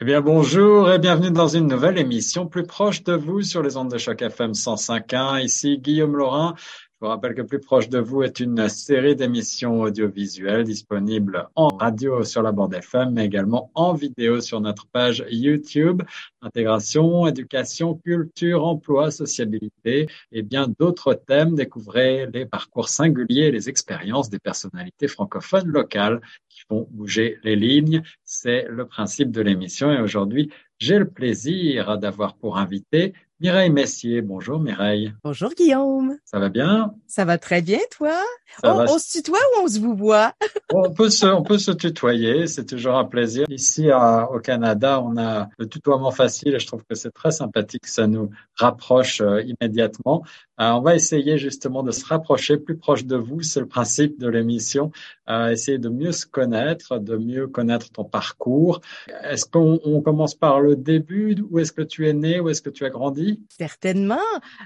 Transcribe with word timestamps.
Eh 0.00 0.04
bien, 0.04 0.20
bonjour 0.20 0.92
et 0.92 1.00
bienvenue 1.00 1.32
dans 1.32 1.48
une 1.48 1.66
nouvelle 1.66 1.98
émission 1.98 2.46
plus 2.46 2.62
proche 2.62 3.02
de 3.02 3.14
vous 3.14 3.42
sur 3.42 3.64
les 3.64 3.76
ondes 3.76 3.90
de 3.90 3.98
choc 3.98 4.22
FM 4.22 4.52
105.1. 4.52 5.42
Ici 5.42 5.78
Guillaume 5.78 6.14
Laurin. 6.14 6.54
Je 7.00 7.06
vous 7.06 7.10
rappelle 7.10 7.36
que 7.36 7.42
Plus 7.42 7.60
proche 7.60 7.88
de 7.88 8.00
vous 8.00 8.24
est 8.24 8.40
une 8.40 8.68
série 8.68 9.14
d'émissions 9.14 9.82
audiovisuelles 9.82 10.64
disponibles 10.64 11.48
en 11.54 11.68
radio 11.68 12.24
sur 12.24 12.42
la 12.42 12.50
bande 12.50 12.74
FM, 12.74 13.12
mais 13.12 13.24
également 13.24 13.70
en 13.76 13.94
vidéo 13.94 14.40
sur 14.40 14.60
notre 14.60 14.88
page 14.88 15.24
YouTube. 15.30 16.02
Intégration, 16.42 17.28
éducation, 17.28 17.94
culture, 17.94 18.64
emploi, 18.64 19.12
sociabilité 19.12 20.08
et 20.32 20.42
bien 20.42 20.66
d'autres 20.80 21.14
thèmes. 21.14 21.54
Découvrez 21.54 22.26
les 22.32 22.46
parcours 22.46 22.88
singuliers 22.88 23.46
et 23.46 23.52
les 23.52 23.68
expériences 23.68 24.28
des 24.28 24.40
personnalités 24.40 25.06
francophones 25.06 25.68
locales 25.68 26.20
qui 26.48 26.62
font 26.68 26.88
bouger 26.90 27.38
les 27.44 27.54
lignes. 27.54 28.02
C'est 28.24 28.66
le 28.68 28.86
principe 28.86 29.30
de 29.30 29.40
l'émission 29.40 29.92
et 29.92 30.00
aujourd'hui, 30.00 30.50
j'ai 30.78 30.98
le 30.98 31.08
plaisir 31.08 31.98
d'avoir 31.98 32.34
pour 32.34 32.58
invité 32.58 33.14
Mireille 33.40 33.70
Messier. 33.70 34.20
Bonjour 34.20 34.58
Mireille. 34.58 35.12
Bonjour 35.22 35.50
Guillaume. 35.50 36.16
Ça 36.24 36.40
va 36.40 36.48
bien? 36.48 36.94
Ça 37.06 37.24
va 37.24 37.38
très 37.38 37.62
bien, 37.62 37.78
toi? 37.96 38.20
On, 38.64 38.98
se 38.98 39.18
tutoie 39.18 39.38
ou 39.38 39.62
on 39.62 39.68
se 39.68 39.78
vous 39.78 39.94
voit? 39.94 40.32
on, 40.74 40.90
peut 40.90 41.08
se, 41.08 41.26
on 41.26 41.44
peut 41.44 41.58
se 41.58 41.70
tutoyer, 41.70 42.48
c'est 42.48 42.64
toujours 42.64 42.96
un 42.96 43.04
plaisir. 43.04 43.46
Ici 43.48 43.92
à, 43.92 44.28
au 44.32 44.40
Canada, 44.40 45.00
on 45.00 45.16
a 45.18 45.48
le 45.56 45.68
tutoiement 45.68 46.10
facile 46.10 46.54
et 46.56 46.58
je 46.58 46.66
trouve 46.66 46.82
que 46.88 46.96
c'est 46.96 47.12
très 47.12 47.30
sympathique, 47.30 47.86
ça 47.86 48.08
nous 48.08 48.30
rapproche 48.56 49.20
euh, 49.20 49.42
immédiatement. 49.42 50.24
Euh, 50.60 50.70
on 50.72 50.80
va 50.80 50.96
essayer 50.96 51.38
justement 51.38 51.84
de 51.84 51.92
se 51.92 52.04
rapprocher 52.04 52.56
plus 52.56 52.76
proche 52.76 53.04
de 53.04 53.16
vous, 53.16 53.42
c'est 53.42 53.60
le 53.60 53.68
principe 53.68 54.18
de 54.18 54.28
l'émission, 54.28 54.90
euh, 55.30 55.50
essayer 55.50 55.78
de 55.78 55.88
mieux 55.88 56.10
se 56.10 56.26
connaître, 56.26 56.98
de 56.98 57.16
mieux 57.16 57.46
connaître 57.46 57.92
ton 57.92 58.04
parcours. 58.04 58.80
Est-ce 59.22 59.46
qu'on 59.46 60.02
commence 60.02 60.34
par 60.34 60.60
le 60.60 60.67
début? 60.74 61.36
Où 61.50 61.58
est-ce 61.58 61.72
que 61.72 61.82
tu 61.82 62.08
es 62.08 62.12
né? 62.12 62.40
Où 62.40 62.48
est-ce 62.48 62.62
que 62.62 62.70
tu 62.70 62.84
as 62.84 62.90
grandi? 62.90 63.42
Certainement. 63.48 64.16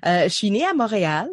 Euh, 0.06 0.24
je 0.24 0.28
suis 0.28 0.50
née 0.50 0.64
à 0.64 0.74
Montréal. 0.74 1.28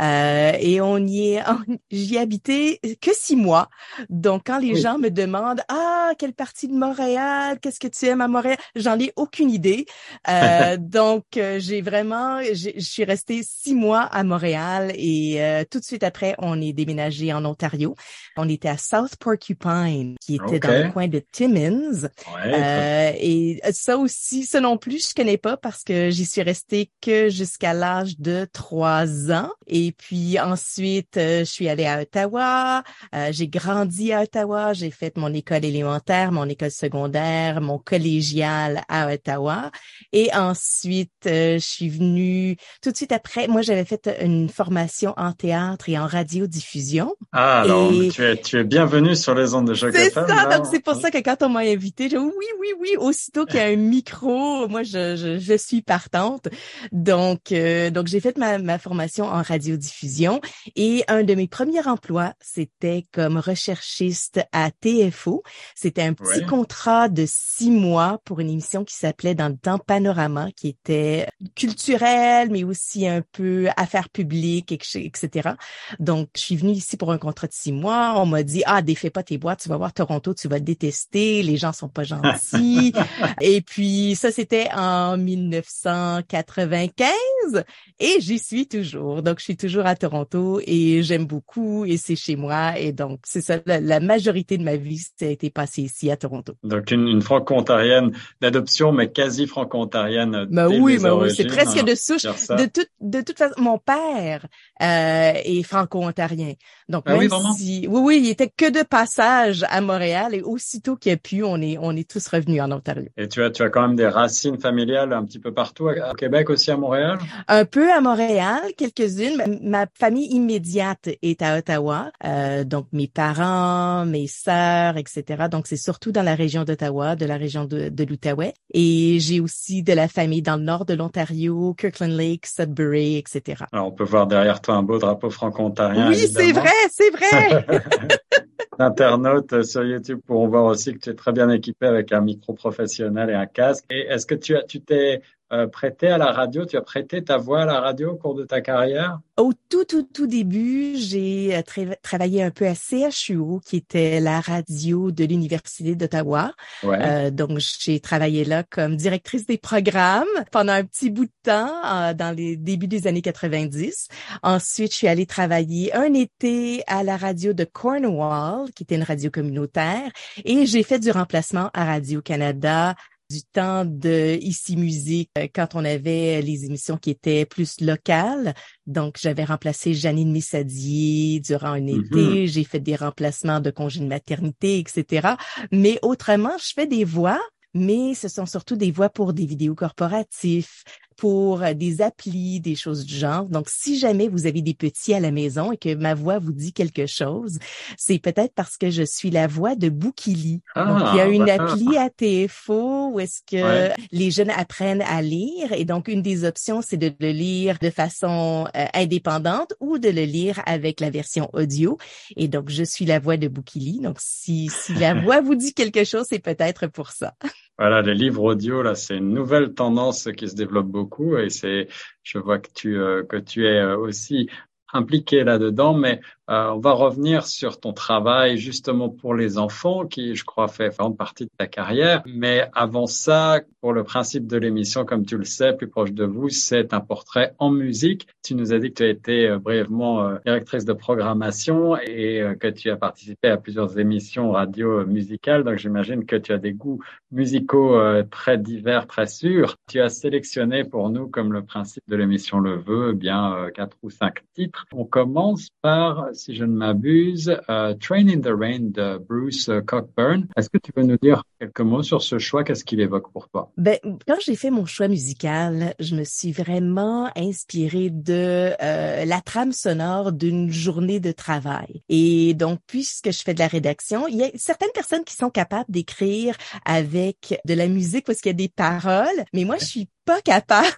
Euh, 0.00 0.52
et 0.58 0.80
on 0.80 0.98
y 0.98 1.34
est, 1.34 1.42
j'y 1.90 2.18
habité 2.18 2.80
que 3.00 3.10
six 3.14 3.36
mois. 3.36 3.68
Donc, 4.08 4.42
quand 4.46 4.58
les 4.58 4.76
gens 4.76 4.98
me 4.98 5.10
demandent 5.10 5.62
ah 5.68 6.12
quelle 6.18 6.34
partie 6.34 6.68
de 6.68 6.74
Montréal, 6.74 7.58
qu'est-ce 7.60 7.80
que 7.80 7.88
tu 7.88 8.06
aimes 8.06 8.20
à 8.20 8.28
Montréal, 8.28 8.58
j'en 8.74 8.98
ai 8.98 9.12
aucune 9.16 9.50
idée. 9.50 9.86
Euh, 10.28 10.76
donc, 10.80 11.24
euh, 11.36 11.58
j'ai 11.60 11.82
vraiment, 11.82 12.42
je 12.42 12.78
suis 12.78 13.04
restée 13.04 13.42
six 13.42 13.74
mois 13.74 14.02
à 14.02 14.24
Montréal 14.24 14.92
et 14.96 15.64
tout 15.70 15.78
de 15.78 15.84
suite 15.84 16.02
après, 16.02 16.34
on 16.38 16.60
est 16.60 16.72
déménagé 16.72 17.32
en 17.32 17.44
Ontario. 17.44 17.94
On 18.36 18.48
était 18.48 18.68
à 18.68 18.76
South 18.76 19.16
Porcupine, 19.16 20.16
qui 20.20 20.36
était 20.36 20.60
dans 20.60 20.86
le 20.86 20.92
coin 20.92 21.08
de 21.08 21.22
Timmins. 21.32 22.08
et 22.44 23.60
ça 23.72 23.96
aussi, 23.98 24.44
ça 24.44 24.60
non 24.60 24.76
plus, 24.76 25.08
je 25.08 25.14
connais 25.14 25.38
pas 25.38 25.56
parce 25.56 25.82
que 25.82 26.10
j'y 26.10 26.26
suis 26.26 26.42
restée 26.42 26.90
que 27.00 27.28
jusqu'à 27.28 27.74
l'âge 27.74 28.18
de 28.18 28.46
trois 28.52 29.30
ans. 29.30 29.50
Et 29.66 29.83
et 29.86 29.92
puis 29.92 30.38
ensuite, 30.40 31.18
euh, 31.18 31.40
je 31.40 31.44
suis 31.44 31.68
allée 31.68 31.84
à 31.84 32.00
Ottawa. 32.00 32.82
Euh, 33.14 33.28
j'ai 33.32 33.48
grandi 33.48 34.12
à 34.12 34.22
Ottawa. 34.22 34.72
J'ai 34.72 34.90
fait 34.90 35.16
mon 35.18 35.32
école 35.34 35.64
élémentaire, 35.64 36.32
mon 36.32 36.48
école 36.48 36.70
secondaire, 36.70 37.60
mon 37.60 37.78
collégial 37.78 38.82
à 38.88 39.12
Ottawa. 39.12 39.70
Et 40.12 40.34
ensuite, 40.34 41.10
euh, 41.26 41.54
je 41.54 41.64
suis 41.64 41.90
venue 41.90 42.56
tout 42.82 42.92
de 42.92 42.96
suite 42.96 43.12
après. 43.12 43.46
Moi, 43.46 43.60
j'avais 43.60 43.84
fait 43.84 44.08
une 44.22 44.48
formation 44.48 45.12
en 45.18 45.32
théâtre 45.32 45.88
et 45.88 45.98
en 45.98 46.06
radiodiffusion. 46.06 47.14
Ah, 47.32 47.60
alors 47.62 47.90
tu 48.12 48.22
es 48.22 48.36
tu 48.36 48.58
es 48.58 48.64
bienvenue 48.64 49.16
sur 49.16 49.34
les 49.34 49.54
ondes 49.54 49.68
de 49.68 49.74
Choc 49.74 49.92
C'est 49.94 50.10
ça. 50.10 50.24
Donc 50.56 50.66
c'est 50.70 50.80
pour 50.80 50.94
ça 50.94 51.10
que 51.10 51.18
quand 51.18 51.42
on 51.42 51.50
m'a 51.50 51.60
invité, 51.60 52.08
j'ai 52.08 52.18
oui, 52.18 52.30
oui, 52.60 52.68
oui. 52.80 52.96
Aussitôt 52.98 53.44
qu'il 53.44 53.56
y 53.56 53.62
a 53.62 53.66
un 53.66 53.76
micro, 53.76 54.66
moi, 54.68 54.82
je, 54.82 55.16
je, 55.16 55.38
je 55.38 55.56
suis 55.56 55.82
partante. 55.82 56.48
Donc 56.92 57.52
donc 57.92 58.06
j'ai 58.06 58.20
fait 58.20 58.38
ma, 58.38 58.58
ma 58.58 58.78
formation 58.78 59.26
en 59.26 59.42
radio 59.42 59.73
diffusion 59.76 60.40
Et 60.76 61.04
un 61.08 61.24
de 61.24 61.34
mes 61.34 61.48
premiers 61.48 61.86
emplois, 61.86 62.34
c'était 62.40 63.04
comme 63.12 63.36
recherchiste 63.36 64.40
à 64.52 64.70
TFO. 64.70 65.42
C'était 65.74 66.02
un 66.02 66.14
petit 66.14 66.44
contrat 66.44 67.08
de 67.08 67.24
six 67.26 67.70
mois 67.70 68.20
pour 68.24 68.40
une 68.40 68.50
émission 68.50 68.84
qui 68.84 68.94
s'appelait 68.94 69.34
Dans 69.34 69.48
le 69.48 69.56
temps 69.56 69.78
Panorama, 69.78 70.48
qui 70.56 70.68
était 70.68 71.28
culturelle, 71.54 72.50
mais 72.50 72.64
aussi 72.64 73.06
un 73.06 73.22
peu 73.32 73.68
affaires 73.76 74.08
publiques, 74.08 74.72
etc. 74.72 75.50
Donc, 75.98 76.28
je 76.36 76.40
suis 76.40 76.56
venue 76.56 76.72
ici 76.72 76.96
pour 76.96 77.12
un 77.12 77.18
contrat 77.18 77.46
de 77.46 77.52
six 77.52 77.72
mois. 77.72 78.14
On 78.16 78.26
m'a 78.26 78.42
dit, 78.42 78.62
ah, 78.66 78.82
défais 78.82 79.10
pas 79.10 79.22
tes 79.22 79.38
boîtes, 79.38 79.62
tu 79.62 79.68
vas 79.68 79.76
voir 79.76 79.92
Toronto, 79.92 80.34
tu 80.34 80.48
vas 80.48 80.60
détester, 80.60 81.42
les 81.42 81.56
gens 81.56 81.72
sont 81.72 81.88
pas 81.88 82.04
gentils. 82.04 82.92
et 83.40 83.60
puis, 83.60 84.16
ça, 84.16 84.30
c'était 84.30 84.68
en 84.74 85.16
1995 85.16 87.64
et 87.98 88.16
j'y 88.20 88.38
suis 88.38 88.66
toujours. 88.66 89.22
Donc, 89.22 89.38
je 89.38 89.44
suis 89.44 89.56
toujours 89.56 89.63
à 89.86 89.94
Toronto 89.96 90.60
et 90.66 91.02
j'aime 91.02 91.26
beaucoup 91.26 91.84
et 91.84 91.96
c'est 91.96 92.16
chez 92.16 92.36
moi. 92.36 92.78
Et 92.78 92.92
donc, 92.92 93.20
c'est 93.24 93.40
ça, 93.40 93.58
la, 93.66 94.00
majorité 94.00 94.58
de 94.58 94.62
ma 94.62 94.76
vie, 94.76 94.98
ça 94.98 95.26
a 95.26 95.28
été 95.28 95.50
passée 95.50 95.82
ici 95.82 96.10
à 96.10 96.16
Toronto. 96.16 96.54
Donc, 96.62 96.90
une, 96.90 97.22
franco-ontarienne 97.22 98.12
d'adoption, 98.40 98.92
mais 98.92 99.10
quasi 99.10 99.46
franco-ontarienne. 99.46 100.46
Ben 100.50 100.68
oui, 100.68 100.98
ben 100.98 101.14
oui, 101.14 101.34
c'est 101.34 101.46
presque 101.46 101.84
de 101.84 101.94
souche. 101.94 102.24
De, 102.24 102.66
toute 102.66 102.88
de 103.00 103.20
toute 103.20 103.38
façon, 103.38 103.54
mon 103.58 103.78
père 103.78 104.46
euh, 104.82 105.32
est 105.44 105.62
franco-ontarien. 105.62 106.54
Donc, 106.88 107.04
ah 107.06 107.16
même 107.16 107.30
si, 107.56 107.86
oui, 107.88 108.00
oui, 108.00 108.20
il 108.22 108.28
était 108.28 108.52
que 108.54 108.70
de 108.70 108.82
passage 108.82 109.64
à 109.68 109.80
Montréal 109.80 110.34
et 110.34 110.42
aussitôt 110.42 110.96
qu'il 110.96 111.12
a 111.12 111.16
pu, 111.16 111.42
on 111.42 111.60
est, 111.60 111.78
on 111.78 111.96
est 111.96 112.08
tous 112.08 112.26
revenus 112.28 112.60
en 112.60 112.70
Ontario. 112.72 113.08
Et 113.16 113.28
tu 113.28 113.42
as, 113.42 113.50
tu 113.50 113.62
as 113.62 113.70
quand 113.70 113.82
même 113.82 113.96
des 113.96 114.08
racines 114.08 114.58
familiales 114.58 115.12
un 115.12 115.24
petit 115.24 115.38
peu 115.38 115.52
partout, 115.52 115.88
au 115.88 116.14
Québec 116.14 116.50
aussi, 116.50 116.70
à 116.70 116.76
Montréal? 116.76 117.18
Un 117.48 117.64
peu 117.64 117.90
à 117.92 118.00
Montréal, 118.00 118.60
quelques-unes 118.76 119.53
ma 119.62 119.86
famille 119.94 120.26
immédiate 120.32 121.08
est 121.22 121.42
à 121.42 121.58
Ottawa, 121.58 122.10
euh, 122.24 122.64
donc 122.64 122.86
mes 122.92 123.08
parents, 123.08 124.04
mes 124.06 124.26
sœurs, 124.26 124.96
etc. 124.96 125.44
Donc 125.50 125.66
c'est 125.66 125.76
surtout 125.76 126.12
dans 126.12 126.22
la 126.22 126.34
région 126.34 126.64
d'Ottawa, 126.64 127.16
de 127.16 127.26
la 127.26 127.36
région 127.36 127.64
de, 127.64 127.88
de 127.88 128.04
l'Outaouais. 128.04 128.54
Et 128.72 129.18
j'ai 129.20 129.40
aussi 129.40 129.82
de 129.82 129.92
la 129.92 130.08
famille 130.08 130.42
dans 130.42 130.56
le 130.56 130.62
nord 130.62 130.84
de 130.84 130.94
l'Ontario, 130.94 131.74
Kirkland 131.74 132.12
Lake, 132.12 132.46
Sudbury, 132.46 133.16
etc. 133.16 133.64
Alors 133.72 133.88
on 133.88 133.92
peut 133.92 134.04
voir 134.04 134.26
derrière 134.26 134.60
toi 134.60 134.74
un 134.74 134.82
beau 134.82 134.98
drapeau 134.98 135.30
franco-ontarien. 135.30 136.08
Oui, 136.08 136.16
c'est 136.16 136.52
vrai, 136.52 136.70
c'est 136.90 137.10
vrai. 137.10 137.66
Internautes 138.78 139.62
sur 139.62 139.84
YouTube 139.84 140.20
pourront 140.26 140.48
voir 140.48 140.64
aussi 140.64 140.94
que 140.94 140.98
tu 140.98 141.10
es 141.10 141.14
très 141.14 141.32
bien 141.32 141.48
équipé 141.48 141.86
avec 141.86 142.12
un 142.12 142.20
micro 142.20 142.54
professionnel 142.54 143.30
et 143.30 143.34
un 143.34 143.46
casque. 143.46 143.84
Et 143.90 144.00
est-ce 144.08 144.26
que 144.26 144.34
tu 144.34 144.56
as, 144.56 144.62
tu 144.62 144.80
t'es 144.80 145.22
euh, 145.54 145.66
prêté 145.66 146.08
à 146.08 146.18
la 146.18 146.32
radio? 146.32 146.66
Tu 146.66 146.76
as 146.76 146.82
prêté 146.82 147.22
ta 147.22 147.36
voix 147.36 147.62
à 147.62 147.64
la 147.64 147.80
radio 147.80 148.12
au 148.12 148.16
cours 148.16 148.34
de 148.34 148.44
ta 148.44 148.60
carrière? 148.60 149.20
Au 149.36 149.52
tout, 149.68 149.84
tout, 149.84 150.02
tout 150.02 150.26
début, 150.26 150.96
j'ai 150.96 151.56
euh, 151.56 151.94
travaillé 152.02 152.42
un 152.42 152.50
peu 152.50 152.66
à 152.66 152.74
CHUO, 152.74 153.60
qui 153.64 153.76
était 153.76 154.20
la 154.20 154.40
radio 154.40 155.10
de 155.10 155.24
l'Université 155.24 155.94
d'Ottawa. 155.94 156.52
Euh, 156.84 157.30
donc, 157.30 157.58
j'ai 157.80 158.00
travaillé 158.00 158.44
là 158.44 158.62
comme 158.62 158.96
directrice 158.96 159.46
des 159.46 159.58
programmes 159.58 160.24
pendant 160.50 160.72
un 160.72 160.84
petit 160.84 161.10
bout 161.10 161.26
de 161.26 161.32
temps, 161.42 162.14
dans 162.14 162.36
les 162.36 162.56
débuts 162.56 162.88
des 162.88 163.06
années 163.06 163.22
90. 163.22 164.08
Ensuite, 164.42 164.92
je 164.92 164.96
suis 164.96 165.08
allée 165.08 165.26
travailler 165.26 165.94
un 165.94 166.12
été 166.14 166.82
à 166.86 167.02
la 167.02 167.16
radio 167.16 167.52
de 167.52 167.64
Cornwall, 167.64 168.70
qui 168.72 168.82
était 168.82 168.96
une 168.96 169.02
radio 169.02 169.30
communautaire, 169.30 170.10
et 170.44 170.66
j'ai 170.66 170.82
fait 170.82 170.98
du 170.98 171.10
remplacement 171.10 171.70
à 171.74 171.84
Radio-Canada 171.84 172.94
du 173.34 173.42
temps 173.42 173.84
de 173.84 174.38
Ici 174.40 174.76
Musique 174.76 175.30
euh, 175.36 175.48
quand 175.52 175.74
on 175.74 175.84
avait 175.84 176.40
les 176.40 176.66
émissions 176.66 176.96
qui 176.96 177.10
étaient 177.10 177.44
plus 177.44 177.80
locales. 177.80 178.54
Donc, 178.86 179.16
j'avais 179.20 179.44
remplacé 179.44 179.92
Janine 179.92 180.30
Missadier 180.30 181.40
durant 181.40 181.72
un 181.72 181.86
été. 181.86 182.00
Mm-hmm. 182.00 182.46
J'ai 182.46 182.64
fait 182.64 182.78
des 182.78 182.94
remplacements 182.94 183.58
de 183.60 183.70
congés 183.70 184.00
de 184.00 184.06
maternité, 184.06 184.78
etc. 184.78 185.34
Mais 185.72 185.98
autrement, 186.02 186.56
je 186.58 186.72
fais 186.74 186.86
des 186.86 187.04
voix 187.04 187.40
mais 187.74 188.14
ce 188.14 188.28
sont 188.28 188.46
surtout 188.46 188.76
des 188.76 188.92
voix 188.92 189.08
pour 189.08 189.32
des 189.32 189.46
vidéos 189.46 189.74
corporatifs, 189.74 190.84
pour 191.16 191.62
euh, 191.62 191.74
des 191.74 192.02
applis, 192.02 192.60
des 192.60 192.74
choses 192.74 193.04
du 193.04 193.14
genre. 193.14 193.44
Donc, 193.44 193.68
si 193.68 193.98
jamais 193.98 194.28
vous 194.28 194.46
avez 194.46 194.62
des 194.62 194.74
petits 194.74 195.14
à 195.14 195.20
la 195.20 195.30
maison 195.30 195.72
et 195.72 195.76
que 195.76 195.94
ma 195.94 196.14
voix 196.14 196.38
vous 196.38 196.52
dit 196.52 196.72
quelque 196.72 197.06
chose, 197.06 197.58
c'est 197.96 198.18
peut-être 198.18 198.54
parce 198.54 198.76
que 198.76 198.90
je 198.90 199.02
suis 199.02 199.30
la 199.30 199.46
voix 199.46 199.74
de 199.74 199.88
Bookili. 199.88 200.62
donc, 200.76 201.02
il 201.12 201.16
y 201.16 201.20
a 201.20 201.24
ah, 201.24 201.28
une 201.28 201.48
appli 201.48 201.96
à 201.96 202.10
TFO 202.10 203.10
où 203.12 203.20
est-ce 203.20 203.40
que 203.46 203.92
les 204.12 204.30
jeunes 204.30 204.50
apprennent 204.50 205.02
à 205.02 205.22
lire. 205.22 205.72
Et 205.72 205.84
donc, 205.84 206.08
une 206.08 206.22
des 206.22 206.44
options, 206.44 206.82
c'est 206.82 206.96
de 206.96 207.12
le 207.20 207.30
lire 207.30 207.78
de 207.80 207.90
façon 207.90 208.66
euh, 208.76 208.86
indépendante 208.94 209.74
ou 209.80 209.98
de 209.98 210.08
le 210.08 210.24
lire 210.24 210.60
avec 210.66 211.00
la 211.00 211.10
version 211.10 211.48
audio. 211.52 211.98
Et 212.36 212.48
donc, 212.48 212.70
je 212.70 212.84
suis 212.84 213.04
la 213.04 213.18
voix 213.18 213.36
de 213.36 213.48
Bookili. 213.48 214.00
Donc, 214.00 214.18
si, 214.20 214.70
si 214.70 214.94
la 214.94 215.14
voix 215.22 215.40
vous 215.40 215.54
dit 215.54 215.74
quelque 215.74 216.04
chose, 216.04 216.26
c'est 216.28 216.38
peut-être 216.38 216.86
pour 216.86 217.10
ça. 217.10 217.34
Voilà, 217.78 218.02
les 218.02 218.14
livres 218.14 218.42
audio, 218.44 218.82
là, 218.82 218.94
c'est 218.94 219.16
une 219.16 219.32
nouvelle 219.34 219.74
tendance 219.74 220.28
qui 220.36 220.48
se 220.48 220.54
développe 220.54 220.86
beaucoup 220.86 221.36
et 221.36 221.50
c'est, 221.50 221.88
je 222.22 222.38
vois 222.38 222.60
que 222.60 222.70
tu, 222.72 222.96
euh, 222.98 223.24
que 223.24 223.36
tu 223.36 223.66
es 223.66 223.80
euh, 223.80 223.96
aussi 223.98 224.48
impliqué 224.94 225.44
là-dedans, 225.44 225.94
mais 225.94 226.20
euh, 226.50 226.72
on 226.72 226.78
va 226.78 226.92
revenir 226.92 227.46
sur 227.46 227.80
ton 227.80 227.94
travail 227.94 228.58
justement 228.58 229.08
pour 229.08 229.34
les 229.34 229.56
enfants, 229.56 230.06
qui 230.06 230.34
je 230.34 230.44
crois 230.44 230.68
fait 230.68 230.94
une 231.00 231.16
partie 231.16 231.44
de 231.44 231.50
ta 231.56 231.66
carrière. 231.66 232.22
Mais 232.26 232.68
avant 232.74 233.06
ça, 233.06 233.60
pour 233.80 233.94
le 233.94 234.04
principe 234.04 234.46
de 234.46 234.58
l'émission, 234.58 235.06
comme 235.06 235.24
tu 235.24 235.38
le 235.38 235.44
sais, 235.44 235.72
plus 235.72 235.88
proche 235.88 236.12
de 236.12 236.24
vous, 236.24 236.50
c'est 236.50 236.92
un 236.92 237.00
portrait 237.00 237.54
en 237.58 237.70
musique. 237.70 238.28
Tu 238.42 238.54
nous 238.54 238.74
as 238.74 238.78
dit 238.78 238.90
que 238.90 238.94
tu 238.94 239.04
as 239.04 239.08
été 239.08 239.48
euh, 239.48 239.58
brièvement 239.58 240.26
euh, 240.26 240.36
directrice 240.44 240.84
de 240.84 240.92
programmation 240.92 241.96
et 241.96 242.44
que 242.60 242.68
tu 242.68 242.90
as 242.90 242.96
participé 242.96 243.48
à 243.48 243.56
plusieurs 243.56 243.98
émissions 243.98 244.50
radio 244.50 245.06
musicales. 245.06 245.64
Donc 245.64 245.78
j'imagine 245.78 246.26
que 246.26 246.36
tu 246.36 246.52
as 246.52 246.58
des 246.58 246.72
goûts 246.72 247.00
musicaux 247.30 247.98
très 248.30 248.58
divers, 248.58 249.06
très 249.06 249.26
sûrs. 249.26 249.76
Tu 249.88 250.00
as 250.00 250.08
sélectionné 250.08 250.84
pour 250.84 251.10
nous, 251.10 251.28
comme 251.28 251.52
le 251.52 251.64
principe 251.64 252.04
de 252.08 252.16
l'émission 252.16 252.58
le 252.60 252.76
veut, 252.76 253.10
eh 253.12 253.16
bien 253.16 253.70
quatre 253.74 253.96
ou 254.02 254.10
cinq 254.10 254.42
titres. 254.54 254.83
On 254.92 255.04
commence 255.04 255.68
par 255.82 256.28
si 256.32 256.54
je 256.54 256.64
ne 256.64 256.74
m'abuse, 256.74 257.56
euh, 257.68 257.94
Train 257.94 258.28
in 258.28 258.40
the 258.40 258.52
Rain 258.54 258.90
de 258.90 259.18
Bruce 259.18 259.70
Cockburn. 259.86 260.46
Est-ce 260.56 260.68
que 260.68 260.78
tu 260.78 260.92
peux 260.92 261.02
nous 261.02 261.18
dire 261.18 261.42
quelques 261.60 261.80
mots 261.80 262.02
sur 262.02 262.22
ce 262.22 262.38
choix? 262.38 262.64
Qu'est-ce 262.64 262.84
qu'il 262.84 263.00
évoque 263.00 263.32
pour 263.32 263.48
toi? 263.48 263.72
Ben, 263.76 263.98
quand 264.26 264.36
j'ai 264.44 264.56
fait 264.56 264.70
mon 264.70 264.86
choix 264.86 265.08
musical, 265.08 265.94
je 265.98 266.14
me 266.16 266.24
suis 266.24 266.52
vraiment 266.52 267.30
inspirée 267.36 268.10
de 268.10 268.72
euh, 268.82 269.24
la 269.24 269.40
trame 269.40 269.72
sonore 269.72 270.32
d'une 270.32 270.70
journée 270.70 271.20
de 271.20 271.32
travail. 271.32 272.02
Et 272.08 272.54
donc, 272.54 272.80
puisque 272.86 273.30
je 273.32 273.42
fais 273.42 273.54
de 273.54 273.60
la 273.60 273.68
rédaction, 273.68 274.26
il 274.28 274.36
y 274.36 274.44
a 274.44 274.50
certaines 274.54 274.92
personnes 274.94 275.24
qui 275.24 275.34
sont 275.34 275.50
capables 275.50 275.90
d'écrire 275.90 276.56
avec 276.84 277.60
de 277.64 277.74
la 277.74 277.88
musique 277.88 278.26
parce 278.26 278.40
qu'il 278.40 278.50
y 278.50 278.54
a 278.54 278.54
des 278.54 278.68
paroles, 278.68 279.44
mais 279.52 279.64
moi, 279.64 279.76
je 279.78 279.84
suis 279.84 280.08
pas 280.24 280.40
capable 280.40 280.88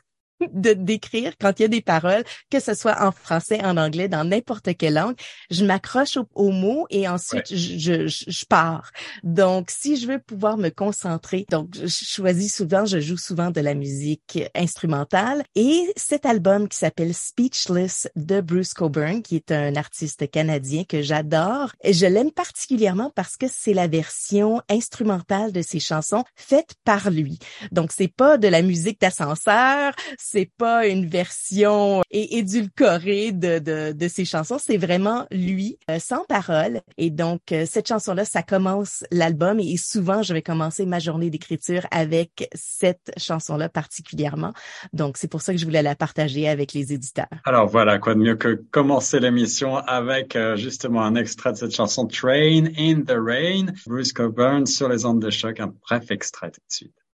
de 0.53 0.73
d'écrire 0.73 1.33
quand 1.41 1.59
il 1.59 1.63
y 1.63 1.65
a 1.65 1.69
des 1.69 1.81
paroles, 1.81 2.25
que 2.51 2.61
ce 2.61 2.75
soit 2.75 3.03
en 3.03 3.13
français, 3.13 3.65
en 3.65 3.77
anglais, 3.77 4.09
dans 4.09 4.25
n'importe 4.25 4.77
quelle 4.77 4.95
langue. 4.95 5.17
Je 5.51 5.65
m'accroche 5.65 6.19
aux, 6.35 6.51
mots 6.51 6.87
et 6.91 7.09
ensuite 7.09 7.47
je, 7.49 7.79
je, 7.79 8.07
je, 8.07 8.45
pars. 8.47 8.91
Donc, 9.23 9.71
si 9.71 9.97
je 9.97 10.07
veux 10.07 10.19
pouvoir 10.19 10.57
me 10.57 10.69
concentrer, 10.69 11.47
donc 11.51 11.69
je 11.75 11.87
choisis 11.87 12.55
souvent, 12.55 12.85
je 12.85 13.01
joue 13.01 13.17
souvent 13.17 13.51
de 13.51 13.61
la 13.61 13.75
musique 13.75 14.39
instrumentale. 14.55 15.43
Et 15.55 15.93
cet 15.97 16.27
album 16.27 16.69
qui 16.69 16.79
s'appelle 16.79 17.15
Speechless 17.15 18.09
de 18.17 18.41
Bruce 18.41 18.75
Coburn, 18.75 19.23
qui 19.23 19.37
est 19.37 19.53
un 19.53 19.75
artiste 19.77 20.31
canadien 20.31 20.85
que 20.85 21.03
j'adore, 21.03 21.73
je 21.85 22.07
l'aime 22.07 22.31
particulièrement 22.31 23.11
parce 23.15 23.37
que 23.37 23.47
c'est 23.49 23.75
la 23.75 23.89
version 23.89 24.63
instrumentale 24.69 25.53
de 25.53 25.63
ses 25.63 25.81
chansons 25.81 26.25
faite 26.35 26.75
par 26.85 27.11
lui. 27.11 27.39
Donc, 27.73 27.93
c'est 27.93 28.13
pas 28.13 28.39
de 28.39 28.49
la 28.49 28.63
musique 28.63 29.01
d'ascenseur, 29.01 29.95
c'est 30.31 30.51
pas 30.59 30.87
une 30.87 31.07
version 31.07 32.03
édulcorée 32.11 33.33
de, 33.33 33.59
de, 33.59 33.93
de 33.93 34.09
ses 34.09 34.25
chansons, 34.25 34.59
c'est 34.59 34.77
vraiment 34.77 35.27
lui, 35.31 35.79
euh, 35.91 35.99
sans 36.01 36.25
parole. 36.25 36.81
Et 36.99 37.11
donc, 37.11 37.53
euh, 37.53 37.65
cette 37.67 37.87
chanson-là, 37.87 38.25
ça 38.25 38.43
commence 38.43 39.05
l'album 39.13 39.61
et 39.61 39.77
souvent, 39.77 40.23
je 40.23 40.33
vais 40.33 40.43
commencer 40.43 40.85
ma 40.85 40.99
journée 40.99 41.31
d'écriture 41.31 41.87
avec 41.91 42.49
cette 42.55 43.13
chanson-là 43.17 43.69
particulièrement. 43.69 44.53
Donc, 44.93 45.17
c'est 45.17 45.29
pour 45.29 45.43
ça 45.43 45.53
que 45.53 45.59
je 45.59 45.65
voulais 45.65 45.83
la 45.83 45.95
partager 45.95 46.49
avec 46.49 46.73
les 46.73 46.93
éditeurs. 46.93 47.27
Alors 47.45 47.69
voilà, 47.69 47.99
quoi 47.99 48.15
de 48.15 48.21
mieux 48.21 48.37
que 48.37 48.61
commencer 48.71 49.21
l'émission 49.21 49.77
avec 49.77 50.35
euh, 50.35 50.57
justement 50.57 51.03
un 51.03 51.15
extrait 51.15 51.53
de 51.53 51.59
cette 51.59 51.75
chanson 51.75 52.07
Train 52.07 52.67
in 52.77 53.03
the 53.03 53.17
Rain, 53.17 53.67
Bruce 53.87 54.13
Coburn 54.13 54.67
sur 54.67 54.89
les 54.89 55.05
ondes 55.05 55.23
de 55.23 55.31
choc, 55.31 55.61
un 55.61 55.73
bref 55.89 56.11
extrait 56.11 56.51
tout 56.51 56.61
de 56.69 56.75
suite. 56.75 57.06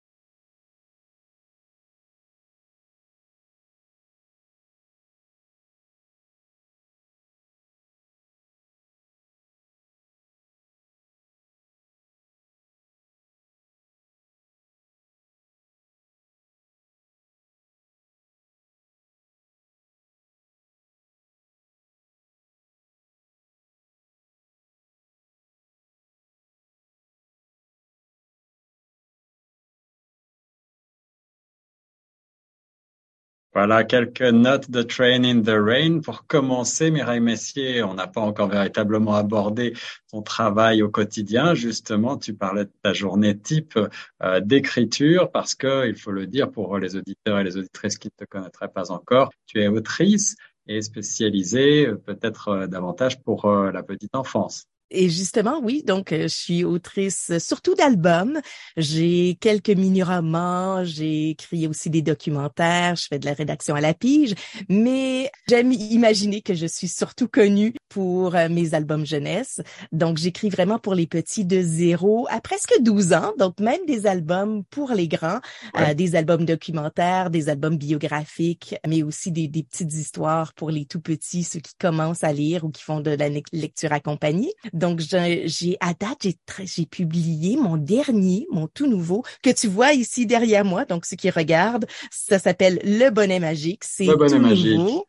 Voilà 33.55 33.85
quelques 33.85 34.23
notes 34.23 34.71
de 34.71 34.81
Train 34.81 35.25
in 35.25 35.43
the 35.43 35.51
Rain. 35.51 36.01
Pour 36.01 36.27
commencer, 36.27 36.91
Mireille 36.91 37.21
Messier, 37.21 37.83
on 37.83 37.93
n'a 37.93 38.07
pas 38.07 38.23
encore 38.23 38.49
véritablement 38.49 39.15
abordé 39.15 39.75
ton 40.11 40.23
travail 40.23 40.83
au 40.83 40.89
quotidien. 40.89 41.55
Justement, 41.55 42.17
tu 42.17 42.33
parlais 42.33 42.65
de 42.65 42.73
ta 42.83 42.95
journée 42.95 43.39
type 43.39 43.79
euh, 44.23 44.41
d'écriture 44.41 45.31
parce 45.31 45.55
que, 45.55 45.87
il 45.87 45.97
faut 45.97 46.13
le 46.13 46.27
dire 46.27 46.51
pour 46.51 46.79
les 46.79 46.97
auditeurs 46.97 47.41
et 47.41 47.45
les 47.45 47.59
auditrices 47.59 47.99
qui 47.99 48.09
ne 48.09 48.25
te 48.25 48.31
connaîtraient 48.31 48.73
pas 48.73 48.91
encore, 48.91 49.31
tu 49.45 49.61
es 49.61 49.69
autrice 49.69 50.35
et 50.67 50.81
spécialisée 50.81 51.89
euh, 51.89 51.97
peut-être 51.97 52.49
euh, 52.49 52.67
davantage 52.67 53.21
pour 53.21 53.47
la 53.47 53.83
petite 53.83 54.17
enfance. 54.17 54.67
Et 54.95 55.09
justement, 55.09 55.59
oui, 55.63 55.83
donc 55.87 56.13
euh, 56.13 56.23
je 56.23 56.29
suis 56.29 56.65
autrice 56.65 57.33
surtout 57.39 57.75
d'albums. 57.75 58.41
J'ai 58.77 59.39
quelques 59.41 59.71
mini-romans, 59.71 60.85
j'ai 60.85 61.31
écrit 61.31 61.67
aussi 61.67 61.89
des 61.89 62.03
documentaires, 62.03 62.97
je 62.97 63.07
fais 63.09 63.19
de 63.19 63.25
la 63.25 63.33
rédaction 63.33 63.75
à 63.75 63.81
la 63.81 63.95
pige, 63.95 64.35
mais 64.69 65.31
j'aime 65.49 65.73
imaginer 65.73 66.43
que 66.43 66.53
je 66.53 66.67
suis 66.67 66.89
surtout 66.89 67.27
connue 67.27 67.75
pour 67.89 68.37
euh, 68.37 68.51
mes 68.51 68.75
albums 68.75 69.07
jeunesse. 69.07 69.63
Donc 69.93 70.19
j'écris 70.19 70.51
vraiment 70.51 70.79
pour 70.79 70.95
les 70.95 71.07
petits 71.07 71.47
de 71.47 71.63
zéro 71.63 72.27
à 72.31 72.43
presque 72.43 72.75
12 72.81 73.15
ans, 73.15 73.33
donc 73.39 73.61
même 73.61 73.85
des 73.87 74.07
albums 74.07 74.63
pour 74.65 74.93
les 74.93 75.09
grands, 75.09 75.41
euh, 75.79 75.95
des 75.95 76.17
albums 76.17 76.45
documentaires, 76.45 77.31
des 77.31 77.49
albums 77.49 77.79
biographiques, 77.79 78.75
mais 78.87 79.03
aussi 79.03 79.33
des, 79.33 79.49
des 79.49 79.63
petites 79.63 79.95
histoires 79.95 80.53
pour 80.53 80.71
les 80.71 80.85
tout 80.85 81.01
petits, 81.01 81.45
ceux 81.45 81.61
qui 81.61 81.73
commencent 81.79 82.25
à 82.25 82.33
lire 82.33 82.65
ou 82.65 82.71
qui 82.71 82.83
font 82.83 83.01
de 83.01 83.11
la 83.11 83.31
lecture 83.31 83.93
accompagnée. 83.93 84.53
Donc, 84.83 84.99
j'ai 84.99 85.77
à 85.79 85.95
date, 85.95 86.27
j'ai 86.65 86.87
publié 86.87 87.57
mon 87.57 87.77
dernier, 87.77 88.49
mon 88.51 88.67
tout 88.67 88.89
nouveau, 88.89 89.23
que 89.41 89.51
tu 89.51 89.69
vois 89.69 89.93
ici 89.93 90.27
derrière 90.27 90.65
moi. 90.65 90.85
Donc, 90.85 91.07
ceux 91.07 91.15
qui 91.15 91.31
regardent, 91.31 91.87
ça 92.11 92.41
s'appelle 92.41 92.81
Le 92.83 93.11
Bonnet 93.11 93.39
Magique. 93.39 93.85
C'est 93.85 94.07
tout 94.07 94.19
magique. 94.41 94.77
nouveau. 94.77 95.07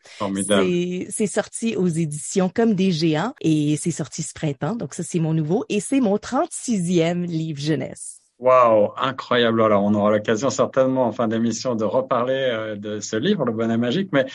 C'est 1.10 1.25
sorti 1.25 1.75
aux 1.75 1.88
éditions 1.88 2.50
Comme 2.53 2.75
des 2.75 2.92
géants 2.92 3.34
et 3.42 3.75
c'est 3.77 3.89
sorti 3.89 4.22
ce 4.22 4.34
printemps. 4.34 4.75
Donc, 4.75 4.94
ça, 4.94 5.01
c'est 5.01 5.20
mon 5.20 5.34
nouveau 5.34 5.65
et 5.70 5.80
c'est 5.80 6.01
mon 6.01 6.18
36e 6.18 7.25
livre 7.25 7.60
jeunesse. 7.60 8.20
Wow, 8.38 8.94
incroyable. 8.98 9.63
Alors, 9.63 9.84
on 9.84 9.96
aura 9.96 10.12
l'occasion 10.12 10.51
certainement 10.51 11.08
en 11.08 11.12
fin 11.12 11.27
d'émission 11.27 11.74
de 11.74 11.84
reparler 11.84 12.34
euh, 12.34 12.75
de 12.75 13.00
ce 13.00 13.15
livre, 13.15 13.44
Le 13.46 13.53
Bonnet 13.53 13.77
Magique, 13.77 14.10
mais 14.12 14.27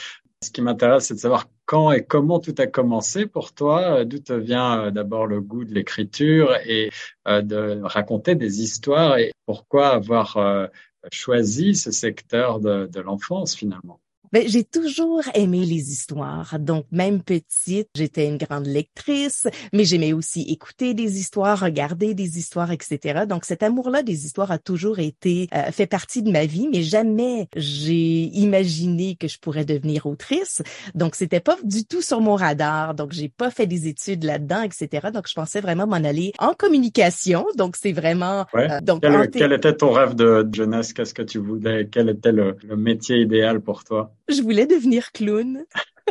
ce 0.43 0.51
qui 0.51 0.63
m'intéresse, 0.63 1.07
c'est 1.07 1.15
de 1.15 1.19
savoir 1.19 1.47
quand 1.67 1.91
et 1.93 2.05
comment 2.05 2.39
tout 2.39 2.55
a 2.59 2.67
commencé 2.67 3.27
pour 3.27 3.53
toi, 3.53 4.05
d'où 4.05 4.19
te 4.19 4.33
vient 4.33 4.85
euh, 4.87 4.91
d'abord 4.91 5.27
le 5.27 5.41
goût 5.41 5.65
de 5.65 5.75
l'écriture 5.75 6.57
et 6.65 6.91
euh, 7.27 7.43
de 7.43 7.81
raconter 7.83 8.35
des 8.35 8.63
histoires 8.63 9.19
et 9.19 9.33
pourquoi 9.47 9.89
avoir 9.89 10.37
euh, 10.37 10.67
choisi 11.13 11.75
ce 11.75 11.91
secteur 11.91 12.61
de 12.61 13.01
l'enfance 13.01 13.55
finalement? 13.57 14.01
Ben, 14.33 14.47
j'ai 14.47 14.65
toujours 14.65 15.23
aimé 15.35 15.65
les 15.65 15.91
histoires. 15.91 16.59
Donc, 16.59 16.87
même 16.93 17.23
petite, 17.23 17.89
j'étais 17.95 18.27
une 18.27 18.37
grande 18.37 18.67
lectrice, 18.67 19.47
mais 19.73 19.85
j'aimais 19.85 20.13
aussi 20.13 20.43
écouter 20.43 20.95
des 20.95 21.19
histoires, 21.19 21.61
regarder 21.61 22.15
des 22.15 22.39
histoires, 22.39 22.71
etc. 22.71 23.25
Donc, 23.27 23.45
cet 23.45 23.63
amour-là 23.63 24.03
des 24.03 24.27
histoires 24.27 24.51
a 24.51 24.59
toujours 24.59 24.99
été 24.99 25.49
euh, 25.55 25.71
fait 25.73 25.87
partie 25.87 26.23
de 26.23 26.31
ma 26.31 26.47
vie, 26.47 26.69
mais 26.71 26.83
jamais 26.83 27.49
j'ai 27.57 28.25
imaginé 28.35 29.17
que 29.17 29.29
je 29.29 29.39
pourrais 29.39 29.65
devenir 29.65 30.07
autrice. 30.07 30.63
Donc, 30.95 31.15
c'était 31.15 31.41
pas 31.41 31.57
du 31.65 31.85
tout 31.87 32.03
sur 32.03 32.21
mon 32.21 32.35
radar. 32.35 32.95
Donc, 32.95 33.13
j'ai 33.13 33.29
pas 33.29 33.51
fait 33.51 33.67
des 33.67 33.89
études 33.89 34.25
là-dedans, 34.25 34.63
etc. 34.63 35.09
Donc, 35.13 35.29
je 35.29 35.35
pensais 35.35 35.61
vraiment 35.61 35.87
m'en 35.87 35.97
aller 35.97 36.33
en 36.39 36.53
communication. 36.53 37.47
Donc, 37.57 37.77
c'est 37.77 37.93
vraiment. 37.93 38.47
Euh, 38.55 38.81
donc, 38.83 39.03
quel, 39.33 39.53
était 39.53 39.75
ton 39.75 39.93
rêve 39.93 40.15
de 40.15 40.47
jeunesse? 40.53 40.93
Qu'est-ce 40.93 41.15
que 41.15 41.23
tu 41.23 41.39
voulais? 41.39 41.89
Quel 41.91 42.09
était 42.11 42.33
le 42.33 42.57
métier 42.77 43.21
idéal 43.21 43.61
pour 43.61 43.85
toi? 43.85 44.13
Je 44.29 44.43
voulais 44.43 44.67
devenir 44.67 45.13
clown. 45.13 45.65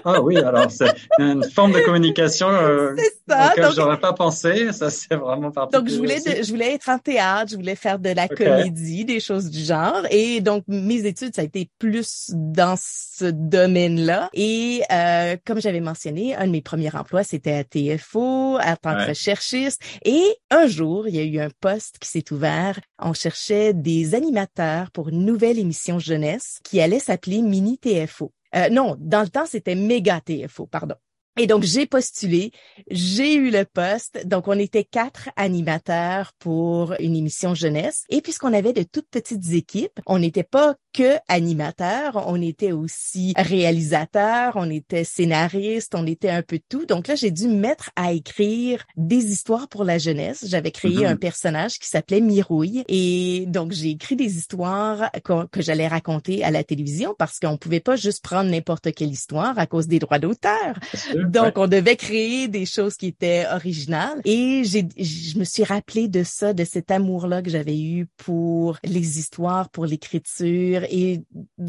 Ah 0.06 0.22
oui, 0.22 0.38
alors 0.38 0.70
c'est 0.70 0.94
une 1.20 1.44
forme 1.44 1.72
de 1.74 1.80
communication 1.80 2.50
euh, 2.50 2.96
ça, 3.30 3.52
auquel 3.52 3.72
j'aurais 3.76 4.00
pas 4.00 4.14
pensé. 4.14 4.72
Ça, 4.74 4.90
c'est 4.90 5.16
vraiment 5.16 5.52
particulier. 5.52 5.84
Donc, 5.84 5.92
je 5.92 5.98
voulais, 5.98 6.44
je 6.44 6.50
voulais 6.50 6.74
être 6.74 6.90
en 6.90 7.00
théâtre, 7.00 7.52
je 7.52 7.56
voulais 7.56 7.76
faire 7.76 8.00
de 8.00 8.10
la 8.10 8.28
comédie, 8.28 9.06
des 9.06 9.20
choses 9.20 9.50
du 9.50 9.60
genre. 9.60 10.04
Et 10.12 10.42
donc, 10.42 10.64
mes 10.68 11.06
études, 11.06 11.36
ça 11.36 11.42
a 11.42 11.46
été 11.46 11.70
plus 11.80 12.32
dans 12.34 12.76
ce 12.78 13.26
domaine-là. 13.26 14.30
Et 14.34 14.82
euh, 14.92 15.36
comme 15.46 15.62
j'avais 15.62 15.80
mentionné, 15.80 16.36
un 16.36 16.48
de 16.48 16.52
mes 16.52 16.62
premiers 16.62 16.96
emplois, 16.96 17.24
c'était 17.24 17.54
à 17.54 17.64
TFO, 17.64 18.58
en 18.58 18.76
tant 18.82 18.96
que 18.96 19.10
recherchiste. 19.10 19.82
Et 20.06 20.24
un 20.50 20.68
jour, 20.68 21.08
il 21.08 21.16
y 21.16 21.20
a 21.20 21.24
eu 21.24 21.40
un 21.40 21.50
poste 21.60 22.00
qui 22.00 22.10
s'est 22.10 22.32
ouvert. 22.32 22.80
On 23.00 23.14
cherchait 23.14 23.74
des 23.74 24.16
animateurs 24.16 24.92
pour 24.92 25.10
une 25.10 25.26
nouvelle 25.26 25.60
émission 25.60 26.00
jeunesse 26.00 26.60
qui 26.64 26.82
allait 26.82 27.00
s'appeler 27.00 27.42
Mini 27.42 27.78
TFO. 27.78 28.32
Euh, 28.58 28.70
non, 28.70 28.96
dans 29.00 29.22
le 29.22 29.30
temps, 29.30 29.46
c'était 29.46 29.76
méga 29.76 30.22
TFO, 30.22 30.66
pardon. 30.66 30.96
Et 31.40 31.46
donc, 31.46 31.64
j'ai 31.64 31.86
postulé, 31.86 32.52
j'ai 32.90 33.36
eu 33.36 33.52
le 33.52 33.64
poste. 33.64 34.26
Donc, 34.26 34.48
on 34.48 34.58
était 34.58 34.84
quatre 34.84 35.30
animateurs 35.36 36.34
pour 36.40 36.96
une 37.00 37.16
émission 37.16 37.54
jeunesse. 37.54 38.06
Et 38.10 38.22
puisqu'on 38.22 38.54
avait 38.54 38.74
de 38.74 38.82
toutes 38.82 39.08
petites 39.10 39.54
équipes, 39.54 40.00
on 40.08 40.18
n'était 40.18 40.44
pas 40.44 40.76
que 40.98 41.18
animateurs, 41.28 42.24
on 42.26 42.42
était 42.42 42.72
aussi 42.72 43.36
réalisateurs, 43.38 44.54
on 44.56 44.68
était 44.68 45.04
scénaristes, 45.04 45.94
on 45.94 46.08
était 46.08 46.32
un 46.32 46.42
peu 46.42 46.58
de 46.58 46.64
tout. 46.68 46.88
Donc 46.88 47.08
là, 47.08 47.14
j'ai 47.14 47.30
dû 47.30 47.48
me 47.48 47.54
mettre 47.54 47.92
à 47.96 48.14
écrire 48.14 48.84
des 48.96 49.32
histoires 49.32 49.68
pour 49.68 49.84
la 49.84 50.00
jeunesse. 50.00 50.46
J'avais 50.48 50.72
créé 50.72 51.02
mm-hmm. 51.02 51.08
un 51.08 51.16
personnage 51.16 51.78
qui 51.78 51.88
s'appelait 51.88 52.20
Mirouille. 52.20 52.84
Et 52.88 53.46
donc, 53.46 53.74
j'ai 53.74 53.92
écrit 53.92 54.16
des 54.16 54.38
histoires 54.38 55.12
que, 55.24 55.62
j'allais 55.62 55.88
raconter 55.88 56.44
à 56.44 56.50
la 56.50 56.64
télévision 56.64 57.14
parce 57.16 57.40
qu'on 57.40 57.58
pouvait 57.58 57.80
pas 57.80 57.96
juste 57.96 58.24
prendre 58.24 58.50
n'importe 58.50 58.92
quelle 58.96 59.12
histoire 59.12 59.60
à 59.60 59.68
cause 59.68 59.88
des 59.88 60.00
droits 60.00 60.18
d'auteur. 60.18 60.80
Donc, 61.14 61.60
on 61.60 61.68
devait 61.68 61.96
créer 61.96 62.48
des 62.48 62.66
choses 62.66 62.96
qui 62.96 63.06
étaient 63.06 63.46
originales. 63.54 64.20
Et 64.26 64.64
j'ai, 64.64 64.88
je 64.98 65.38
me 65.38 65.44
suis 65.44 65.64
rappelé 65.64 66.08
de 66.08 66.24
ça, 66.24 66.54
de 66.54 66.64
cet 66.64 66.90
amour-là 66.90 67.44
que 67.44 67.52
j'avais 67.52 67.80
eu 67.80 68.08
pour 68.18 68.80
les 68.84 69.20
histoires, 69.20 69.70
pour 69.70 69.86
l'écriture 69.86 70.87
et 70.90 71.22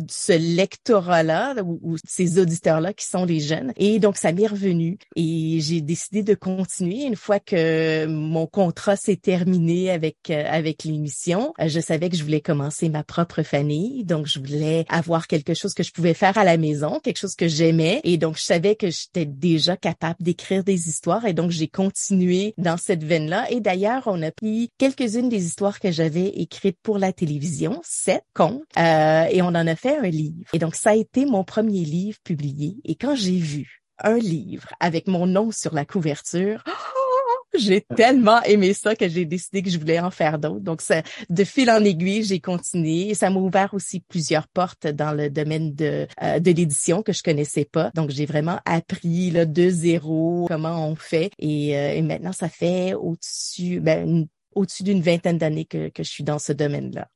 ce 0.08 0.32
lectorat-là 0.32 1.54
ou, 1.64 1.96
ces 2.06 2.38
auditeurs-là 2.38 2.92
qui 2.92 3.06
sont 3.06 3.24
les 3.24 3.40
jeunes. 3.40 3.72
Et 3.76 3.98
donc, 3.98 4.16
ça 4.16 4.32
m'est 4.32 4.46
revenu 4.46 4.98
et 5.16 5.58
j'ai 5.60 5.80
décidé 5.80 6.22
de 6.22 6.34
continuer 6.34 7.04
une 7.04 7.16
fois 7.16 7.40
que 7.40 8.06
mon 8.06 8.46
contrat 8.46 8.96
s'est 8.96 9.16
terminé 9.16 9.90
avec 9.90 10.16
euh, 10.30 10.44
avec 10.46 10.84
l'émission. 10.84 11.52
Euh, 11.60 11.68
je 11.68 11.80
savais 11.80 12.08
que 12.08 12.16
je 12.16 12.22
voulais 12.22 12.40
commencer 12.40 12.88
ma 12.88 13.04
propre 13.04 13.42
famille, 13.42 14.04
donc 14.04 14.26
je 14.26 14.38
voulais 14.38 14.84
avoir 14.88 15.26
quelque 15.26 15.54
chose 15.54 15.74
que 15.74 15.82
je 15.82 15.92
pouvais 15.92 16.14
faire 16.14 16.38
à 16.38 16.44
la 16.44 16.56
maison, 16.56 17.00
quelque 17.00 17.18
chose 17.18 17.34
que 17.34 17.48
j'aimais. 17.48 18.00
Et 18.04 18.16
donc, 18.18 18.36
je 18.36 18.42
savais 18.44 18.74
que 18.76 18.90
j'étais 18.90 19.26
déjà 19.26 19.76
capable 19.76 20.16
d'écrire 20.20 20.64
des 20.64 20.88
histoires 20.88 21.26
et 21.26 21.32
donc 21.32 21.50
j'ai 21.50 21.68
continué 21.68 22.54
dans 22.58 22.76
cette 22.76 23.04
veine-là. 23.04 23.50
Et 23.50 23.60
d'ailleurs, 23.60 24.02
on 24.06 24.22
a 24.22 24.30
pris 24.30 24.70
quelques-unes 24.78 25.28
des 25.28 25.44
histoires 25.46 25.80
que 25.80 25.90
j'avais 25.90 26.28
écrites 26.28 26.78
pour 26.82 26.98
la 26.98 27.12
télévision, 27.12 27.80
sept 27.84 28.24
contes. 28.34 28.62
Euh, 28.78 29.07
euh, 29.08 29.28
et 29.30 29.42
on 29.42 29.48
en 29.48 29.66
a 29.66 29.76
fait 29.76 29.96
un 29.96 30.08
livre. 30.08 30.44
Et 30.52 30.58
donc, 30.58 30.74
ça 30.74 30.90
a 30.90 30.94
été 30.94 31.24
mon 31.24 31.44
premier 31.44 31.84
livre 31.84 32.18
publié. 32.24 32.76
Et 32.84 32.94
quand 32.94 33.14
j'ai 33.14 33.38
vu 33.38 33.82
un 34.02 34.18
livre 34.18 34.68
avec 34.80 35.08
mon 35.08 35.26
nom 35.26 35.50
sur 35.50 35.74
la 35.74 35.84
couverture, 35.84 36.62
j'ai 37.58 37.80
tellement 37.80 38.42
aimé 38.42 38.74
ça 38.74 38.94
que 38.94 39.08
j'ai 39.08 39.24
décidé 39.24 39.62
que 39.62 39.70
je 39.70 39.78
voulais 39.78 39.98
en 39.98 40.10
faire 40.10 40.38
d'autres. 40.38 40.60
Donc, 40.60 40.82
ça, 40.82 41.02
de 41.28 41.44
fil 41.44 41.70
en 41.70 41.82
aiguille, 41.82 42.22
j'ai 42.22 42.40
continué. 42.40 43.08
Et 43.08 43.14
ça 43.14 43.30
m'a 43.30 43.40
ouvert 43.40 43.74
aussi 43.74 44.00
plusieurs 44.00 44.46
portes 44.48 44.86
dans 44.86 45.12
le 45.12 45.30
domaine 45.30 45.74
de, 45.74 46.06
euh, 46.22 46.38
de 46.38 46.50
l'édition 46.50 47.02
que 47.02 47.12
je 47.12 47.22
connaissais 47.22 47.64
pas. 47.64 47.90
Donc, 47.94 48.10
j'ai 48.10 48.26
vraiment 48.26 48.60
appris 48.64 49.30
là, 49.30 49.46
de 49.46 49.68
zéro 49.70 50.46
comment 50.48 50.86
on 50.86 50.94
fait. 50.96 51.30
Et, 51.38 51.76
euh, 51.76 51.94
et 51.94 52.02
maintenant, 52.02 52.32
ça 52.32 52.48
fait 52.48 52.94
au-dessus, 52.94 53.80
ben, 53.80 54.26
au-dessus 54.54 54.82
d'une 54.82 55.02
vingtaine 55.02 55.38
d'années 55.38 55.64
que, 55.64 55.88
que 55.88 56.02
je 56.02 56.10
suis 56.10 56.24
dans 56.24 56.38
ce 56.38 56.52
domaine-là. 56.52 57.08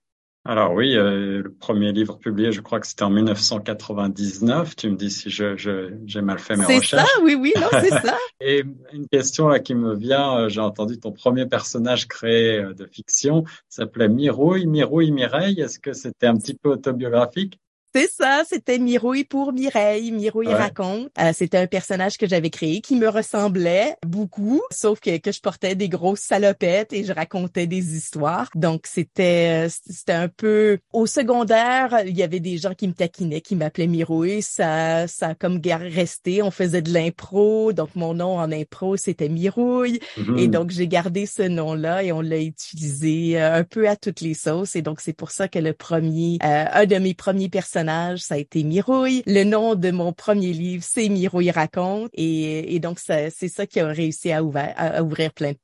Alors 0.44 0.72
oui, 0.74 0.96
euh, 0.96 1.40
le 1.40 1.52
premier 1.52 1.92
livre 1.92 2.18
publié, 2.18 2.50
je 2.50 2.60
crois 2.60 2.80
que 2.80 2.86
c'était 2.88 3.04
en 3.04 3.10
1999. 3.10 4.74
Tu 4.74 4.90
me 4.90 4.96
dis 4.96 5.08
si 5.08 5.30
je, 5.30 5.56
j'ai 6.04 6.20
mal 6.20 6.40
fait 6.40 6.56
mes 6.56 6.64
recherches. 6.64 6.90
C'est 6.90 6.96
ça, 6.96 7.06
oui, 7.22 7.36
oui, 7.36 7.52
non, 7.60 7.68
c'est 7.70 7.90
ça. 7.90 8.18
Et 8.40 8.64
une 8.92 9.06
question 9.06 9.46
là 9.46 9.60
qui 9.60 9.76
me 9.76 9.94
vient, 9.94 10.36
euh, 10.36 10.48
j'ai 10.48 10.60
entendu 10.60 10.98
ton 10.98 11.12
premier 11.12 11.46
personnage 11.46 12.08
créé 12.08 12.58
euh, 12.58 12.74
de 12.74 12.86
fiction 12.86 13.44
s'appelait 13.68 14.08
Mirouille, 14.08 14.66
Mirouille 14.66 15.12
Mireille. 15.12 15.60
Est-ce 15.60 15.78
que 15.78 15.92
c'était 15.92 16.26
un 16.26 16.36
petit 16.36 16.54
peu 16.54 16.70
autobiographique? 16.70 17.60
C'est 17.94 18.10
ça, 18.10 18.42
c'était 18.48 18.78
Mirouille 18.78 19.24
pour 19.24 19.52
Mireille. 19.52 20.12
Mirouille 20.12 20.54
raconte. 20.54 21.10
Euh, 21.20 21.32
c'était 21.34 21.58
un 21.58 21.66
personnage 21.66 22.16
que 22.16 22.26
j'avais 22.26 22.48
créé 22.48 22.80
qui 22.80 22.96
me 22.96 23.08
ressemblait 23.08 23.96
beaucoup, 24.06 24.62
sauf 24.70 24.98
que, 24.98 25.18
que 25.18 25.30
je 25.30 25.40
portais 25.40 25.74
des 25.74 25.90
grosses 25.90 26.20
salopettes 26.20 26.94
et 26.94 27.04
je 27.04 27.12
racontais 27.12 27.66
des 27.66 27.94
histoires. 27.94 28.48
Donc 28.54 28.86
c'était 28.86 29.66
c'était 29.68 30.14
un 30.14 30.28
peu 30.28 30.78
au 30.94 31.04
secondaire, 31.04 32.02
il 32.06 32.16
y 32.16 32.22
avait 32.22 32.40
des 32.40 32.56
gens 32.56 32.72
qui 32.72 32.88
me 32.88 32.94
taquinaient, 32.94 33.42
qui 33.42 33.56
m'appelaient 33.56 33.86
Mirouille. 33.86 34.40
Ça 34.40 35.06
ça 35.06 35.28
a 35.28 35.34
comme 35.34 35.60
resté. 35.64 36.42
On 36.42 36.50
faisait 36.50 36.82
de 36.82 36.92
l'impro, 36.92 37.74
donc 37.74 37.90
mon 37.94 38.14
nom 38.14 38.38
en 38.38 38.50
impro 38.52 38.96
c'était 38.96 39.28
Mirouille. 39.28 40.00
Mm-hmm. 40.16 40.38
Et 40.38 40.48
donc 40.48 40.70
j'ai 40.70 40.88
gardé 40.88 41.26
ce 41.26 41.42
nom-là 41.42 42.02
et 42.04 42.12
on 42.12 42.22
l'a 42.22 42.40
utilisé 42.40 43.38
euh, 43.38 43.56
un 43.56 43.64
peu 43.64 43.86
à 43.86 43.96
toutes 43.96 44.22
les 44.22 44.34
sauces. 44.34 44.76
Et 44.76 44.82
donc 44.82 45.00
c'est 45.00 45.12
pour 45.12 45.30
ça 45.30 45.46
que 45.46 45.58
le 45.58 45.74
premier, 45.74 46.38
euh, 46.42 46.64
un 46.72 46.86
de 46.86 46.96
mes 46.96 47.12
premiers 47.12 47.50
personnages 47.50 47.81
ça 48.16 48.34
a 48.34 48.38
été 48.38 48.62
Mirouille. 48.64 49.22
Le 49.26 49.44
nom 49.44 49.74
de 49.74 49.90
mon 49.90 50.12
premier 50.12 50.52
livre, 50.52 50.84
c'est 50.86 51.08
Mirouille 51.08 51.50
raconte. 51.50 52.10
Et, 52.14 52.78
donc, 52.80 52.98
c'est 52.98 53.30
ça 53.30 53.66
qui 53.66 53.80
a 53.80 53.86
réussi 53.86 54.32
à, 54.32 54.42
ouvrir, 54.42 55.32
plein 55.32 55.52
de 55.52 55.58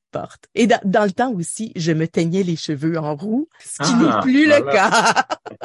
Et 0.55 0.67
dans, 0.67 1.05
le 1.05 1.11
temps 1.11 1.33
aussi, 1.33 1.73
je 1.77 1.93
me 1.93 2.07
teignais 2.07 2.43
les 2.43 2.57
cheveux 2.57 2.99
en 2.99 3.15
roux, 3.15 3.49
ce 3.61 3.83
qui 3.83 3.95
n'est 3.95 4.11
ah, 4.11 4.21
plus 4.23 4.47
le 4.47 4.61
cas. 4.71 5.15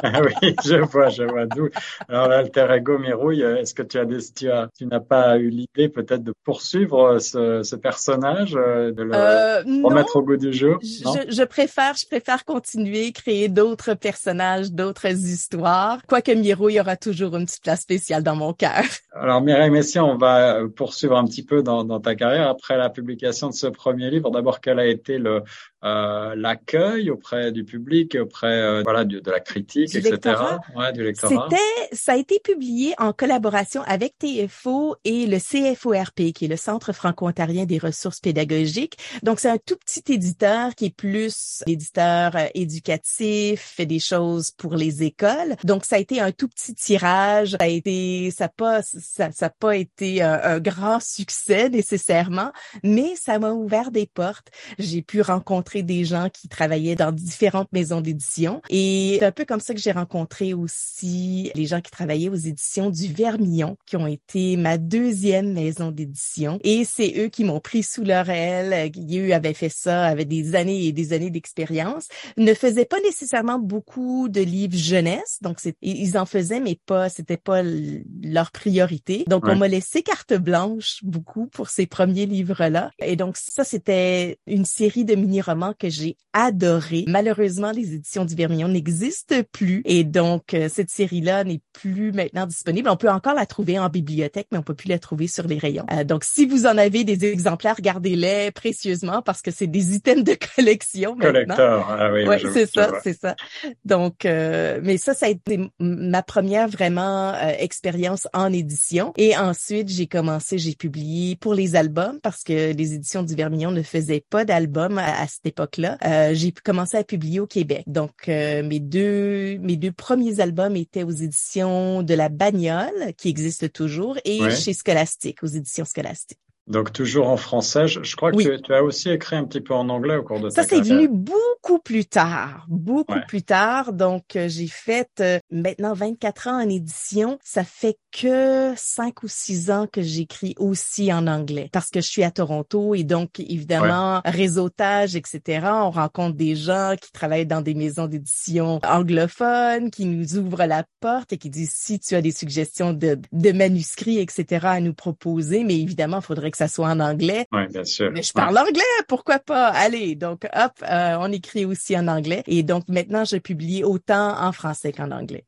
ah 0.02 0.20
oui, 0.42 0.54
je 0.64 0.76
vois, 0.76 1.08
je 1.08 1.22
vois 1.24 1.46
d'où. 1.46 1.68
Alors 2.08 2.28
l'alter 2.28 2.66
ego 2.70 2.98
Mirouille, 2.98 3.42
est-ce 3.42 3.74
que 3.74 3.82
tu 3.82 3.98
as 3.98 4.04
des, 4.04 4.18
tu 4.34 4.50
as, 4.50 4.68
tu 4.76 4.86
n'as 4.86 5.00
pas 5.00 5.38
eu 5.38 5.48
l'idée 5.48 5.88
peut-être 5.88 6.22
de 6.22 6.34
poursuivre 6.44 7.18
ce, 7.18 7.62
ce 7.62 7.76
personnage, 7.76 8.54
euh, 8.56 8.92
de 8.92 9.02
le 9.02 9.14
euh, 9.14 9.62
remettre 9.82 10.16
au 10.16 10.22
goût 10.22 10.36
du 10.36 10.52
jour? 10.52 10.78
Je, 10.82 11.32
je, 11.32 11.42
préfère, 11.42 11.94
je 11.94 12.06
préfère 12.06 12.44
continuer, 12.44 13.12
créer 13.12 13.48
d'autres 13.48 13.94
personnages, 13.94 14.72
d'autres 14.72 15.10
histoires. 15.10 15.98
Quoique 16.06 16.32
Mirouille 16.32 16.80
aura 16.80 16.96
toujours 16.96 17.36
une 17.36 17.46
petite 17.46 17.62
place 17.62 17.80
spéciale 17.80 18.22
dans 18.22 18.36
mon 18.36 18.52
cœur. 18.52 18.84
Alors 19.16 19.40
Mireille 19.42 19.70
Messiaen, 19.70 20.02
on 20.02 20.16
va 20.16 20.62
poursuivre 20.74 21.16
un 21.16 21.24
petit 21.24 21.44
peu 21.44 21.62
dans, 21.62 21.84
dans 21.84 22.00
ta 22.00 22.16
carrière 22.16 22.48
après 22.48 22.76
la 22.76 22.90
publication 22.90 23.48
de 23.48 23.54
ce 23.54 23.68
premier 23.68 24.10
livre. 24.10 24.28
D'abord 24.32 24.60
quel 24.60 24.80
a 24.80 24.86
été 24.86 25.18
le 25.18 25.44
euh, 25.84 26.34
l'accueil 26.36 27.10
auprès 27.10 27.52
du 27.52 27.64
public, 27.64 28.16
auprès 28.20 28.60
euh, 28.60 28.82
voilà 28.82 29.04
de, 29.04 29.20
la 29.30 29.40
critique, 29.40 29.94
etc. 29.94 30.36
Ouais, 30.74 30.92
du 30.92 31.02
lectorat. 31.02 31.48
C'était, 31.50 31.96
ça 31.96 32.12
a 32.12 32.16
été 32.16 32.40
publié 32.42 32.94
en 32.98 33.12
collaboration 33.12 33.82
avec 33.82 34.18
TFO 34.18 34.96
et 35.04 35.26
le 35.26 35.38
CFORP, 35.38 36.32
qui 36.32 36.46
est 36.46 36.48
le 36.48 36.56
Centre 36.56 36.92
franco-ontarien 36.92 37.64
des 37.64 37.78
ressources 37.78 38.20
pédagogiques. 38.20 38.96
Donc 39.22 39.40
c'est 39.40 39.50
un 39.50 39.58
tout 39.58 39.76
petit 39.76 40.12
éditeur 40.12 40.74
qui 40.74 40.86
est 40.86 40.96
plus 40.96 41.62
éditeur 41.66 42.36
euh, 42.36 42.46
éducatif, 42.54 43.60
fait 43.76 43.86
des 43.86 44.00
choses 44.00 44.50
pour 44.52 44.76
les 44.76 45.02
écoles. 45.02 45.56
Donc 45.64 45.84
ça 45.84 45.96
a 45.96 45.98
été 45.98 46.20
un 46.20 46.32
tout 46.32 46.48
petit 46.48 46.74
tirage. 46.74 47.50
Ça 47.52 47.58
a 47.60 47.66
été, 47.66 48.30
ça 48.30 48.48
pas, 48.48 48.82
ça, 48.82 49.32
ça 49.32 49.50
pas 49.50 49.76
été 49.76 50.22
un, 50.22 50.40
un 50.42 50.60
grand 50.60 51.00
succès 51.00 51.68
nécessairement, 51.68 52.52
mais 52.82 53.14
ça 53.16 53.38
m'a 53.38 53.52
ouvert 53.52 53.90
des 53.90 54.06
portes 54.06 54.50
j'ai 54.78 55.02
pu 55.02 55.20
rencontrer 55.20 55.73
des 55.82 56.04
gens 56.04 56.28
qui 56.32 56.48
travaillaient 56.48 56.94
dans 56.94 57.12
différentes 57.12 57.72
maisons 57.72 58.00
d'édition. 58.00 58.60
Et 58.70 59.16
c'est 59.18 59.26
un 59.26 59.32
peu 59.32 59.44
comme 59.44 59.60
ça 59.60 59.74
que 59.74 59.80
j'ai 59.80 59.92
rencontré 59.92 60.54
aussi 60.54 61.50
les 61.54 61.66
gens 61.66 61.80
qui 61.80 61.90
travaillaient 61.90 62.28
aux 62.28 62.34
éditions 62.34 62.90
du 62.90 63.12
Vermillon, 63.12 63.76
qui 63.86 63.96
ont 63.96 64.06
été 64.06 64.56
ma 64.56 64.78
deuxième 64.78 65.52
maison 65.52 65.90
d'édition. 65.90 66.58
Et 66.62 66.84
c'est 66.84 67.14
eux 67.18 67.28
qui 67.28 67.44
m'ont 67.44 67.60
pris 67.60 67.82
sous 67.82 68.04
leur 68.04 68.28
aile. 68.28 68.92
Eux 69.12 69.32
avaient 69.32 69.54
fait 69.54 69.68
ça, 69.68 70.04
avaient 70.04 70.24
des 70.24 70.54
années 70.54 70.84
et 70.86 70.92
des 70.92 71.12
années 71.12 71.30
d'expérience. 71.30 72.08
Ne 72.36 72.54
faisaient 72.54 72.84
pas 72.84 73.00
nécessairement 73.00 73.58
beaucoup 73.58 74.28
de 74.28 74.40
livres 74.40 74.76
jeunesse. 74.76 75.38
Donc, 75.42 75.58
ils 75.82 76.18
en 76.18 76.26
faisaient, 76.26 76.60
mais 76.60 76.78
pas, 76.86 77.08
c'était 77.08 77.36
pas 77.36 77.62
leur 77.62 78.50
priorité. 78.50 79.24
Donc, 79.26 79.44
on 79.46 79.56
m'a 79.56 79.68
laissé 79.68 80.02
carte 80.02 80.34
blanche 80.34 80.98
beaucoup 81.02 81.46
pour 81.46 81.68
ces 81.68 81.86
premiers 81.86 82.26
livres-là. 82.26 82.90
Et 82.98 83.16
donc, 83.16 83.36
ça, 83.36 83.64
c'était 83.64 84.38
une 84.46 84.64
série 84.64 85.04
de 85.04 85.14
mini-romans 85.14 85.63
que 85.72 85.88
j'ai 85.88 86.16
adoré. 86.32 87.04
Malheureusement, 87.06 87.70
les 87.70 87.94
éditions 87.94 88.24
du 88.24 88.34
Vermillon 88.34 88.68
n'existent 88.68 89.36
plus 89.52 89.82
et 89.84 90.04
donc 90.04 90.52
euh, 90.52 90.68
cette 90.68 90.90
série-là 90.90 91.44
n'est 91.44 91.60
plus 91.72 92.12
maintenant 92.12 92.46
disponible. 92.46 92.88
On 92.88 92.96
peut 92.96 93.08
encore 93.08 93.34
la 93.34 93.46
trouver 93.46 93.78
en 93.78 93.88
bibliothèque, 93.88 94.48
mais 94.50 94.58
on 94.58 94.62
peut 94.62 94.74
plus 94.74 94.88
la 94.88 94.98
trouver 94.98 95.28
sur 95.28 95.46
les 95.46 95.58
rayons. 95.58 95.86
Euh, 95.92 96.04
donc, 96.04 96.24
si 96.24 96.44
vous 96.44 96.66
en 96.66 96.76
avez 96.76 97.04
des 97.04 97.24
exemplaires, 97.24 97.80
gardez-les 97.80 98.50
précieusement 98.50 99.22
parce 99.22 99.42
que 99.42 99.50
c'est 99.50 99.68
des 99.68 99.94
items 99.94 100.24
de 100.24 100.36
collection 100.56 101.14
maintenant. 101.14 101.54
ah 101.58 102.10
oui. 102.12 102.26
Ouais, 102.26 102.40
c'est 102.52 102.66
ça, 102.66 102.92
c'est 103.02 103.18
ça. 103.18 103.36
Donc, 103.84 104.26
euh, 104.26 104.80
mais 104.82 104.96
ça, 104.96 105.14
ça 105.14 105.26
a 105.26 105.28
été 105.28 105.60
ma 105.78 106.22
première 106.22 106.68
vraiment 106.68 107.34
expérience 107.58 108.26
en 108.32 108.52
édition. 108.52 109.12
Et 109.16 109.36
ensuite, 109.36 109.88
j'ai 109.88 110.06
commencé, 110.06 110.58
j'ai 110.58 110.74
publié 110.74 111.36
pour 111.36 111.54
les 111.54 111.76
albums 111.76 112.18
parce 112.22 112.42
que 112.42 112.72
les 112.72 112.94
éditions 112.94 113.22
du 113.22 113.34
Vermillon 113.34 113.70
ne 113.70 113.82
faisaient 113.82 114.24
pas 114.28 114.44
d'album 114.44 114.98
à, 114.98 115.26
cette 115.26 115.46
époque-là. 115.54 115.98
Euh, 116.04 116.34
j'ai 116.34 116.52
commencé 116.52 116.96
à 116.96 117.04
publier 117.04 117.40
au 117.40 117.46
Québec. 117.46 117.84
Donc 117.86 118.28
euh, 118.28 118.62
mes 118.62 118.80
deux 118.80 119.58
mes 119.58 119.76
deux 119.76 119.92
premiers 119.92 120.40
albums 120.40 120.76
étaient 120.76 121.04
aux 121.04 121.10
éditions 121.10 122.02
de 122.02 122.14
la 122.14 122.28
Bagnole 122.28 123.14
qui 123.16 123.28
existe 123.28 123.72
toujours 123.72 124.18
et 124.24 124.50
chez 124.50 124.74
Scholastique 124.74 125.42
aux 125.42 125.46
éditions 125.46 125.84
Scholastique. 125.84 126.38
Donc 126.66 126.92
toujours 126.92 127.28
en 127.28 127.36
français. 127.36 127.88
Je, 127.88 128.16
crois 128.16 128.32
que 128.32 128.56
tu, 128.56 128.72
as 128.72 128.82
aussi 128.82 129.10
écrit 129.10 129.36
un 129.36 129.44
petit 129.44 129.60
peu 129.60 129.74
en 129.74 129.88
anglais 129.90 130.16
au 130.16 130.22
cours 130.22 130.40
de 130.40 130.48
ça, 130.48 130.62
Ça, 130.62 130.68
c'est 130.68 130.80
venu 130.80 131.08
beaucoup 131.08 131.78
plus 131.78 132.06
tard, 132.06 132.64
beaucoup 132.68 133.20
plus 133.28 133.42
tard. 133.42 133.92
Donc 133.92 134.36
euh, 134.36 134.48
j'ai 134.48 134.66
fait 134.66 135.10
euh, 135.20 135.38
maintenant 135.50 135.92
24 135.92 136.48
ans 136.48 136.62
en 136.62 136.68
édition. 136.68 137.38
Ça 137.44 137.64
fait 137.64 137.98
que 138.12 138.72
5 138.76 139.22
ou 139.24 139.28
6 139.28 139.70
ans 139.70 139.86
que 139.90 140.00
j'écris 140.00 140.54
aussi 140.58 141.12
en 141.12 141.26
anglais 141.26 141.68
parce 141.70 141.90
que 141.90 142.00
je 142.00 142.08
suis 142.08 142.24
à 142.24 142.30
Toronto 142.30 142.94
et 142.94 143.04
donc 143.04 143.40
évidemment 143.40 144.22
réseautage, 144.24 145.16
etc. 145.16 145.66
On 145.66 145.90
rencontre 145.90 146.36
des 146.36 146.56
gens 146.56 146.94
qui 146.98 147.12
travaillent 147.12 147.46
dans 147.46 147.60
des 147.60 147.74
maisons 147.74 148.06
d'édition 148.06 148.80
anglophones, 148.84 149.90
qui 149.90 150.06
nous 150.06 150.38
ouvrent 150.38 150.64
la 150.64 150.84
porte 151.00 151.34
et 151.34 151.38
qui 151.38 151.50
disent 151.50 151.74
si 151.74 152.00
tu 152.00 152.14
as 152.14 152.22
des 152.22 152.32
suggestions 152.32 152.94
de, 152.94 153.18
de 153.32 153.52
manuscrits, 153.52 154.18
etc. 154.18 154.66
à 154.66 154.80
nous 154.80 154.94
proposer, 154.94 155.62
mais 155.64 155.78
évidemment, 155.78 156.20
il 156.20 156.24
faudrait 156.24 156.53
que 156.54 156.58
ça 156.58 156.68
soit 156.68 156.88
en 156.88 157.00
anglais. 157.00 157.46
Oui, 157.52 157.66
bien 157.68 157.84
sûr. 157.84 158.12
Mais 158.12 158.22
je 158.22 158.32
parle 158.32 158.56
anglais, 158.56 158.82
pourquoi 159.08 159.40
pas? 159.40 159.68
Allez, 159.68 160.14
donc 160.14 160.44
hop, 160.54 160.72
euh, 160.82 161.16
on 161.18 161.32
écrit 161.32 161.64
aussi 161.64 161.98
en 161.98 162.06
anglais. 162.06 162.44
Et 162.46 162.62
donc 162.62 162.84
maintenant, 162.88 163.24
je 163.24 163.36
publie 163.36 163.82
autant 163.82 164.40
en 164.40 164.52
français 164.52 164.92
qu'en 164.92 165.10
anglais. 165.10 165.44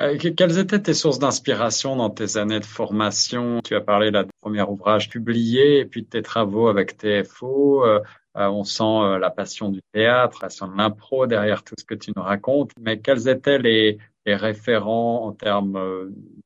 Euh, 0.00 0.16
quelles 0.16 0.58
étaient 0.58 0.80
tes 0.80 0.94
sources 0.94 1.18
d'inspiration 1.18 1.96
dans 1.96 2.10
tes 2.10 2.36
années 2.36 2.60
de 2.60 2.64
formation? 2.64 3.60
Tu 3.64 3.76
as 3.76 3.80
parlé 3.80 4.10
là, 4.10 4.24
du 4.24 4.30
premier 4.40 4.62
ouvrage 4.62 5.08
publié 5.08 5.78
et 5.78 5.84
puis 5.84 6.02
de 6.02 6.08
tes 6.08 6.22
travaux 6.22 6.68
avec 6.68 6.96
TFO. 6.96 7.84
Euh, 7.84 8.00
on 8.34 8.62
sent 8.62 9.18
la 9.20 9.30
passion 9.30 9.68
du 9.68 9.80
théâtre, 9.92 10.38
la 10.40 10.46
passion 10.46 10.68
de 10.68 10.76
l'impro 10.76 11.26
derrière 11.26 11.64
tout 11.64 11.74
ce 11.76 11.84
que 11.84 11.94
tu 11.94 12.12
nous 12.14 12.22
racontes. 12.22 12.70
Mais 12.80 13.00
quels 13.00 13.28
étaient 13.28 13.58
les, 13.58 13.98
les 14.28 14.36
référents 14.36 15.26
en 15.26 15.32
termes 15.32 15.78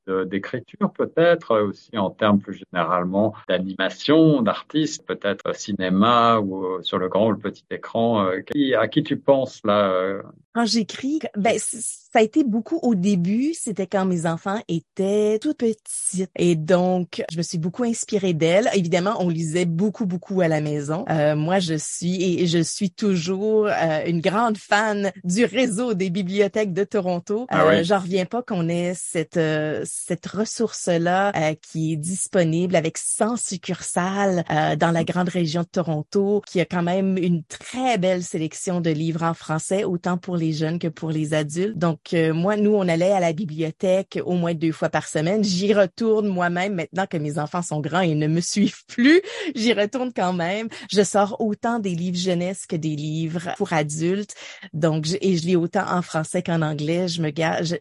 d'écriture 0.07 0.93
peut-être, 0.93 1.61
aussi 1.61 1.97
en 1.97 2.11
termes 2.11 2.41
plus 2.41 2.55
généralement 2.55 3.35
d'animation, 3.49 4.43
d'artistes, 4.43 5.07
peut-être 5.07 5.55
cinéma 5.55 6.39
ou 6.41 6.65
euh, 6.65 6.83
sur 6.83 6.99
le 6.99 7.09
grand 7.09 7.29
ou 7.29 7.33
le 7.33 7.39
petit 7.39 7.65
écran. 7.71 8.27
Euh, 8.27 8.43
à 8.79 8.89
qui 8.89 9.03
tu 9.03 9.17
penses 9.17 9.61
là 9.65 9.91
euh? 9.91 10.23
Quand 10.55 10.67
j'écris, 10.67 11.21
ben 11.35 11.55
ça 11.59 12.19
a 12.19 12.23
été 12.23 12.45
beaucoup 12.45 12.79
au 12.83 12.95
début, 12.95 13.55
c'était 13.55 13.87
quand 13.87 14.05
mes 14.05 14.27
enfants 14.27 14.61
étaient 14.69 15.39
tout 15.39 15.55
petits 15.55 16.27
et 16.37 16.57
donc 16.57 17.23
je 17.33 17.39
me 17.39 17.43
suis 17.43 17.57
beaucoup 17.57 17.85
inspirée 17.85 18.35
d'elles. 18.35 18.69
Évidemment, 18.75 19.17
on 19.21 19.31
lisait 19.31 19.65
beaucoup 19.65 20.05
beaucoup 20.05 20.43
à 20.43 20.49
la 20.49 20.61
maison. 20.61 21.07
moi, 21.37 21.59
je 21.59 21.73
suis 21.75 22.39
et 22.39 22.47
je 22.47 22.59
suis 22.59 22.91
toujours 22.91 23.67
une 24.07 24.21
grande 24.21 24.59
fan 24.59 25.11
du 25.25 25.47
réseau 25.47 25.95
des 25.95 26.11
bibliothèques 26.11 26.75
de 26.75 26.85
Toronto. 26.85 27.47
Ah 27.49 27.72
J'en 27.83 28.01
reviens 28.01 28.27
pas 28.27 28.43
qu'on 28.43 28.69
ait 28.69 28.95
cette 28.95 29.39
cette 29.85 30.27
ressource-là 30.27 31.33
euh, 31.35 31.55
qui 31.61 31.93
est 31.93 31.97
disponible 31.97 32.77
avec 32.77 32.99
100 32.99 33.37
succursales 33.37 34.45
euh, 34.51 34.77
dans 34.77 34.91
la 34.91 35.05
grande 35.05 35.29
région 35.29 35.63
de 35.63 35.67
Toronto, 35.67 36.43
qui 36.47 36.61
a 36.61 36.65
quand 36.65 36.83
même 36.83 37.17
une 37.19 37.45
très 37.45 37.99
belle 37.99 38.23
sélection 38.23 38.81
de 38.81 38.91
livres 38.91 39.23
en 39.23 39.35
français, 39.35 39.85
autant 39.85 40.19
pour 40.19 40.37
les 40.37 40.53
jeunes 40.53 40.79
que 40.79 40.89
pour 40.89 41.11
les 41.11 41.35
adultes. 41.35 41.79
Donc, 41.79 42.15
euh, 42.15 42.33
moi, 42.33 42.57
nous, 42.57 42.75
on 42.75 42.89
allait 42.89 43.13
à 43.13 43.21
la 43.21 43.33
bibliothèque 43.33 44.21
au 44.25 44.35
moins 44.35 44.55
deux 44.55 44.73
fois 44.73 44.89
par 44.89 45.07
semaine. 45.07 45.45
J'y 45.45 45.73
retourne 45.75 46.29
moi-même 46.29 46.75
maintenant 46.75 47.07
que 47.07 47.17
mes 47.17 47.39
enfants 47.39 47.63
sont 47.63 47.81
grands 47.81 48.01
et 48.01 48.15
ne 48.15 48.27
me 48.27 48.41
suivent 48.41 48.85
plus. 48.89 49.23
J'y 49.55 49.73
retourne 49.73 50.13
quand 50.15 50.33
même. 50.33 50.69
Je 50.91 51.03
sors 51.03 51.41
autant 51.41 51.79
des 51.79 51.95
livres 51.95 52.19
jeunesse 52.19 52.67
que 52.67 52.77
des 52.77 52.97
livres 52.97 53.55
pour 53.57 53.73
adultes. 53.73 54.35
Donc, 54.73 55.07
et 55.21 55.37
je 55.37 55.47
lis 55.47 55.57
autant 55.57 55.85
en 55.89 56.03
français 56.03 56.43
qu'en 56.43 56.63
anglais. 56.63 57.09
Je 57.09 57.23
me 57.23 57.31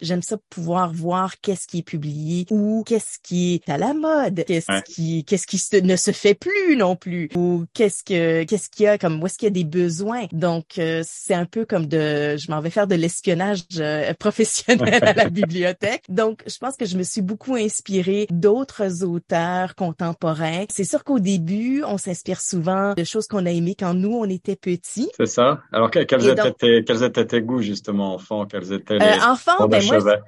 j'aime 0.02 0.22
ça 0.22 0.38
pouvoir 0.50 0.94
voir 0.94 1.40
qu'est-ce 1.42 1.68
qui 1.68 1.80
est 1.80 1.84
publié 1.84 2.46
ou 2.50 2.84
qu'est-ce 2.86 3.20
qui 3.24 3.56
est 3.56 3.70
à 3.70 3.78
la 3.78 3.94
mode, 3.94 4.44
qu'est-ce 4.46 4.82
qui 4.84 5.24
qu'est-ce 5.26 5.48
qui 5.48 5.62
ne 5.84 5.96
se 5.96 6.12
fait 6.12 6.34
plus 6.34 6.76
non 6.76 6.96
plus 6.96 7.30
ou 7.36 7.66
qu'est-ce 7.74 8.04
que 8.04 8.44
qu'est-ce 8.44 8.70
qu'il 8.70 8.86
y 8.86 8.88
a 8.88 8.98
comme 8.98 9.22
où 9.22 9.26
est-ce 9.26 9.38
qu'il 9.38 9.48
y 9.48 9.52
a 9.52 9.52
des 9.52 9.64
besoins. 9.64 10.26
Donc 10.32 10.78
euh, 10.78 11.02
c'est 11.06 11.34
un 11.34 11.46
peu 11.46 11.66
comme 11.66 11.86
de 11.86 12.38
je 12.38 12.52
m'en 12.52 12.62
vais 12.62 12.70
faire 12.70 12.88
de 12.88 12.96
l'espionnage 12.96 13.62
euh, 13.80 14.14
professionnel 14.20 15.04
à 15.04 15.14
la 15.14 15.30
bibliothèque. 15.30 16.04
Donc 16.10 16.44
je 16.48 16.58
pense 16.58 16.78
que 16.78 16.86
je 16.86 16.98
me 16.98 17.04
suis 17.04 17.22
beaucoup 17.22 17.56
inspirée 17.56 18.28
d'autres 18.30 19.04
auteurs 19.04 19.76
contemporains. 19.76 20.66
C'est 20.70 20.84
sûr 20.84 21.04
qu'au 21.04 21.20
début, 21.20 21.84
on 21.86 21.98
s'inspire 21.98 22.42
souvent 22.42 22.94
de 22.94 23.04
choses 23.04 23.28
qu'on 23.28 23.46
a 23.46 23.52
aimées 23.52 23.76
quand 23.78 23.94
nous 23.94 24.14
on 24.14 24.26
était 24.26 24.56
petits. 24.56 25.10
C'est 25.18 25.26
ça. 25.26 25.62
Alors 25.72 25.92
quels 25.92 26.28
étaient 26.28 26.54
tes 26.54 26.84
quels 26.84 27.04
étaient 27.04 27.26
tes 27.26 27.42
goûts 27.42 27.62
justement 27.62 28.14
enfant, 28.16 28.46
quels 28.46 28.74
étaient 28.74 28.98
les 28.98 29.06
euh, 29.06 29.32
enfant, 29.32 29.68
ben 29.72 29.84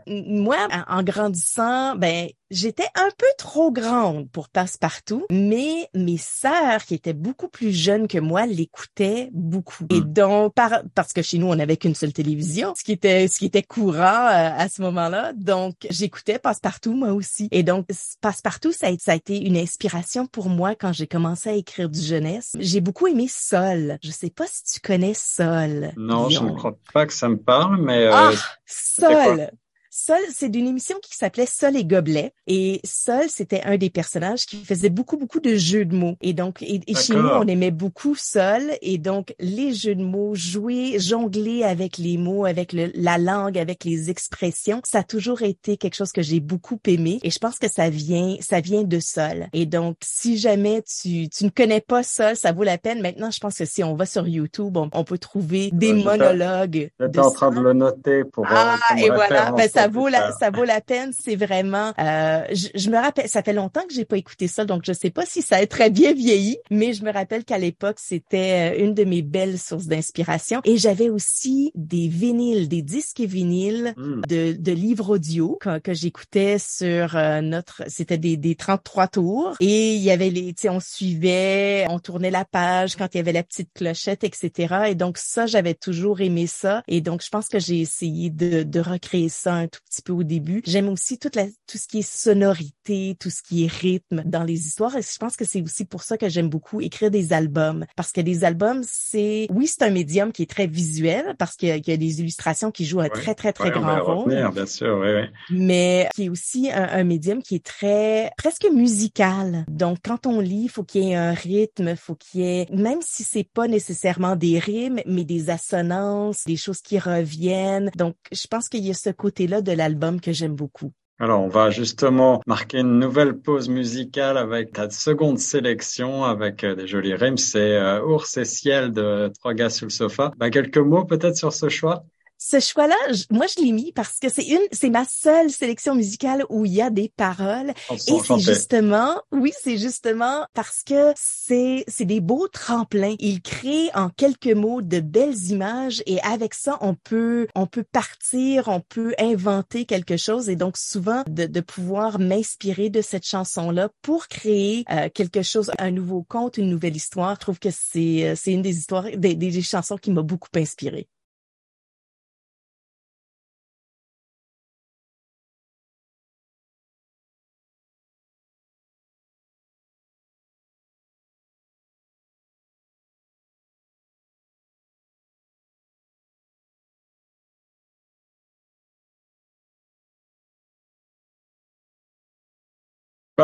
moi, 0.07 0.57
moi 0.57 0.57
en 0.87 1.03
grandissant 1.03 1.95
ben 1.95 2.29
j'étais 2.53 2.87
un 2.95 3.09
peu 3.17 3.25
trop 3.37 3.71
grande 3.71 4.29
pour 4.29 4.47
Passe-Partout, 4.49 5.25
mais 5.31 5.89
mes 5.93 6.17
sœurs 6.17 6.83
qui 6.85 6.93
étaient 6.93 7.13
beaucoup 7.13 7.47
plus 7.47 7.71
jeunes 7.71 8.07
que 8.07 8.19
moi 8.19 8.45
l'écoutaient 8.45 9.29
beaucoup. 9.33 9.85
Et 9.89 10.01
hmm. 10.01 10.13
donc 10.13 10.53
par, 10.53 10.81
parce 10.95 11.13
que 11.13 11.21
chez 11.21 11.39
nous 11.39 11.47
on 11.47 11.55
n'avait 11.55 11.77
qu'une 11.77 11.95
seule 11.95 12.13
télévision, 12.13 12.73
ce 12.77 12.83
qui 12.83 12.91
était 12.91 13.27
ce 13.27 13.39
qui 13.39 13.45
était 13.45 13.63
courant 13.63 14.27
euh, 14.27 14.49
à 14.57 14.69
ce 14.69 14.81
moment-là. 14.83 15.33
Donc 15.33 15.75
j'écoutais 15.89 16.39
Passe-Partout 16.39 16.93
moi 16.93 17.13
aussi. 17.13 17.49
Et 17.51 17.63
donc 17.63 17.87
Passe-Partout 18.21 18.71
ça 18.71 18.87
a, 18.87 18.97
ça 18.99 19.13
a 19.13 19.15
été 19.15 19.45
une 19.45 19.57
inspiration 19.57 20.27
pour 20.27 20.49
moi 20.49 20.75
quand 20.75 20.93
j'ai 20.93 21.07
commencé 21.07 21.49
à 21.49 21.53
écrire 21.53 21.89
du 21.89 22.01
jeunesse. 22.01 22.53
J'ai 22.59 22.81
beaucoup 22.81 23.07
aimé 23.07 23.27
Sol. 23.29 23.97
Je 24.03 24.11
sais 24.11 24.29
pas 24.29 24.45
si 24.47 24.63
tu 24.73 24.79
connais 24.79 25.13
Sol. 25.15 25.91
Non, 25.97 26.29
je 26.29 26.39
ne 26.41 26.51
crois 26.51 26.77
pas 26.93 27.05
que 27.05 27.13
ça 27.13 27.29
me 27.29 27.37
parle, 27.37 27.81
mais 27.81 28.05
euh, 28.05 28.11
ah, 28.13 28.31
Sol. 28.73 29.49
Sol, 29.95 30.17
c'est 30.33 30.49
d'une 30.49 30.67
émission 30.67 30.97
qui 31.03 31.15
s'appelait 31.15 31.45
Sol 31.45 31.77
et 31.77 31.85
Gobelet. 31.85 32.33
Et 32.47 32.81
Sol, 32.83 33.25
c'était 33.27 33.61
un 33.61 33.77
des 33.77 33.91
personnages 33.91 34.47
qui 34.47 34.65
faisait 34.65 34.89
beaucoup, 34.89 35.17
beaucoup 35.17 35.39
de 35.39 35.55
jeux 35.55 35.85
de 35.85 35.95
mots. 35.95 36.15
Et 36.19 36.33
donc, 36.33 36.63
et, 36.63 36.81
chez 36.95 37.13
nous, 37.13 37.27
on 37.27 37.45
aimait 37.45 37.69
beaucoup 37.69 38.15
Sol. 38.15 38.71
Et 38.81 38.97
donc, 38.97 39.35
les 39.39 39.71
jeux 39.71 39.93
de 39.93 40.03
mots, 40.03 40.33
jouer, 40.33 40.97
jongler 40.97 41.63
avec 41.63 41.99
les 41.99 42.17
mots, 42.17 42.45
avec 42.45 42.73
la 42.73 43.19
langue, 43.19 43.55
avec 43.55 43.83
les 43.83 44.09
expressions, 44.09 44.81
ça 44.83 44.99
a 44.99 45.03
toujours 45.03 45.43
été 45.43 45.77
quelque 45.77 45.95
chose 45.95 46.11
que 46.11 46.23
j'ai 46.23 46.39
beaucoup 46.39 46.79
aimé. 46.87 47.19
Et 47.21 47.29
je 47.29 47.37
pense 47.37 47.59
que 47.59 47.69
ça 47.69 47.91
vient, 47.91 48.35
ça 48.39 48.61
vient 48.61 48.81
de 48.83 48.99
Sol. 48.99 49.47
Et 49.53 49.67
donc, 49.67 49.97
si 50.03 50.39
jamais 50.39 50.81
tu, 50.81 51.29
tu 51.29 51.45
ne 51.45 51.49
connais 51.51 51.81
pas 51.81 52.01
Sol, 52.01 52.35
ça 52.35 52.51
vaut 52.51 52.63
la 52.63 52.79
peine. 52.79 52.99
Maintenant, 52.99 53.29
je 53.29 53.39
pense 53.39 53.59
que 53.59 53.65
si 53.65 53.83
on 53.83 53.93
va 53.93 54.07
sur 54.07 54.27
YouTube, 54.27 54.75
on, 54.75 55.03
peut 55.03 55.19
trouver 55.19 55.69
des 55.71 55.93
monologues. 55.93 56.89
J'étais 56.99 57.19
en 57.19 57.29
train 57.29 57.51
de 57.51 57.59
le 57.59 57.73
noter 57.73 58.23
pour. 58.23 58.47
Ah, 58.49 58.79
et 58.97 59.09
voilà. 59.09 59.51
Ben, 59.51 59.69
ça 59.69 59.82
vaut 59.87 60.07
la, 60.07 60.31
ça 60.33 60.49
vaut 60.49 60.63
la 60.63 60.81
peine. 60.81 61.11
C'est 61.17 61.35
vraiment, 61.35 61.93
euh, 61.99 62.43
je, 62.51 62.89
me 62.89 62.97
rappelle, 62.97 63.27
ça 63.27 63.43
fait 63.43 63.53
longtemps 63.53 63.83
que 63.87 63.93
j'ai 63.93 64.05
pas 64.05 64.17
écouté 64.17 64.47
ça, 64.47 64.65
donc 64.65 64.83
je 64.85 64.93
sais 64.93 65.09
pas 65.09 65.25
si 65.25 65.41
ça 65.41 65.57
a 65.57 65.65
très 65.65 65.89
bien 65.89 66.13
vieilli, 66.13 66.57
mais 66.69 66.93
je 66.93 67.03
me 67.03 67.11
rappelle 67.11 67.43
qu'à 67.43 67.57
l'époque, 67.57 67.97
c'était 67.99 68.73
euh, 68.73 68.83
une 68.83 68.93
de 68.93 69.03
mes 69.03 69.21
belles 69.21 69.59
sources 69.59 69.87
d'inspiration. 69.87 70.61
Et 70.65 70.77
j'avais 70.77 71.09
aussi 71.09 71.71
des 71.75 72.07
vinyles, 72.07 72.67
des 72.67 72.81
disques 72.81 73.21
vinyles 73.21 73.93
hmm. 73.97 74.21
de, 74.27 74.53
de 74.53 74.71
livres 74.71 75.15
audio 75.15 75.57
que, 75.61 75.79
que 75.79 75.93
j'écoutais 75.93 76.57
sur 76.59 77.15
euh, 77.15 77.41
notre, 77.41 77.83
c'était 77.87 78.17
des, 78.17 78.37
des 78.37 78.55
33 78.55 79.07
tours. 79.07 79.55
Et 79.59 79.95
il 79.95 80.01
y 80.01 80.11
avait 80.11 80.29
les, 80.29 80.53
tu 80.53 80.63
sais, 80.63 80.69
on 80.69 80.79
suivait, 80.79 81.85
on 81.89 81.99
tournait 81.99 82.31
la 82.31 82.45
page 82.45 82.95
quand 82.95 83.07
il 83.13 83.17
y 83.17 83.19
avait 83.19 83.33
la 83.33 83.43
petite 83.43 83.69
clochette, 83.73 84.23
etc. 84.23 84.85
Et 84.89 84.95
donc 84.95 85.17
ça, 85.17 85.45
j'avais 85.45 85.73
toujours 85.73 86.21
aimé 86.21 86.47
ça. 86.47 86.83
Et 86.87 87.01
donc 87.01 87.21
je 87.23 87.29
pense 87.29 87.47
que 87.47 87.59
j'ai 87.59 87.79
essayé 87.79 88.29
de, 88.29 88.63
de 88.63 88.79
recréer 88.79 89.29
ça 89.29 89.53
un 89.53 89.67
tout 89.73 89.81
petit 89.89 90.01
peu 90.01 90.13
au 90.13 90.23
début. 90.23 90.61
J'aime 90.65 90.87
aussi 90.87 91.17
toute 91.17 91.35
la, 91.35 91.45
tout 91.45 91.77
ce 91.77 91.87
qui 91.87 91.99
est 91.99 92.07
sonorité, 92.07 93.17
tout 93.19 93.29
ce 93.29 93.41
qui 93.41 93.65
est 93.65 93.71
rythme 93.71 94.21
dans 94.25 94.43
les 94.43 94.67
histoires. 94.67 94.95
Et 94.95 95.01
je 95.01 95.17
pense 95.17 95.35
que 95.35 95.45
c'est 95.45 95.61
aussi 95.61 95.85
pour 95.85 96.03
ça 96.03 96.17
que 96.17 96.29
j'aime 96.29 96.49
beaucoup 96.49 96.79
écrire 96.79 97.09
des 97.09 97.33
albums. 97.33 97.85
Parce 97.95 98.11
que 98.11 98.21
des 98.21 98.43
albums, 98.43 98.83
c'est, 98.85 99.47
oui, 99.49 99.67
c'est 99.67 99.83
un 99.83 99.89
médium 99.89 100.31
qui 100.31 100.43
est 100.43 100.49
très 100.49 100.67
visuel 100.67 101.35
parce 101.39 101.55
qu'il 101.55 101.69
y, 101.69 101.91
a 101.91 101.97
des 101.97 102.21
illustrations 102.21 102.71
qui 102.71 102.85
jouent 102.85 103.01
un 103.01 103.09
très, 103.09 103.33
très, 103.33 103.51
très 103.51 103.71
grand 103.71 104.03
rôle. 104.03 104.51
bien 104.53 104.65
sûr, 104.65 104.99
oui, 105.01 105.09
oui. 105.13 105.27
Mais 105.49 106.07
qui 106.13 106.25
est 106.25 106.29
aussi 106.29 106.71
un, 106.71 106.83
un 106.83 107.03
médium 107.03 107.41
qui 107.41 107.55
est 107.55 107.65
très, 107.65 108.31
presque 108.37 108.67
musical. 108.71 109.65
Donc, 109.67 109.97
quand 110.03 110.27
on 110.27 110.39
lit, 110.39 110.63
il 110.63 110.69
faut 110.69 110.83
qu'il 110.83 111.03
y 111.03 111.11
ait 111.11 111.15
un 111.15 111.33
rythme, 111.33 111.89
il 111.89 111.97
faut 111.97 112.15
qu'il 112.15 112.41
y 112.41 112.43
ait, 112.43 112.67
même 112.71 112.99
si 113.01 113.23
c'est 113.23 113.43
pas 113.43 113.67
nécessairement 113.67 114.35
des 114.35 114.59
rimes, 114.59 115.01
mais 115.05 115.23
des 115.23 115.49
assonances, 115.49 116.43
des 116.45 116.57
choses 116.57 116.81
qui 116.81 116.99
reviennent. 116.99 117.91
Donc, 117.95 118.15
je 118.31 118.47
pense 118.47 118.69
qu'il 118.69 118.85
y 118.85 118.91
a 118.91 118.93
ce 118.93 119.09
côté-là 119.09 119.61
de 119.63 119.71
l'album 119.71 120.21
que 120.21 120.31
j'aime 120.31 120.55
beaucoup. 120.55 120.91
Alors, 121.19 121.41
on 121.41 121.47
va 121.47 121.69
justement 121.69 122.41
marquer 122.47 122.79
une 122.79 122.99
nouvelle 122.99 123.37
pause 123.37 123.69
musicale 123.69 124.37
avec 124.37 124.73
ta 124.73 124.89
seconde 124.89 125.39
sélection 125.39 126.23
avec 126.23 126.63
euh, 126.63 126.75
des 126.75 126.87
jolis 126.87 127.13
rimes. 127.13 127.37
C'est 127.37 127.77
euh, 127.77 128.03
Ours 128.03 128.35
et 128.37 128.45
ciel 128.45 128.91
de 128.91 129.31
Trois 129.39 129.53
gars 129.53 129.69
sous 129.69 129.85
le 129.85 129.91
sofa. 129.91 130.31
Bah, 130.37 130.49
quelques 130.49 130.79
mots 130.79 131.05
peut-être 131.05 131.37
sur 131.37 131.53
ce 131.53 131.69
choix? 131.69 132.03
Ce 132.45 132.59
choix-là, 132.59 132.95
moi 133.31 133.45
je 133.47 133.63
l'ai 133.63 133.71
mis 133.71 133.93
parce 133.93 134.19
que 134.19 134.27
c'est 134.27 134.45
une, 134.45 134.59
c'est 134.73 134.89
ma 134.89 135.05
seule 135.05 135.49
sélection 135.49 135.95
musicale 135.95 136.43
où 136.49 136.65
il 136.65 136.73
y 136.73 136.81
a 136.81 136.89
des 136.89 137.07
paroles. 137.15 137.73
Et 137.89 138.19
c'est 138.19 138.39
justement, 138.39 139.21
oui, 139.31 139.53
c'est 139.63 139.77
justement 139.77 140.45
parce 140.53 140.83
que 140.85 141.13
c'est, 141.15 141.85
c'est 141.87 142.03
des 142.03 142.19
beaux 142.19 142.49
tremplins. 142.49 143.15
Il 143.19 143.41
crée 143.41 143.89
en 143.95 144.09
quelques 144.09 144.47
mots 144.47 144.81
de 144.81 144.99
belles 144.99 145.37
images 145.51 146.03
et 146.05 146.21
avec 146.21 146.53
ça, 146.53 146.77
on 146.81 146.95
peut, 146.95 147.47
on 147.55 147.65
peut 147.65 147.85
partir, 147.89 148.67
on 148.67 148.81
peut 148.81 149.13
inventer 149.19 149.85
quelque 149.85 150.17
chose 150.17 150.49
et 150.49 150.57
donc 150.57 150.75
souvent 150.75 151.23
de, 151.29 151.45
de 151.45 151.61
pouvoir 151.61 152.19
m'inspirer 152.19 152.89
de 152.89 153.01
cette 153.01 153.25
chanson-là 153.25 153.89
pour 154.01 154.27
créer 154.27 154.83
euh, 154.91 155.07
quelque 155.13 155.43
chose, 155.43 155.71
un 155.79 155.91
nouveau 155.91 156.23
conte, 156.23 156.57
une 156.57 156.69
nouvelle 156.69 156.97
histoire. 156.97 157.35
Je 157.35 157.39
trouve 157.39 157.59
que 157.59 157.69
c'est, 157.71 158.27
euh, 158.27 158.35
c'est 158.35 158.51
une 158.51 158.61
des 158.61 158.77
histoires, 158.77 159.05
des, 159.15 159.35
des 159.35 159.61
chansons 159.61 159.95
qui 159.95 160.11
m'a 160.11 160.23
beaucoup 160.23 160.49
inspirée. 160.55 161.07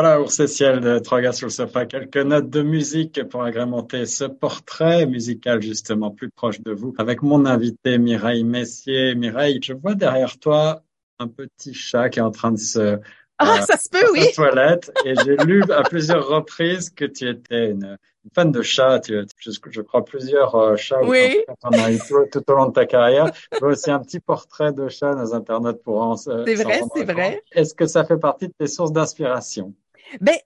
Voilà, 0.02 0.18
Ours 0.18 0.40
et 0.40 0.46
Ciel 0.46 0.80
de 0.80 0.98
Trois 0.98 1.20
gars 1.20 1.34
sur 1.34 1.48
le 1.48 1.50
sofa. 1.50 1.84
Quelques 1.84 2.16
notes 2.16 2.48
de 2.48 2.62
musique 2.62 3.22
pour 3.28 3.42
agrémenter 3.42 4.06
ce 4.06 4.24
portrait 4.24 5.04
musical 5.04 5.60
justement 5.60 6.10
plus 6.10 6.30
proche 6.30 6.62
de 6.62 6.72
vous 6.72 6.94
avec 6.96 7.20
mon 7.20 7.44
invité 7.44 7.98
Mireille 7.98 8.44
Messier. 8.44 9.14
Mireille, 9.14 9.60
je 9.62 9.74
vois 9.74 9.94
derrière 9.94 10.38
toi 10.38 10.80
un 11.18 11.28
petit 11.28 11.74
chat 11.74 12.08
qui 12.08 12.18
est 12.18 12.22
en 12.22 12.30
train 12.30 12.52
de 12.52 12.56
se 12.56 12.98
ah, 13.36 13.60
ça 13.60 13.76
se 13.76 13.90
peut, 13.90 14.10
oui. 14.12 14.26
toilette. 14.34 14.90
Et 15.04 15.14
j'ai 15.16 15.36
lu 15.36 15.62
à 15.70 15.82
plusieurs 15.82 16.26
reprises 16.26 16.88
que 16.88 17.04
tu 17.04 17.28
étais 17.28 17.70
une, 17.70 17.98
fan 18.34 18.50
de 18.52 18.62
chats. 18.62 19.00
Tu, 19.00 19.22
je, 19.38 19.50
je 19.70 19.80
crois 19.82 20.02
plusieurs 20.02 20.54
euh, 20.54 20.76
chats 20.76 21.02
oui. 21.02 21.42
tout, 22.08 22.26
tout, 22.32 22.50
au 22.50 22.54
long 22.54 22.68
de 22.68 22.72
ta 22.72 22.86
carrière. 22.86 23.30
Je 23.52 23.58
vois 23.58 23.72
aussi 23.72 23.90
un 23.90 23.98
petit 24.00 24.20
portrait 24.20 24.72
de 24.72 24.88
chat 24.88 25.14
dans 25.14 25.34
Internet 25.34 25.82
pour 25.82 26.00
en. 26.00 26.16
C'est 26.16 26.54
vrai, 26.54 26.80
c'est 26.94 27.04
vrai. 27.04 27.42
Est-ce 27.52 27.74
que 27.74 27.86
ça 27.86 28.04
fait 28.04 28.18
partie 28.18 28.48
de 28.48 28.54
tes 28.58 28.66
sources 28.66 28.92
d'inspiration? 28.92 29.74
Ben 30.20 30.36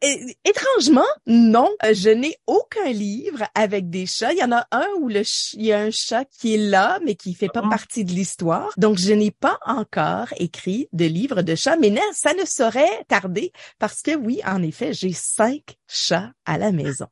étrangement, 0.44 1.06
non. 1.26 1.70
Euh, 1.84 1.94
je 1.94 2.10
n'ai 2.10 2.36
aucun 2.46 2.90
livre 2.90 3.44
avec 3.54 3.90
des 3.90 4.06
chats. 4.06 4.32
Il 4.32 4.38
y 4.38 4.44
en 4.44 4.52
a 4.52 4.66
un 4.70 4.86
où 4.98 5.08
le 5.08 5.22
il 5.54 5.66
y 5.66 5.72
a 5.72 5.80
un 5.80 5.90
chat 5.90 6.24
qui 6.26 6.54
est 6.54 6.58
là, 6.58 6.98
mais 7.04 7.14
qui 7.14 7.34
fait 7.34 7.48
pas 7.48 7.62
ah. 7.64 7.70
partie 7.70 8.04
de 8.04 8.12
l'histoire. 8.12 8.72
Donc 8.76 8.98
je 8.98 9.12
n'ai 9.12 9.30
pas 9.30 9.58
encore 9.64 10.28
écrit 10.36 10.88
de 10.92 11.06
livre 11.06 11.42
de 11.42 11.54
chats, 11.54 11.76
mais 11.76 11.90
non, 11.90 12.02
ça 12.12 12.34
ne 12.34 12.44
saurait 12.44 13.04
tarder 13.08 13.52
parce 13.78 14.02
que 14.02 14.14
oui, 14.14 14.40
en 14.46 14.62
effet, 14.62 14.92
j'ai 14.92 15.12
cinq 15.12 15.76
chats 15.88 16.32
à 16.44 16.58
la 16.58 16.72
maison 16.72 17.06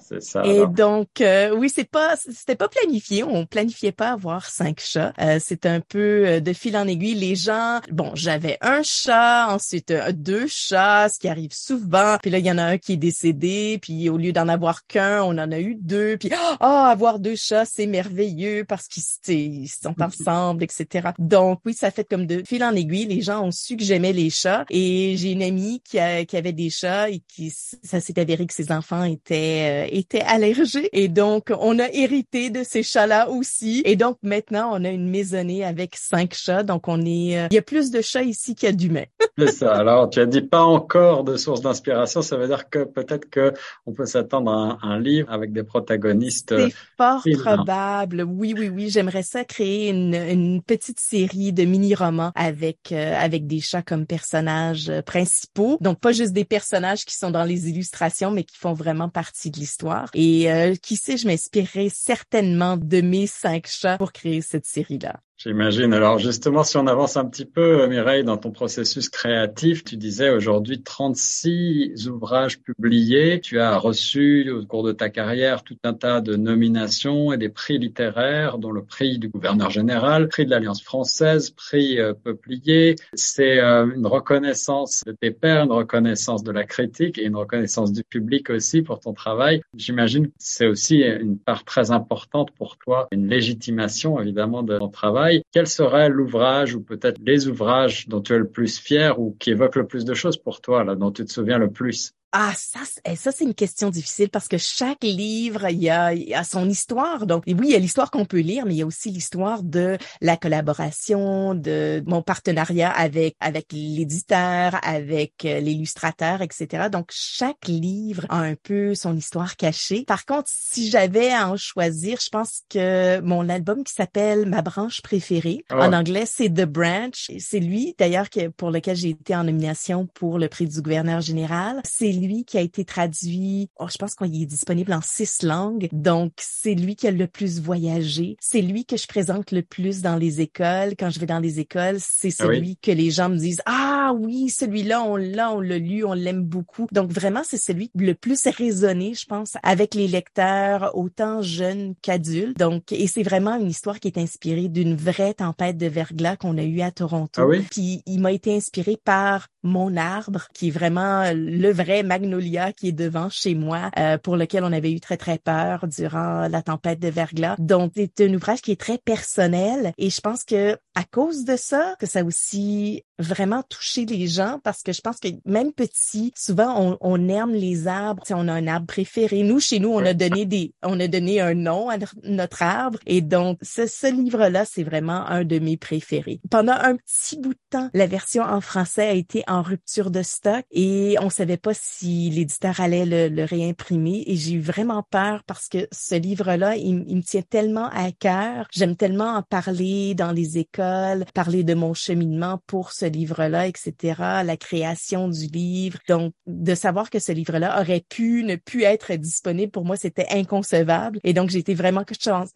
c'est 0.00 0.22
ça. 0.22 0.44
Et 0.44 0.66
donc, 0.66 1.20
euh, 1.20 1.54
oui, 1.54 1.70
c'est 1.72 1.88
pas, 1.88 2.16
c'était 2.16 2.56
pas 2.56 2.68
planifié. 2.68 3.22
On 3.22 3.46
planifiait 3.46 3.92
pas 3.92 4.10
avoir 4.10 4.46
cinq 4.46 4.80
chats. 4.80 5.12
Euh, 5.20 5.38
c'est 5.40 5.66
un 5.66 5.80
peu 5.80 6.26
euh, 6.26 6.40
de 6.40 6.52
fil 6.52 6.76
en 6.76 6.86
aiguille. 6.86 7.14
Les 7.14 7.36
gens, 7.36 7.80
bon, 7.90 8.10
j'avais 8.14 8.58
un 8.60 8.82
chat, 8.82 9.48
ensuite 9.48 9.92
deux 10.12 10.46
chats, 10.48 11.08
ce 11.08 11.18
qui 11.18 11.28
arrive 11.28 11.52
souvent. 11.52 12.16
Puis 12.20 12.30
là, 12.30 12.38
il 12.38 12.46
y 12.46 12.50
en 12.50 12.58
a 12.58 12.64
un 12.64 12.78
qui 12.78 12.94
est 12.94 12.96
décédé. 12.96 13.78
Puis 13.80 14.08
au 14.08 14.16
lieu 14.16 14.32
d'en 14.32 14.48
avoir 14.48 14.86
qu'un, 14.86 15.22
on 15.22 15.38
en 15.38 15.52
a 15.52 15.60
eu 15.60 15.76
deux. 15.76 16.16
Puis 16.16 16.30
ah, 16.60 16.90
avoir 16.90 17.18
deux 17.20 17.36
chats, 17.36 17.64
c'est 17.64 17.86
merveilleux 17.86 18.64
parce 18.64 18.88
qu'ils 18.88 19.68
sont 19.68 19.94
ensemble, 20.00 20.64
etc. 20.64 21.10
Donc 21.18 21.60
oui, 21.64 21.74
ça 21.74 21.90
fait 21.90 22.04
comme 22.04 22.26
de 22.26 22.42
fil 22.44 22.64
en 22.64 22.74
aiguille. 22.74 23.06
Les 23.06 23.22
gens 23.22 23.44
ont 23.44 23.52
su 23.52 23.76
que 23.76 23.84
j'aimais 23.84 24.12
les 24.12 24.30
chats. 24.30 24.64
Et 24.70 25.14
j'ai 25.16 25.32
une 25.32 25.42
amie 25.42 25.80
qui, 25.80 25.98
a, 25.98 26.24
qui 26.24 26.36
avait 26.36 26.52
des 26.52 26.70
chats 26.70 27.08
et 27.10 27.20
qui, 27.20 27.50
ça 27.50 28.00
s'est 28.00 28.18
avéré 28.18 28.46
que 28.46 28.54
ses 28.54 28.72
enfants 28.72 29.04
étaient 29.04 29.59
euh, 29.60 29.88
était, 29.90 30.20
allergique 30.20 30.88
et 30.92 31.08
donc 31.08 31.52
on 31.58 31.78
a 31.78 31.88
hérité 31.88 32.50
de 32.50 32.62
ces 32.62 32.82
chats-là 32.82 33.30
aussi. 33.30 33.82
Et 33.84 33.96
donc 33.96 34.18
maintenant 34.22 34.70
on 34.72 34.84
a 34.84 34.88
une 34.88 35.08
maisonnée 35.08 35.64
avec 35.64 35.96
cinq 35.96 36.34
chats. 36.34 36.62
Donc 36.62 36.88
on 36.88 37.00
est, 37.04 37.38
euh, 37.38 37.48
il 37.50 37.54
y 37.54 37.58
a 37.58 37.62
plus 37.62 37.90
de 37.90 38.00
chats 38.00 38.22
ici 38.22 38.54
qu'il 38.54 38.68
y 38.68 38.72
a 38.72 38.72
d'humains. 38.72 39.04
C'est 39.38 39.52
ça. 39.52 39.74
Alors 39.74 40.10
tu 40.10 40.20
as 40.20 40.26
dit 40.26 40.42
pas 40.42 40.62
encore 40.62 41.24
de 41.24 41.36
source 41.36 41.60
d'inspiration. 41.60 42.22
Ça 42.22 42.36
veut 42.36 42.46
dire 42.46 42.68
que 42.68 42.84
peut-être 42.84 43.28
que 43.28 43.52
on 43.86 43.92
peut 43.92 44.06
s'attendre 44.06 44.50
à 44.50 44.78
un, 44.86 45.00
livre 45.00 45.30
avec 45.32 45.52
des 45.52 45.62
protagonistes. 45.62 46.54
C'est 46.56 46.74
fort 46.96 47.22
probable. 47.42 48.22
Oui, 48.22 48.54
oui, 48.56 48.68
oui. 48.68 48.90
J'aimerais 48.90 49.22
ça 49.22 49.44
créer 49.44 49.88
une, 49.88 50.14
une 50.14 50.62
petite 50.62 51.00
série 51.00 51.52
de 51.52 51.64
mini-romans 51.64 52.32
avec 52.34 52.92
euh, 52.92 53.14
avec 53.18 53.46
des 53.46 53.60
chats 53.60 53.82
comme 53.82 54.06
personnages 54.06 54.92
principaux. 55.06 55.78
Donc 55.80 56.00
pas 56.00 56.12
juste 56.12 56.32
des 56.32 56.44
personnages 56.44 57.04
qui 57.04 57.16
sont 57.16 57.30
dans 57.30 57.44
les 57.44 57.68
illustrations, 57.68 58.30
mais 58.30 58.44
qui 58.44 58.56
font 58.56 58.72
vraiment 58.72 59.08
partie 59.08 59.49
de 59.50 59.58
l'histoire. 59.58 60.10
Et 60.14 60.50
euh, 60.50 60.74
qui 60.74 60.96
sait, 60.96 61.16
je 61.16 61.26
m'inspirerai 61.26 61.88
certainement 61.90 62.76
de 62.76 63.00
mes 63.00 63.26
cinq 63.26 63.66
chats 63.66 63.98
pour 63.98 64.12
créer 64.12 64.40
cette 64.40 64.66
série-là. 64.66 65.20
J'imagine. 65.42 65.94
Alors 65.94 66.18
justement, 66.18 66.64
si 66.64 66.76
on 66.76 66.86
avance 66.86 67.16
un 67.16 67.24
petit 67.24 67.46
peu, 67.46 67.86
Mireille, 67.86 68.24
dans 68.24 68.36
ton 68.36 68.50
processus 68.50 69.08
créatif, 69.08 69.84
tu 69.84 69.96
disais 69.96 70.28
aujourd'hui 70.28 70.82
36 70.82 72.10
ouvrages 72.10 72.60
publiés. 72.60 73.40
Tu 73.40 73.58
as 73.58 73.78
reçu 73.78 74.50
au 74.50 74.66
cours 74.66 74.82
de 74.82 74.92
ta 74.92 75.08
carrière 75.08 75.62
tout 75.62 75.78
un 75.82 75.94
tas 75.94 76.20
de 76.20 76.36
nominations 76.36 77.32
et 77.32 77.38
des 77.38 77.48
prix 77.48 77.78
littéraires, 77.78 78.58
dont 78.58 78.70
le 78.70 78.84
prix 78.84 79.18
du 79.18 79.30
gouverneur 79.30 79.70
général, 79.70 80.28
prix 80.28 80.44
de 80.44 80.50
l'Alliance 80.50 80.82
française, 80.82 81.48
prix 81.48 81.98
euh, 81.98 82.12
Peuplier. 82.12 82.96
C'est 83.14 83.60
euh, 83.60 83.90
une 83.96 84.06
reconnaissance 84.06 85.02
de 85.06 85.12
tes 85.12 85.30
pairs, 85.30 85.64
une 85.64 85.72
reconnaissance 85.72 86.44
de 86.44 86.52
la 86.52 86.64
critique 86.64 87.16
et 87.16 87.24
une 87.24 87.36
reconnaissance 87.36 87.94
du 87.94 88.04
public 88.04 88.50
aussi 88.50 88.82
pour 88.82 89.00
ton 89.00 89.14
travail. 89.14 89.62
J'imagine 89.74 90.26
que 90.26 90.34
c'est 90.36 90.66
aussi 90.66 90.98
une 90.98 91.38
part 91.38 91.64
très 91.64 91.92
importante 91.92 92.50
pour 92.50 92.76
toi, 92.76 93.08
une 93.10 93.26
légitimation 93.26 94.20
évidemment 94.20 94.62
de 94.62 94.78
ton 94.78 94.88
travail 94.88 95.29
quel 95.52 95.66
serait 95.66 96.08
l'ouvrage 96.08 96.74
ou 96.74 96.82
peut-être 96.82 97.18
les 97.24 97.48
ouvrages 97.48 98.08
dont 98.08 98.20
tu 98.22 98.32
es 98.34 98.38
le 98.38 98.48
plus 98.50 98.78
fier 98.78 99.18
ou 99.20 99.36
qui 99.38 99.50
évoquent 99.50 99.76
le 99.76 99.86
plus 99.86 100.04
de 100.04 100.14
choses 100.14 100.36
pour 100.36 100.60
toi, 100.60 100.84
là, 100.84 100.94
dont 100.96 101.10
tu 101.12 101.24
te 101.24 101.32
souviens 101.32 101.58
le 101.58 101.70
plus? 101.70 102.12
Ah, 102.32 102.52
ça, 102.56 102.80
eh, 103.04 103.16
ça 103.16 103.32
c'est 103.32 103.44
une 103.44 103.54
question 103.54 103.90
difficile 103.90 104.30
parce 104.30 104.46
que 104.46 104.56
chaque 104.56 105.02
livre, 105.02 105.68
il 105.68 105.82
y 105.82 105.90
a, 105.90 106.14
il 106.14 106.28
y 106.28 106.34
a 106.34 106.44
son 106.44 106.68
histoire. 106.68 107.26
Donc, 107.26 107.42
oui, 107.46 107.56
il 107.60 107.70
y 107.70 107.74
a 107.74 107.78
l'histoire 107.78 108.12
qu'on 108.12 108.24
peut 108.24 108.38
lire, 108.38 108.66
mais 108.66 108.74
il 108.74 108.78
y 108.78 108.82
a 108.82 108.86
aussi 108.86 109.10
l'histoire 109.10 109.64
de 109.64 109.98
la 110.20 110.36
collaboration, 110.36 111.56
de 111.56 112.04
mon 112.06 112.22
partenariat 112.22 112.90
avec 112.90 113.34
avec 113.40 113.72
l'éditeur, 113.72 114.78
avec 114.82 115.44
euh, 115.44 115.58
l'illustrateur, 115.58 116.40
etc. 116.40 116.88
Donc, 116.90 117.10
chaque 117.10 117.66
livre 117.66 118.26
a 118.28 118.38
un 118.38 118.54
peu 118.54 118.94
son 118.94 119.16
histoire 119.16 119.56
cachée. 119.56 120.04
Par 120.04 120.24
contre, 120.24 120.48
si 120.52 120.88
j'avais 120.88 121.32
à 121.32 121.50
en 121.50 121.56
choisir, 121.56 122.18
je 122.22 122.28
pense 122.28 122.62
que 122.68 123.18
mon 123.20 123.48
album 123.48 123.82
qui 123.82 123.92
s'appelle 123.92 124.46
Ma 124.46 124.62
branche 124.62 125.02
préférée, 125.02 125.64
ah. 125.70 125.88
en 125.88 125.92
anglais, 125.92 126.26
c'est 126.26 126.48
The 126.48 126.64
Branch. 126.64 127.30
C'est 127.38 127.60
lui, 127.60 127.96
d'ailleurs, 127.98 128.28
pour 128.56 128.70
lequel 128.70 128.94
j'ai 128.94 129.10
été 129.10 129.34
en 129.34 129.42
nomination 129.42 130.06
pour 130.14 130.38
le 130.38 130.48
prix 130.48 130.66
du 130.66 130.80
gouverneur 130.80 131.20
général. 131.20 131.80
C'est 131.84 132.19
lui 132.20 132.44
qui 132.44 132.58
a 132.58 132.60
été 132.60 132.84
traduit, 132.84 133.70
oh, 133.78 133.86
je 133.90 133.96
pense 133.96 134.14
qu'il 134.14 134.42
est 134.42 134.46
disponible 134.46 134.92
en 134.92 135.00
six 135.02 135.42
langues, 135.42 135.88
donc 135.92 136.32
c'est 136.38 136.74
lui 136.74 136.96
qui 136.96 137.06
a 137.06 137.10
le 137.10 137.26
plus 137.26 137.60
voyagé. 137.60 138.36
C'est 138.40 138.62
lui 138.62 138.84
que 138.84 138.96
je 138.96 139.06
présente 139.06 139.52
le 139.52 139.62
plus 139.62 140.02
dans 140.02 140.16
les 140.16 140.40
écoles. 140.40 140.94
Quand 140.98 141.10
je 141.10 141.20
vais 141.20 141.26
dans 141.26 141.38
les 141.38 141.60
écoles, 141.60 141.96
c'est 141.98 142.34
ah 142.40 142.44
celui 142.44 142.76
que 142.76 142.90
les 142.90 143.10
gens 143.10 143.28
me 143.28 143.36
disent, 143.36 143.62
ah 143.66 144.12
oui, 144.18 144.48
celui-là, 144.48 145.02
on 145.02 145.16
l'a, 145.16 145.52
on 145.52 145.60
l'a 145.60 145.78
lu, 145.78 146.04
on 146.04 146.12
l'aime 146.12 146.42
beaucoup. 146.42 146.86
Donc 146.92 147.10
vraiment, 147.10 147.42
c'est 147.44 147.58
celui 147.58 147.90
le 147.94 148.14
plus 148.14 148.46
résonné, 148.46 149.14
je 149.14 149.26
pense, 149.26 149.54
avec 149.62 149.94
les 149.94 150.08
lecteurs, 150.08 150.96
autant 150.96 151.42
jeunes 151.42 151.94
qu'adultes. 152.02 152.58
Donc, 152.58 152.92
et 152.92 153.06
c'est 153.06 153.22
vraiment 153.22 153.56
une 153.56 153.70
histoire 153.70 154.00
qui 154.00 154.08
est 154.08 154.18
inspirée 154.18 154.68
d'une 154.68 154.94
vraie 154.94 155.34
tempête 155.34 155.76
de 155.76 155.86
verglas 155.86 156.36
qu'on 156.36 156.58
a 156.58 156.62
eue 156.62 156.80
à 156.80 156.90
Toronto. 156.90 157.40
Ah 157.40 157.62
Puis 157.70 158.02
il 158.06 158.20
m'a 158.20 158.32
été 158.32 158.54
inspiré 158.54 158.98
par 159.02 159.48
mon 159.62 159.96
arbre, 159.96 160.48
qui 160.54 160.68
est 160.68 160.70
vraiment 160.70 161.24
le 161.34 161.70
vrai 161.70 162.02
magnolia 162.10 162.72
qui 162.72 162.88
est 162.88 162.92
devant 162.92 163.30
chez 163.30 163.54
moi, 163.54 163.92
euh, 163.96 164.18
pour 164.18 164.36
lequel 164.36 164.64
on 164.64 164.72
avait 164.72 164.90
eu 164.90 164.98
très 164.98 165.16
très 165.16 165.38
peur 165.38 165.86
durant 165.86 166.48
la 166.48 166.60
tempête 166.60 166.98
de 166.98 167.06
verglas. 167.06 167.54
Donc 167.58 167.92
c'est 167.94 168.20
un 168.22 168.34
ouvrage 168.34 168.62
qui 168.62 168.72
est 168.72 168.80
très 168.80 168.98
personnel 168.98 169.92
et 169.96 170.10
je 170.10 170.20
pense 170.20 170.42
que 170.42 170.76
à 170.96 171.04
cause 171.04 171.44
de 171.44 171.56
ça, 171.56 171.94
que 172.00 172.06
ça 172.06 172.20
a 172.20 172.24
aussi 172.24 173.04
vraiment 173.20 173.62
toucher 173.62 174.06
les 174.06 174.26
gens 174.26 174.58
parce 174.64 174.82
que 174.82 174.92
je 174.92 175.00
pense 175.00 175.20
que 175.20 175.28
même 175.44 175.72
petit, 175.72 176.32
souvent 176.36 176.74
on, 176.82 176.98
on 177.00 177.28
aime 177.28 177.52
les 177.52 177.86
arbres. 177.86 178.22
on 178.30 178.48
a 178.48 178.52
un 178.52 178.66
arbre 178.66 178.86
préféré. 178.86 179.42
Nous, 179.44 179.60
chez 179.60 179.78
nous, 179.78 179.90
on 179.90 180.04
a 180.04 180.14
donné 180.14 180.46
des, 180.46 180.74
on 180.82 180.98
a 180.98 181.06
donné 181.06 181.40
un 181.40 181.54
nom 181.54 181.90
à 181.90 181.96
notre 182.24 182.62
arbre. 182.62 182.98
Et 183.06 183.20
donc, 183.20 183.58
ce, 183.62 183.86
ce 183.86 184.08
livre-là, 184.12 184.64
c'est 184.64 184.82
vraiment 184.82 185.26
un 185.26 185.44
de 185.44 185.58
mes 185.58 185.76
préférés. 185.76 186.40
Pendant 186.50 186.72
un 186.72 186.96
petit 186.96 187.38
bout 187.38 187.54
de 187.54 187.60
temps, 187.70 187.90
la 187.94 188.06
version 188.06 188.42
en 188.42 188.60
français 188.60 189.08
a 189.08 189.12
été 189.12 189.44
en 189.46 189.62
rupture 189.62 190.10
de 190.10 190.22
stock 190.22 190.64
et 190.72 191.16
on 191.20 191.30
savait 191.30 191.56
pas 191.56 191.74
si 191.74 191.99
l'éditeur 192.02 192.80
allait 192.80 193.06
le, 193.06 193.28
le, 193.28 193.44
réimprimer. 193.44 194.24
Et 194.26 194.36
j'ai 194.36 194.52
eu 194.52 194.60
vraiment 194.60 195.04
peur 195.10 195.42
parce 195.46 195.68
que 195.68 195.88
ce 195.92 196.14
livre-là, 196.14 196.76
il, 196.76 197.04
il 197.06 197.16
me 197.16 197.22
tient 197.22 197.42
tellement 197.42 197.88
à 197.90 198.12
cœur. 198.12 198.66
J'aime 198.72 198.96
tellement 198.96 199.36
en 199.36 199.42
parler 199.42 200.14
dans 200.14 200.32
les 200.32 200.58
écoles, 200.58 201.24
parler 201.34 201.64
de 201.64 201.74
mon 201.74 201.94
cheminement 201.94 202.60
pour 202.66 202.92
ce 202.92 203.06
livre-là, 203.06 203.66
etc., 203.66 204.14
la 204.44 204.56
création 204.56 205.28
du 205.28 205.46
livre. 205.46 205.98
Donc, 206.08 206.32
de 206.46 206.74
savoir 206.74 207.10
que 207.10 207.18
ce 207.18 207.32
livre-là 207.32 207.80
aurait 207.80 208.04
pu 208.08 208.44
ne 208.44 208.56
plus 208.56 208.82
être 208.82 209.12
disponible, 209.14 209.70
pour 209.70 209.84
moi, 209.84 209.96
c'était 209.96 210.26
inconcevable. 210.30 211.20
Et 211.24 211.32
donc, 211.32 211.50
j'étais 211.50 211.74
vraiment, 211.74 212.04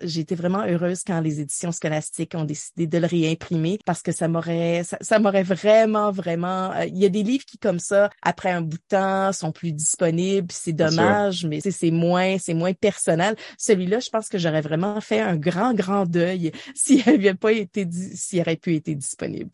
j'étais 0.01 0.35
vraiment 0.35 0.65
heureuse 0.67 1.03
quand 1.07 1.21
les 1.21 1.41
éditions 1.41 1.73
scolastiques 1.73 2.35
ont 2.35 2.45
décidé 2.45 2.87
de 2.87 2.99
le 2.99 3.07
réimprimer 3.07 3.79
parce 3.85 4.03
que 4.03 4.13
ça 4.13 4.29
m'aurait, 4.29 4.83
ça, 4.85 5.19
m'aurait 5.19 5.43
vraiment, 5.43 6.11
vraiment, 6.11 6.73
euh, 6.73 6.85
il 6.87 6.99
y 6.99 7.05
a 7.05 7.09
des 7.09 7.23
livres 7.23 7.45
qui, 7.45 7.59
comme 7.59 7.79
ça, 7.79 8.11
après 8.23 8.51
un 8.51 8.63
bout 8.63 8.77
de 8.77 8.83
temps, 8.89 9.33
sont 9.35 9.53
plus 9.53 9.73
disponibles. 9.73 10.49
C'est 10.51 10.73
dommage, 10.73 11.45
mais 11.45 11.61
c'est 11.61 11.91
moins, 11.91 12.39
c'est 12.39 12.55
moins 12.55 12.73
personnel. 12.73 13.37
Celui-là, 13.59 14.01
je 14.01 14.11
pense 14.11 14.29
que 14.29 14.39
j'aurais 14.39 14.63
vraiment 14.63 15.01
fait 15.01 15.21
un 15.21 15.37
grand, 15.37 15.75
grand 15.75 16.07
deuil 16.07 16.53
s'il 16.75 17.07
avait 17.09 17.35
pas 17.35 17.53
été, 17.53 17.87
s'il 17.91 18.41
aurait 18.41 18.57
pu 18.57 18.77
être 18.77 18.91
disponible. 18.91 19.51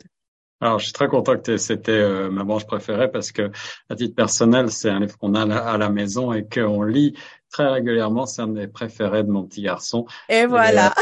Alors, 0.62 0.78
je 0.78 0.84
suis 0.84 0.92
très 0.92 1.08
content 1.08 1.38
que 1.38 1.56
c'était 1.56 1.92
euh, 1.92 2.30
ma 2.30 2.44
branche 2.44 2.66
préférée 2.66 3.10
parce 3.10 3.32
que, 3.32 3.50
à 3.88 3.96
titre 3.96 4.14
personnel, 4.14 4.70
c'est 4.70 4.90
un 4.90 5.00
livre 5.00 5.16
qu'on 5.16 5.34
a 5.34 5.56
à 5.56 5.78
la, 5.78 5.88
maison 5.88 6.34
et 6.34 6.46
qu'on 6.46 6.82
lit 6.82 7.14
très 7.50 7.66
régulièrement. 7.66 8.26
C'est 8.26 8.42
un 8.42 8.48
des 8.48 8.68
préférés 8.68 9.24
de 9.24 9.30
mon 9.30 9.44
petit 9.44 9.62
garçon. 9.62 10.04
Et 10.28 10.44
voilà. 10.44 10.92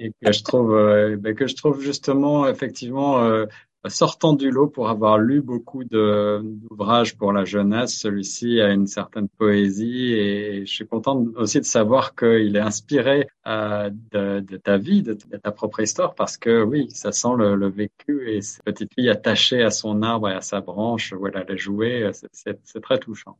Et, 0.00 0.12
que 0.20 0.32
je 0.32 0.42
trouve, 0.42 0.74
euh, 0.74 1.16
ben, 1.16 1.32
que 1.36 1.46
je 1.46 1.54
trouve 1.54 1.80
justement, 1.80 2.48
effectivement, 2.48 3.22
euh, 3.22 3.46
sortant 3.88 4.32
du 4.32 4.50
lot 4.50 4.68
pour 4.68 4.88
avoir 4.88 5.18
lu 5.18 5.40
beaucoup 5.40 5.84
d'ouvrages 5.84 7.16
pour 7.16 7.32
la 7.32 7.44
jeunesse, 7.44 7.98
celui-ci 7.98 8.60
a 8.60 8.72
une 8.72 8.86
certaine 8.86 9.28
poésie 9.28 10.12
et 10.14 10.66
je 10.66 10.72
suis 10.72 10.86
content 10.86 11.24
aussi 11.36 11.60
de 11.60 11.64
savoir 11.64 12.14
qu'il 12.14 12.56
est 12.56 12.60
inspiré 12.60 13.28
euh, 13.46 13.90
de, 14.12 14.56
ta 14.56 14.76
vie, 14.78 15.02
de, 15.02 15.14
ta 15.14 15.50
propre 15.52 15.80
histoire, 15.80 16.14
parce 16.14 16.36
que 16.36 16.62
oui, 16.62 16.88
ça 16.90 17.12
sent 17.12 17.34
le, 17.36 17.54
le, 17.56 17.68
vécu 17.68 18.30
et 18.30 18.40
cette 18.42 18.64
petite 18.64 18.94
fille 18.94 19.10
attachée 19.10 19.62
à 19.62 19.70
son 19.70 20.02
arbre 20.02 20.28
et 20.28 20.34
à 20.34 20.40
sa 20.40 20.60
branche 20.60 21.12
où 21.12 21.26
elle 21.26 21.36
allait 21.36 21.58
jouer, 21.58 22.10
c'est 22.32 22.80
très 22.80 22.98
touchant. 22.98 23.36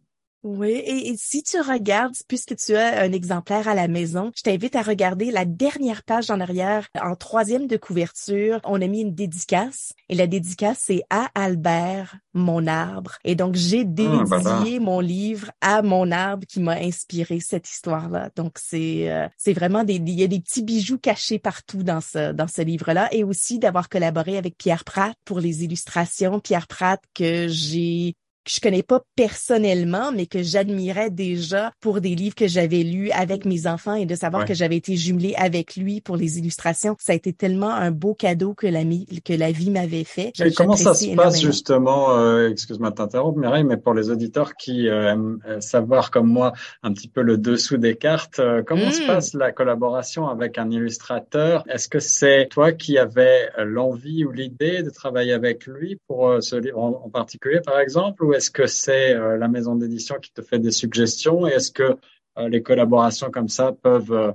Oui, 0.51 0.83
et, 0.87 1.15
si 1.19 1.43
tu 1.43 1.61
regardes, 1.61 2.15
puisque 2.27 2.57
tu 2.57 2.75
as 2.75 3.03
un 3.03 3.13
exemplaire 3.13 3.69
à 3.69 3.75
la 3.75 3.87
maison, 3.87 4.33
je 4.35 4.41
t'invite 4.41 4.77
à 4.77 4.83
regarder 4.83 5.31
la 5.31 5.45
dernière 5.45 6.03
page 6.03 6.31
en 6.31 6.41
arrière, 6.41 6.89
en 6.99 7.17
troisième 7.17 7.67
de 7.67 7.77
couverture. 7.77 8.59
On 8.65 8.81
a 8.81 8.87
mis 8.87 9.03
une 9.03 9.15
dédicace, 9.15 9.93
et 10.09 10.15
la 10.15 10.27
dédicace, 10.27 10.79
c'est 10.87 11.03
à 11.11 11.29
Albert, 11.35 12.17
mon 12.33 12.67
arbre. 12.67 13.19
Et 13.25 13.35
donc, 13.35 13.57
j'ai 13.57 13.81
ah, 13.81 13.85
dédié 13.85 14.81
mon 14.81 15.01
livre 15.01 15.51
à 15.61 15.83
mon 15.83 16.11
arbre 16.11 16.47
qui 16.47 16.61
m'a 16.61 16.77
inspiré 16.77 17.41
cette 17.41 17.69
histoire-là. 17.69 18.31
Donc, 18.35 18.57
c'est 18.59 19.13
euh, 19.13 19.29
c'est 19.37 19.53
vraiment 19.53 19.85
des, 19.85 19.97
il 19.97 20.19
y 20.19 20.25
a 20.25 20.29
des 20.29 20.41
petits 20.41 20.63
bijoux 20.63 20.99
cachés 20.99 21.39
partout 21.39 21.83
dans 21.83 22.01
ce, 22.01 22.33
dans 22.33 22.49
ce 22.49 22.63
livre-là, 22.63 23.13
et 23.13 23.23
aussi 23.23 23.59
d'avoir 23.59 23.91
collaboré 23.91 24.39
avec 24.39 24.57
Pierre 24.57 24.85
Pratt 24.85 25.15
pour 25.27 25.41
les 25.41 25.63
illustrations. 25.63 26.41
Pierre 26.41 26.69
Pratt 26.69 27.03
que 27.15 27.49
j'ai 27.49 28.15
que 28.49 28.55
je 28.55 28.61
connais 28.61 28.83
pas 28.83 29.03
personnellement, 29.15 30.11
mais 30.13 30.27
que 30.27 30.43
j'admirais 30.43 31.11
déjà 31.11 31.73
pour 31.81 32.01
des 32.01 32.15
livres 32.15 32.35
que 32.35 32.49
j'avais 32.49 32.83
lus 32.83 33.11
avec 33.11 33.45
mes 33.45 33.67
enfants 33.67 33.95
et 33.95 34.07
de 34.07 34.15
savoir 34.15 34.45
que 34.45 34.55
j'avais 34.55 34.77
été 34.77 34.97
jumelée 34.97 35.35
avec 35.37 35.77
lui 35.77 36.01
pour 36.01 36.17
les 36.17 36.39
illustrations. 36.39 36.97
Ça 36.99 37.13
a 37.13 37.15
été 37.15 37.33
tellement 37.33 37.71
un 37.71 37.91
beau 37.91 38.15
cadeau 38.15 38.55
que 38.55 38.67
la, 38.67 38.83
que 39.25 39.33
la 39.33 39.53
vie 39.53 39.71
m'avait 39.71 40.05
fait. 40.05 40.33
Et 40.41 40.53
comment 40.53 40.77
ça 40.77 40.95
se 40.95 41.15
passe 41.15 41.41
justement, 41.41 42.17
euh, 42.17 42.49
excuse-moi 42.49 42.91
de 42.91 42.95
t'interrompre 42.95 43.39
Mireille, 43.39 43.65
mais 43.65 43.77
pour 43.77 43.95
les 43.95 44.11
auditeurs 44.11 44.55
qui 44.55 44.89
euh, 44.89 45.13
aiment 45.13 45.39
euh, 45.47 45.61
savoir 45.61 46.11
comme 46.11 46.29
moi 46.29 46.53
un 46.83 46.93
petit 46.93 47.09
peu 47.09 47.23
le 47.23 47.37
dessous 47.37 47.77
des 47.77 47.97
cartes, 47.97 48.41
euh, 48.41 48.63
comment 48.67 48.91
se 48.91 49.03
hmm. 49.03 49.07
passe 49.07 49.35
la 49.35 49.53
collaboration 49.53 50.29
avec 50.29 50.59
un 50.59 50.71
illustrateur? 50.71 51.65
Est-ce 51.69 51.89
que 51.89 52.01
c'est 52.01 52.49
toi 52.51 52.73
qui 52.73 52.99
avais 52.99 53.51
l'envie 53.59 54.25
ou 54.25 54.33
l'idée 54.33 54.83
de 54.83 54.91
travailler 54.91 55.33
avec 55.33 55.67
lui 55.67 55.99
pour 56.07 56.39
ce 56.41 56.57
livre 56.57 56.79
en, 56.79 57.03
en 57.05 57.11
particulier, 57.11 57.61
par 57.61 57.79
exemple, 57.79 58.25
ou 58.25 58.35
est-ce 58.39 58.51
que 58.51 58.67
c'est 58.67 59.15
euh, 59.15 59.37
la 59.37 59.49
maison 59.49 59.75
d'édition 59.75 60.17
qui 60.23 60.33
te 60.33 60.43
fait 60.43 60.59
des 60.61 60.71
suggestions? 60.71 61.47
Et 61.47 61.51
est-ce 61.51 61.73
que 61.73 61.97
euh, 62.39 62.49
les 62.49 62.63
collaborations 62.63 63.31
comme 63.31 63.49
ça 63.49 63.73
peuvent 63.73 64.13
euh, 64.13 64.33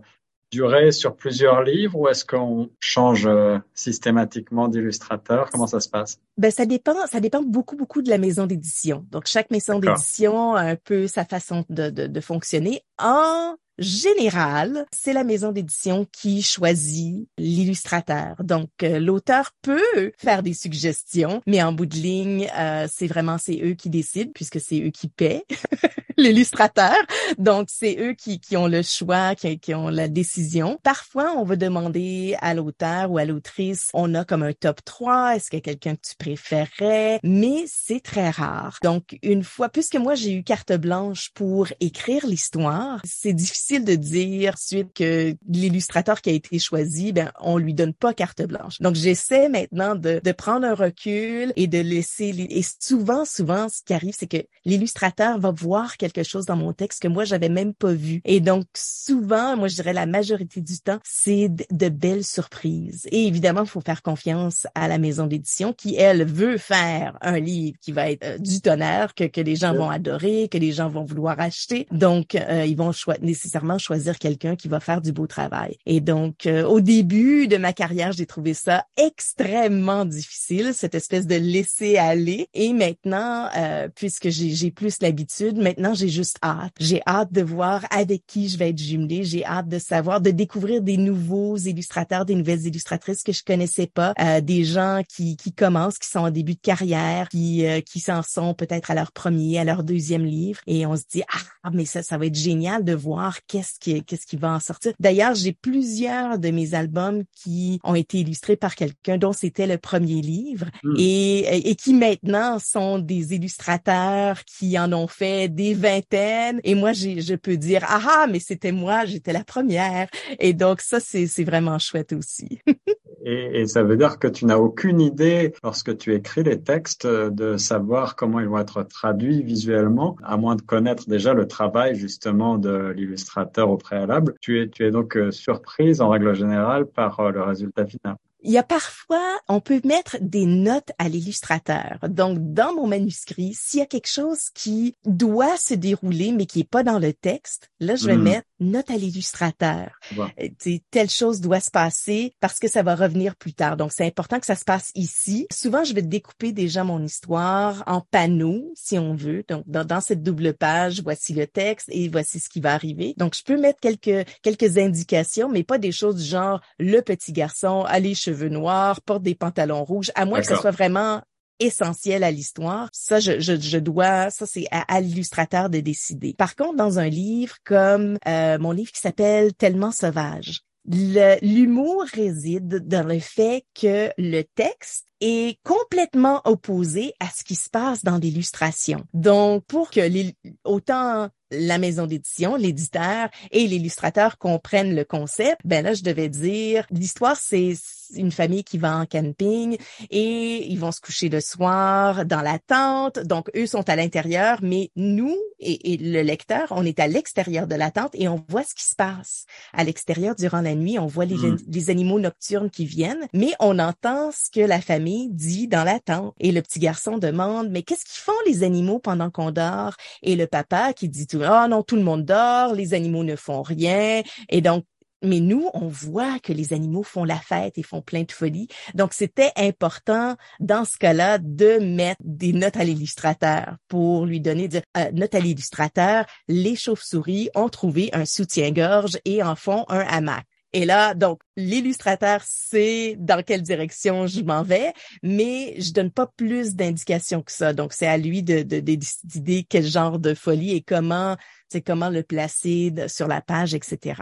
durer 0.52 0.92
sur 0.92 1.16
plusieurs 1.16 1.64
livres 1.64 1.98
ou 1.98 2.08
est-ce 2.10 2.26
qu'on 2.26 2.70
change 2.80 3.28
systématiquement 3.74 4.68
d'illustrateur? 4.68 5.50
Comment 5.50 5.68
ça 5.68 5.80
se 5.80 5.90
passe? 5.90 6.20
Ben 6.38 6.52
ça 6.52 6.66
dépend, 6.66 7.08
ça 7.08 7.20
dépend 7.20 7.42
beaucoup 7.42 7.76
beaucoup 7.76 8.04
de 8.04 8.10
la 8.10 8.20
maison 8.20 8.46
d'édition. 8.46 9.04
Donc 9.10 9.24
chaque 9.26 9.50
maison 9.50 9.80
d'édition 9.80 10.54
a 10.54 10.62
un 10.62 10.76
peu 10.76 11.08
sa 11.08 11.26
façon 11.26 11.66
de, 11.70 11.90
de, 11.90 12.06
de 12.06 12.22
fonctionner. 12.22 12.84
En 13.00 13.56
général, 13.78 14.86
c'est 14.92 15.14
la 15.14 15.24
maison 15.24 15.52
d'édition 15.52 16.06
qui 16.12 16.42
choisit 16.42 17.28
l'illustrateur. 17.38 18.36
Donc, 18.44 18.70
euh, 18.84 19.00
l'auteur 19.00 19.52
peut 19.62 20.12
faire 20.18 20.44
des 20.44 20.54
suggestions, 20.54 21.42
mais 21.48 21.62
en 21.64 21.74
bout 21.74 21.86
de 21.86 21.96
ligne, 21.96 22.50
euh, 22.58 22.88
c'est 22.92 23.08
vraiment 23.08 23.38
c'est 23.38 23.60
eux 23.64 23.74
qui 23.74 23.90
décident 23.90 24.32
puisque 24.34 24.60
c'est 24.60 24.80
eux 24.82 24.92
qui 24.92 25.08
paient 25.08 25.46
l'illustrateur. 26.18 26.96
Donc, 27.38 27.70
c'est 27.72 27.98
eux 28.00 28.14
qui, 28.14 28.40
qui 28.40 28.58
ont 28.58 28.68
le 28.68 28.84
choix, 28.84 29.36
qui, 29.36 29.60
qui 29.60 29.74
ont 29.74 29.90
la 29.90 30.08
décision. 30.08 30.80
Parfois, 30.84 31.34
on 31.38 31.44
va 31.44 31.56
demander 31.56 32.36
à 32.42 32.54
l'auteur 32.54 33.12
ou 33.12 33.18
à 33.18 33.26
l'autrice, 33.26 33.90
on 33.94 34.14
a 34.14 34.24
comme 34.24 34.44
un 34.44 34.54
top 34.54 34.84
3, 34.86 35.36
est-ce 35.36 35.50
qu'il 35.50 35.58
y 35.58 35.62
a 35.62 35.64
quelqu'un 35.64 35.96
que 35.96 36.08
tu 36.08 36.16
préférais? 36.18 37.20
Mais 37.24 37.66
c'est 37.68 38.02
très 38.02 38.30
rare. 38.30 38.78
Donc, 38.84 39.18
une 39.24 39.44
fois, 39.44 39.70
puisque 39.70 39.96
moi, 39.96 40.16
j'ai 40.16 40.34
eu 40.34 40.44
carte 40.44 40.74
blanche 40.74 41.32
pour 41.34 41.68
écrire 41.80 42.28
l'histoire, 42.28 43.02
c'est 43.04 43.34
difficile 43.34 43.63
difficile 43.64 43.86
de 43.86 43.96
dire 43.96 44.58
suite 44.58 44.94
que 44.94 45.36
l'illustrateur 45.48 46.22
qui 46.22 46.30
a 46.30 46.34
été 46.34 46.60
choisi, 46.60 47.14
ben 47.14 47.32
on 47.40 47.58
lui 47.58 47.74
donne 47.74 47.94
pas 47.94 48.14
carte 48.14 48.42
blanche. 48.44 48.80
Donc 48.82 48.96
j'essaie 48.96 49.48
maintenant 49.48 49.96
de, 49.96 50.20
de 50.24 50.32
prendre 50.32 50.66
un 50.68 50.76
recul 50.76 51.54
et 51.56 51.68
de 51.68 51.80
laisser 51.80 52.34
et 52.50 52.62
souvent 52.80 53.26
souvent 53.26 53.70
ce 53.70 53.82
qui 53.86 53.94
arrive 53.94 54.14
c'est 54.18 54.28
que 54.28 54.44
l'illustrateur 54.66 55.40
va 55.40 55.52
voir 55.52 55.98
quelque 55.98 56.24
chose 56.24 56.46
dans 56.46 56.56
mon 56.56 56.74
texte 56.74 57.02
que 57.02 57.08
moi 57.08 57.24
j'avais 57.24 57.50
même 57.50 57.74
pas 57.74 57.94
vu. 57.94 58.22
Et 58.26 58.42
donc 58.42 58.66
souvent, 58.76 59.56
moi 59.56 59.68
je 59.68 59.76
dirais 59.76 59.94
la 59.94 60.06
majorité 60.06 60.60
du 60.62 60.80
temps, 60.80 61.00
c'est 61.04 61.50
de, 61.50 61.90
belles 61.90 62.26
surprises. 62.26 63.08
Et 63.12 63.28
évidemment, 63.28 63.64
il 63.64 63.70
faut 63.70 63.82
faire 63.82 64.02
confiance 64.02 64.68
à 64.76 64.88
la 64.88 64.98
maison 64.98 65.28
d'édition 65.28 65.74
qui 65.74 65.96
elle 65.96 66.26
veut 66.26 66.58
faire 66.58 67.18
un 67.22 67.40
livre 67.40 67.78
qui 67.82 67.92
va 67.92 68.10
être 68.10 68.26
euh, 68.26 68.38
du 68.40 68.62
tonnerre 68.62 69.14
que 69.14 69.26
que 69.26 69.42
les 69.42 69.56
gens 69.56 69.74
vont 69.74 69.90
adorer, 69.90 70.50
que 70.50 70.58
les 70.58 70.72
gens 70.72 70.90
vont 70.90 71.06
vouloir 71.06 71.40
acheter. 71.40 71.88
Donc 71.92 72.36
euh, 72.36 72.66
ils 72.66 72.76
vont 72.76 72.92
choisir 72.92 73.53
choisir 73.78 74.20
quelqu'un 74.20 74.56
qui 74.56 74.68
va 74.68 74.80
faire 74.80 75.02
du 75.02 75.12
beau 75.12 75.28
travail. 75.28 75.78
Et 75.86 76.02
donc, 76.02 76.46
euh, 76.46 76.64
au 76.64 76.82
début 76.82 77.48
de 77.48 77.58
ma 77.58 77.74
carrière, 77.74 78.12
j'ai 78.12 78.26
trouvé 78.26 78.54
ça 78.54 78.86
extrêmement 78.98 80.06
difficile, 80.06 80.74
cette 80.74 80.96
espèce 80.96 81.28
de 81.28 81.36
laisser 81.36 81.98
aller. 81.98 82.48
Et 82.54 82.74
maintenant, 82.74 83.50
euh, 83.56 83.88
puisque 83.94 84.30
j'ai 84.30 84.72
plus 84.72 85.02
l'habitude, 85.02 85.58
maintenant 85.58 85.94
j'ai 85.94 86.10
juste 86.10 86.38
hâte. 86.44 86.74
J'ai 86.80 87.02
hâte 87.08 87.32
de 87.32 87.42
voir 87.42 87.86
avec 87.90 88.26
qui 88.26 88.50
je 88.50 88.58
vais 88.58 88.70
être 88.70 88.80
jumelée. 88.80 89.24
J'ai 89.24 89.46
hâte 89.46 89.68
de 89.68 89.80
savoir, 89.80 90.22
de 90.22 90.32
découvrir 90.32 90.82
des 90.82 90.98
nouveaux 90.98 91.58
illustrateurs, 91.58 92.26
des 92.26 92.36
nouvelles 92.36 92.66
illustratrices 92.66 93.24
que 93.24 93.32
je 93.32 93.44
connaissais 93.44 93.88
pas, 93.88 94.14
euh, 94.20 94.42
des 94.42 94.64
gens 94.64 95.02
qui, 95.08 95.38
qui 95.38 95.54
commencent, 95.54 95.98
qui 95.98 96.10
sont 96.10 96.20
en 96.20 96.32
début 96.32 96.56
de 96.56 96.62
carrière, 96.62 97.30
qui, 97.30 97.66
qui 97.86 98.00
s'en 98.00 98.22
sont 98.22 98.54
peut-être 98.54 98.92
à 98.92 98.96
leur 98.96 99.12
premier, 99.12 99.60
à 99.60 99.64
leur 99.64 99.84
deuxième 99.84 100.26
livre. 100.26 100.60
Et 100.68 100.86
on 100.86 100.96
se 100.96 101.04
dit, 101.10 101.24
ah, 101.32 101.70
mais 101.72 101.86
ça, 101.86 102.04
ça 102.04 102.18
va 102.18 102.26
être 102.26 102.36
génial 102.36 102.84
de 102.84 102.94
voir 102.94 103.43
qu'est-ce 103.48 103.80
qui 103.80 104.04
qu'est-ce 104.04 104.26
qui 104.26 104.38
va 104.38 104.52
en 104.52 104.60
sortir. 104.60 104.94
D'ailleurs, 105.00 105.36
j'ai 105.36 105.54
plusieurs 105.54 106.40
de 106.40 106.50
mes 106.50 106.74
albums 106.74 107.24
qui 107.32 107.80
ont 107.84 107.96
été 107.96 108.20
illustrés 108.20 108.56
par 108.56 108.76
quelqu'un 108.76 109.18
dont 109.18 109.34
c'était 109.34 109.68
le 109.68 109.78
premier 109.78 110.22
livre 110.22 110.68
hmm. 110.84 110.96
et, 110.98 111.70
et 111.70 111.76
qui 111.76 111.94
maintenant 111.94 112.60
sont 112.60 113.00
des 113.00 113.34
illustrateurs 113.34 114.44
qui 114.46 114.78
en 114.80 114.92
ont 114.94 115.08
fait 115.08 115.50
des 115.50 115.74
vingtaines 115.74 116.60
et 116.64 116.76
moi 116.76 116.94
je 116.94 117.36
peux 117.36 117.58
dire 117.58 117.84
ah 117.88 118.02
ah 118.08 118.28
mais 118.30 118.40
c'était 118.40 118.72
moi, 118.72 119.06
j'étais 119.06 119.34
la 119.34 119.44
première 119.44 120.08
et 120.40 120.54
donc 120.54 120.82
ça 120.82 121.00
c'est 121.00 121.28
c'est 121.28 121.44
vraiment 121.44 121.80
chouette 121.80 122.14
aussi. 122.14 122.60
et, 123.26 123.62
et 123.62 123.68
ça 123.68 123.84
veut 123.84 123.98
dire 123.98 124.20
que 124.20 124.28
tu 124.28 124.46
n'as 124.46 124.58
aucune 124.58 125.02
idée 125.02 125.54
lorsque 125.64 125.98
tu 125.98 126.14
écris 126.14 126.44
les 126.44 126.62
textes 126.62 127.08
de 127.08 127.58
savoir 127.58 128.16
comment 128.16 128.40
ils 128.40 128.48
vont 128.48 128.60
être 128.60 128.84
traduits 128.84 129.44
visuellement 129.44 130.16
à 130.24 130.38
moins 130.38 130.56
de 130.56 130.62
connaître 130.62 131.08
déjà 131.08 131.34
le 131.34 131.48
travail 131.48 131.96
justement 131.96 132.58
de 132.58 132.94
l'illustrateur 132.96 133.33
au 133.58 133.78
préalable. 133.78 134.36
Tu 134.42 134.62
es, 134.62 134.70
tu 134.70 134.86
es 134.86 134.92
donc 134.92 135.18
euh, 135.18 135.32
surprise 135.32 136.02
en 136.02 136.10
règle 136.10 136.34
générale 136.34 136.86
par 136.86 137.20
euh, 137.20 137.32
le 137.32 137.42
résultat 137.42 137.86
final. 137.86 138.16
Il 138.46 138.52
y 138.52 138.58
a 138.58 138.64
parfois, 138.64 139.40
on 139.48 139.62
peut 139.62 139.80
mettre 139.86 140.18
des 140.20 140.46
notes 140.46 140.92
à 140.98 141.08
l'illustrateur. 141.08 141.98
Donc, 142.10 142.40
dans 142.54 142.76
mon 142.76 142.88
manuscrit, 142.88 143.54
s'il 143.54 143.80
y 143.80 143.84
a 143.84 143.86
quelque 143.86 144.10
chose 144.10 144.50
qui 144.54 144.98
doit 145.06 145.56
se 145.56 145.74
dérouler, 145.74 146.34
mais 146.34 146.46
qui 146.46 146.60
est 146.60 146.70
pas 146.70 146.84
dans 146.84 147.00
le 147.00 147.14
texte, 147.14 147.72
là, 147.80 147.96
je 147.96 148.06
vais 148.06 148.18
hmm. 148.18 148.24
mettre 148.24 148.48
note 148.64 148.90
à 148.90 148.98
l'illustrateur. 148.98 149.92
Euh, 150.18 150.78
telle 150.92 151.10
chose 151.10 151.42
doit 151.42 151.60
se 151.60 151.72
passer 151.72 152.36
parce 152.40 152.60
que 152.60 152.68
ça 152.68 152.84
va 152.84 152.96
revenir 152.96 153.36
plus 153.36 153.54
tard. 153.54 153.78
Donc, 153.78 153.92
c'est 153.92 154.06
important 154.06 154.40
que 154.40 154.46
ça 154.46 154.56
se 154.56 154.66
passe 154.66 154.92
ici. 154.96 155.48
Souvent, 155.52 155.84
je 155.84 155.94
vais 155.94 156.02
découper 156.02 156.52
déjà 156.52 156.84
mon 156.84 157.02
histoire 157.04 157.84
en 157.88 158.02
panneaux, 158.02 158.72
si 158.76 158.98
on 158.98 159.16
veut. 159.16 159.44
Donc, 159.48 159.64
dans, 159.68 159.86
dans 159.86 160.02
cette 160.02 160.24
double 160.24 160.54
page, 160.54 161.02
voici 161.02 161.34
le 161.34 161.48
texte 161.48 161.90
et 161.92 162.10
voici 162.10 162.40
ce 162.40 162.50
qui 162.50 162.62
va 162.62 162.74
arriver. 162.74 163.14
Donc, 163.18 163.36
je 163.36 163.44
peux 163.44 163.60
mettre 163.60 163.80
quelques, 163.80 164.28
quelques 164.42 164.78
indications, 164.78 165.50
mais 165.50 165.64
pas 165.64 165.78
des 165.78 165.92
choses 165.92 166.16
du 166.16 166.24
genre 166.24 166.62
le 166.80 167.02
petit 167.02 167.34
garçon 167.34 167.84
a 167.88 168.00
les 168.00 168.16
cheveux 168.16 168.50
noirs, 168.50 169.02
porte 169.02 169.24
des 169.24 169.36
pantalons 169.36 169.84
rouges, 169.84 170.12
à 170.16 170.26
moins 170.26 170.42
que 170.42 170.48
ce 170.48 170.56
soit 170.56 170.72
vraiment 170.72 171.22
essentiel 171.60 172.24
à 172.24 172.32
l'histoire. 172.32 172.90
Ça, 172.94 173.20
je, 173.20 173.40
je, 173.40 173.78
dois, 173.78 174.30
ça 174.30 174.46
c'est 174.46 174.66
à, 174.72 175.02
l'illustrateur 175.02 175.70
de 175.70 175.80
décider. 175.80 176.34
Par 176.38 176.56
contre, 176.56 176.76
dans 176.76 177.00
un 177.00 177.10
livre 177.10 177.56
comme 177.64 178.18
euh, 178.28 178.58
mon 178.60 178.72
livre 178.72 178.92
qui 178.92 179.02
s'appelle 179.02 179.54
Tellement 179.54 179.92
sauvage, 179.92 180.62
l'humour 180.86 182.04
réside 182.14 182.88
dans 182.88 183.08
le 183.08 183.20
fait 183.20 183.66
que 183.80 184.12
le 184.18 184.42
texte 184.44 185.06
est 185.22 185.58
complètement 185.64 186.42
opposé 186.44 187.14
à 187.20 187.28
ce 187.34 187.46
qui 187.46 187.56
se 187.56 187.70
passe 187.70 188.04
dans 188.04 188.18
l'illustration. 188.18 189.06
Donc, 189.14 189.64
pour 189.66 189.90
que 189.90 190.02
les, 190.02 190.36
autant 190.66 191.30
la 191.52 191.78
maison 191.78 192.08
d'édition, 192.08 192.56
l'éditeur 192.56 193.30
et 193.52 193.68
l'illustrateur 193.68 194.38
comprennent 194.38 194.96
le 194.96 195.06
concept, 195.06 195.62
ben 195.64 195.86
là, 195.86 195.94
je 195.94 196.04
devais 196.04 196.28
dire, 196.28 196.86
l'histoire, 196.92 197.38
c'est 197.38 197.76
une 198.16 198.32
famille 198.32 198.64
qui 198.64 198.78
va 198.78 198.98
en 198.98 199.06
camping 199.06 199.78
et 200.10 200.66
ils 200.68 200.80
vont 200.80 200.92
se 200.92 201.02
coucher 201.02 201.30
le 201.30 201.42
soir 201.42 202.26
dans 202.26 202.42
la 202.42 202.60
tente. 202.60 203.20
Donc, 203.20 203.50
eux 203.56 203.68
sont 203.68 203.88
à 203.90 203.96
l'intérieur, 203.96 204.60
mais 204.62 204.92
nous 204.96 205.36
et, 205.60 205.98
le 205.98 206.22
lecteur, 206.22 206.68
on 206.72 206.86
est 206.86 207.00
à 207.00 207.08
l'extérieur 207.08 207.68
de 207.68 207.76
la 207.76 207.92
tente 207.92 208.12
et 208.16 208.28
on 208.28 208.44
voit 208.50 208.64
ce 208.64 208.76
qui 208.76 208.86
se 208.86 208.96
passe. 208.96 209.46
À 209.74 209.84
l'extérieur, 209.84 210.36
durant 210.36 210.62
la 210.62 210.76
nuit, 210.76 211.00
on 211.00 211.08
voit 211.08 211.26
les, 211.26 211.36
mm. 211.36 211.58
les 211.68 211.90
animaux 211.90 212.20
nocturnes 212.20 212.70
qui 212.70 212.86
viennent, 212.86 213.28
mais 213.34 213.54
on 213.60 213.80
entend 213.80 214.32
ce 214.32 214.50
que 214.50 214.66
la 214.66 214.82
famille 214.82 215.30
dit 215.30 215.68
dans 215.68 215.84
la 215.84 216.00
tente. 216.00 216.34
Et 216.40 216.52
le 216.52 216.62
petit 216.62 216.80
garçon 216.80 217.18
demande, 217.18 217.70
mais 217.70 217.84
qu'est-ce 217.84 218.06
qu'ils 218.06 218.22
font 218.22 218.32
les 218.46 218.64
animaux 218.64 219.00
pendant 219.00 219.30
qu'on 219.30 219.52
dort? 219.52 219.96
Et 220.22 220.36
le 220.36 220.48
papa 220.48 220.94
qui 220.94 221.10
dit 221.10 221.28
tout, 221.28 221.42
oh 221.42 221.68
non, 221.70 221.84
tout 221.84 221.96
le 221.96 222.04
monde 222.04 222.26
dort, 222.26 222.74
les 222.74 222.94
animaux 222.94 223.24
ne 223.24 223.36
font 223.36 223.62
rien. 223.62 224.22
Et 224.50 224.62
donc, 224.62 224.84
mais 225.24 225.40
nous, 225.40 225.70
on 225.74 225.88
voit 225.88 226.40
que 226.40 226.54
les 226.54 226.74
animaux 226.74 227.04
font 227.04 227.24
la 227.24 227.40
fête 227.40 227.78
et 227.78 227.84
font 227.84 228.02
plein 228.02 228.24
de 228.24 228.32
folie. 228.32 228.68
Donc, 228.94 229.14
c'était 229.14 229.52
important 229.56 230.36
dans 230.60 230.86
ce 230.86 230.98
cas-là 230.98 231.38
de 231.40 231.80
mettre 231.80 232.22
des 232.24 232.54
notes 232.54 232.78
à 232.78 232.84
l'illustrateur 232.84 233.78
pour 233.88 234.26
lui 234.26 234.40
donner 234.40 234.68
de 234.68 234.82
euh, 234.98 235.12
notes 235.12 235.36
à 235.36 235.40
l'illustrateur. 235.40 236.26
Les 236.48 236.76
chauves-souris 236.76 237.50
ont 237.56 237.70
trouvé 237.70 238.10
un 238.14 238.26
soutien-gorge 238.26 239.18
et 239.26 239.42
en 239.42 239.56
font 239.56 239.86
un 239.90 240.02
hamac. 240.02 240.46
Et 240.76 240.86
là, 240.86 241.14
donc, 241.14 241.40
l'illustrateur 241.56 242.42
sait 242.44 243.16
dans 243.20 243.44
quelle 243.44 243.62
direction 243.62 244.26
je 244.26 244.42
m'en 244.42 244.64
vais, 244.64 244.92
mais 245.22 245.80
je 245.80 245.94
donne 245.94 246.10
pas 246.10 246.26
plus 246.36 246.74
d'indications 246.74 247.44
que 247.44 247.52
ça. 247.52 247.74
Donc, 247.74 247.94
c'est 247.94 248.08
à 248.08 248.18
lui 248.18 248.42
de, 248.42 248.64
de, 248.64 248.80
décider 248.80 249.68
quel 249.70 249.86
genre 249.86 250.18
de 250.18 250.34
folie 250.34 250.72
et 250.72 250.82
comment, 250.82 251.38
c'est 251.72 251.82
comment 251.82 252.10
le 252.10 252.24
placer 252.24 252.92
sur 253.08 253.28
la 253.28 253.42
page, 253.42 253.76
etc. 253.76 254.16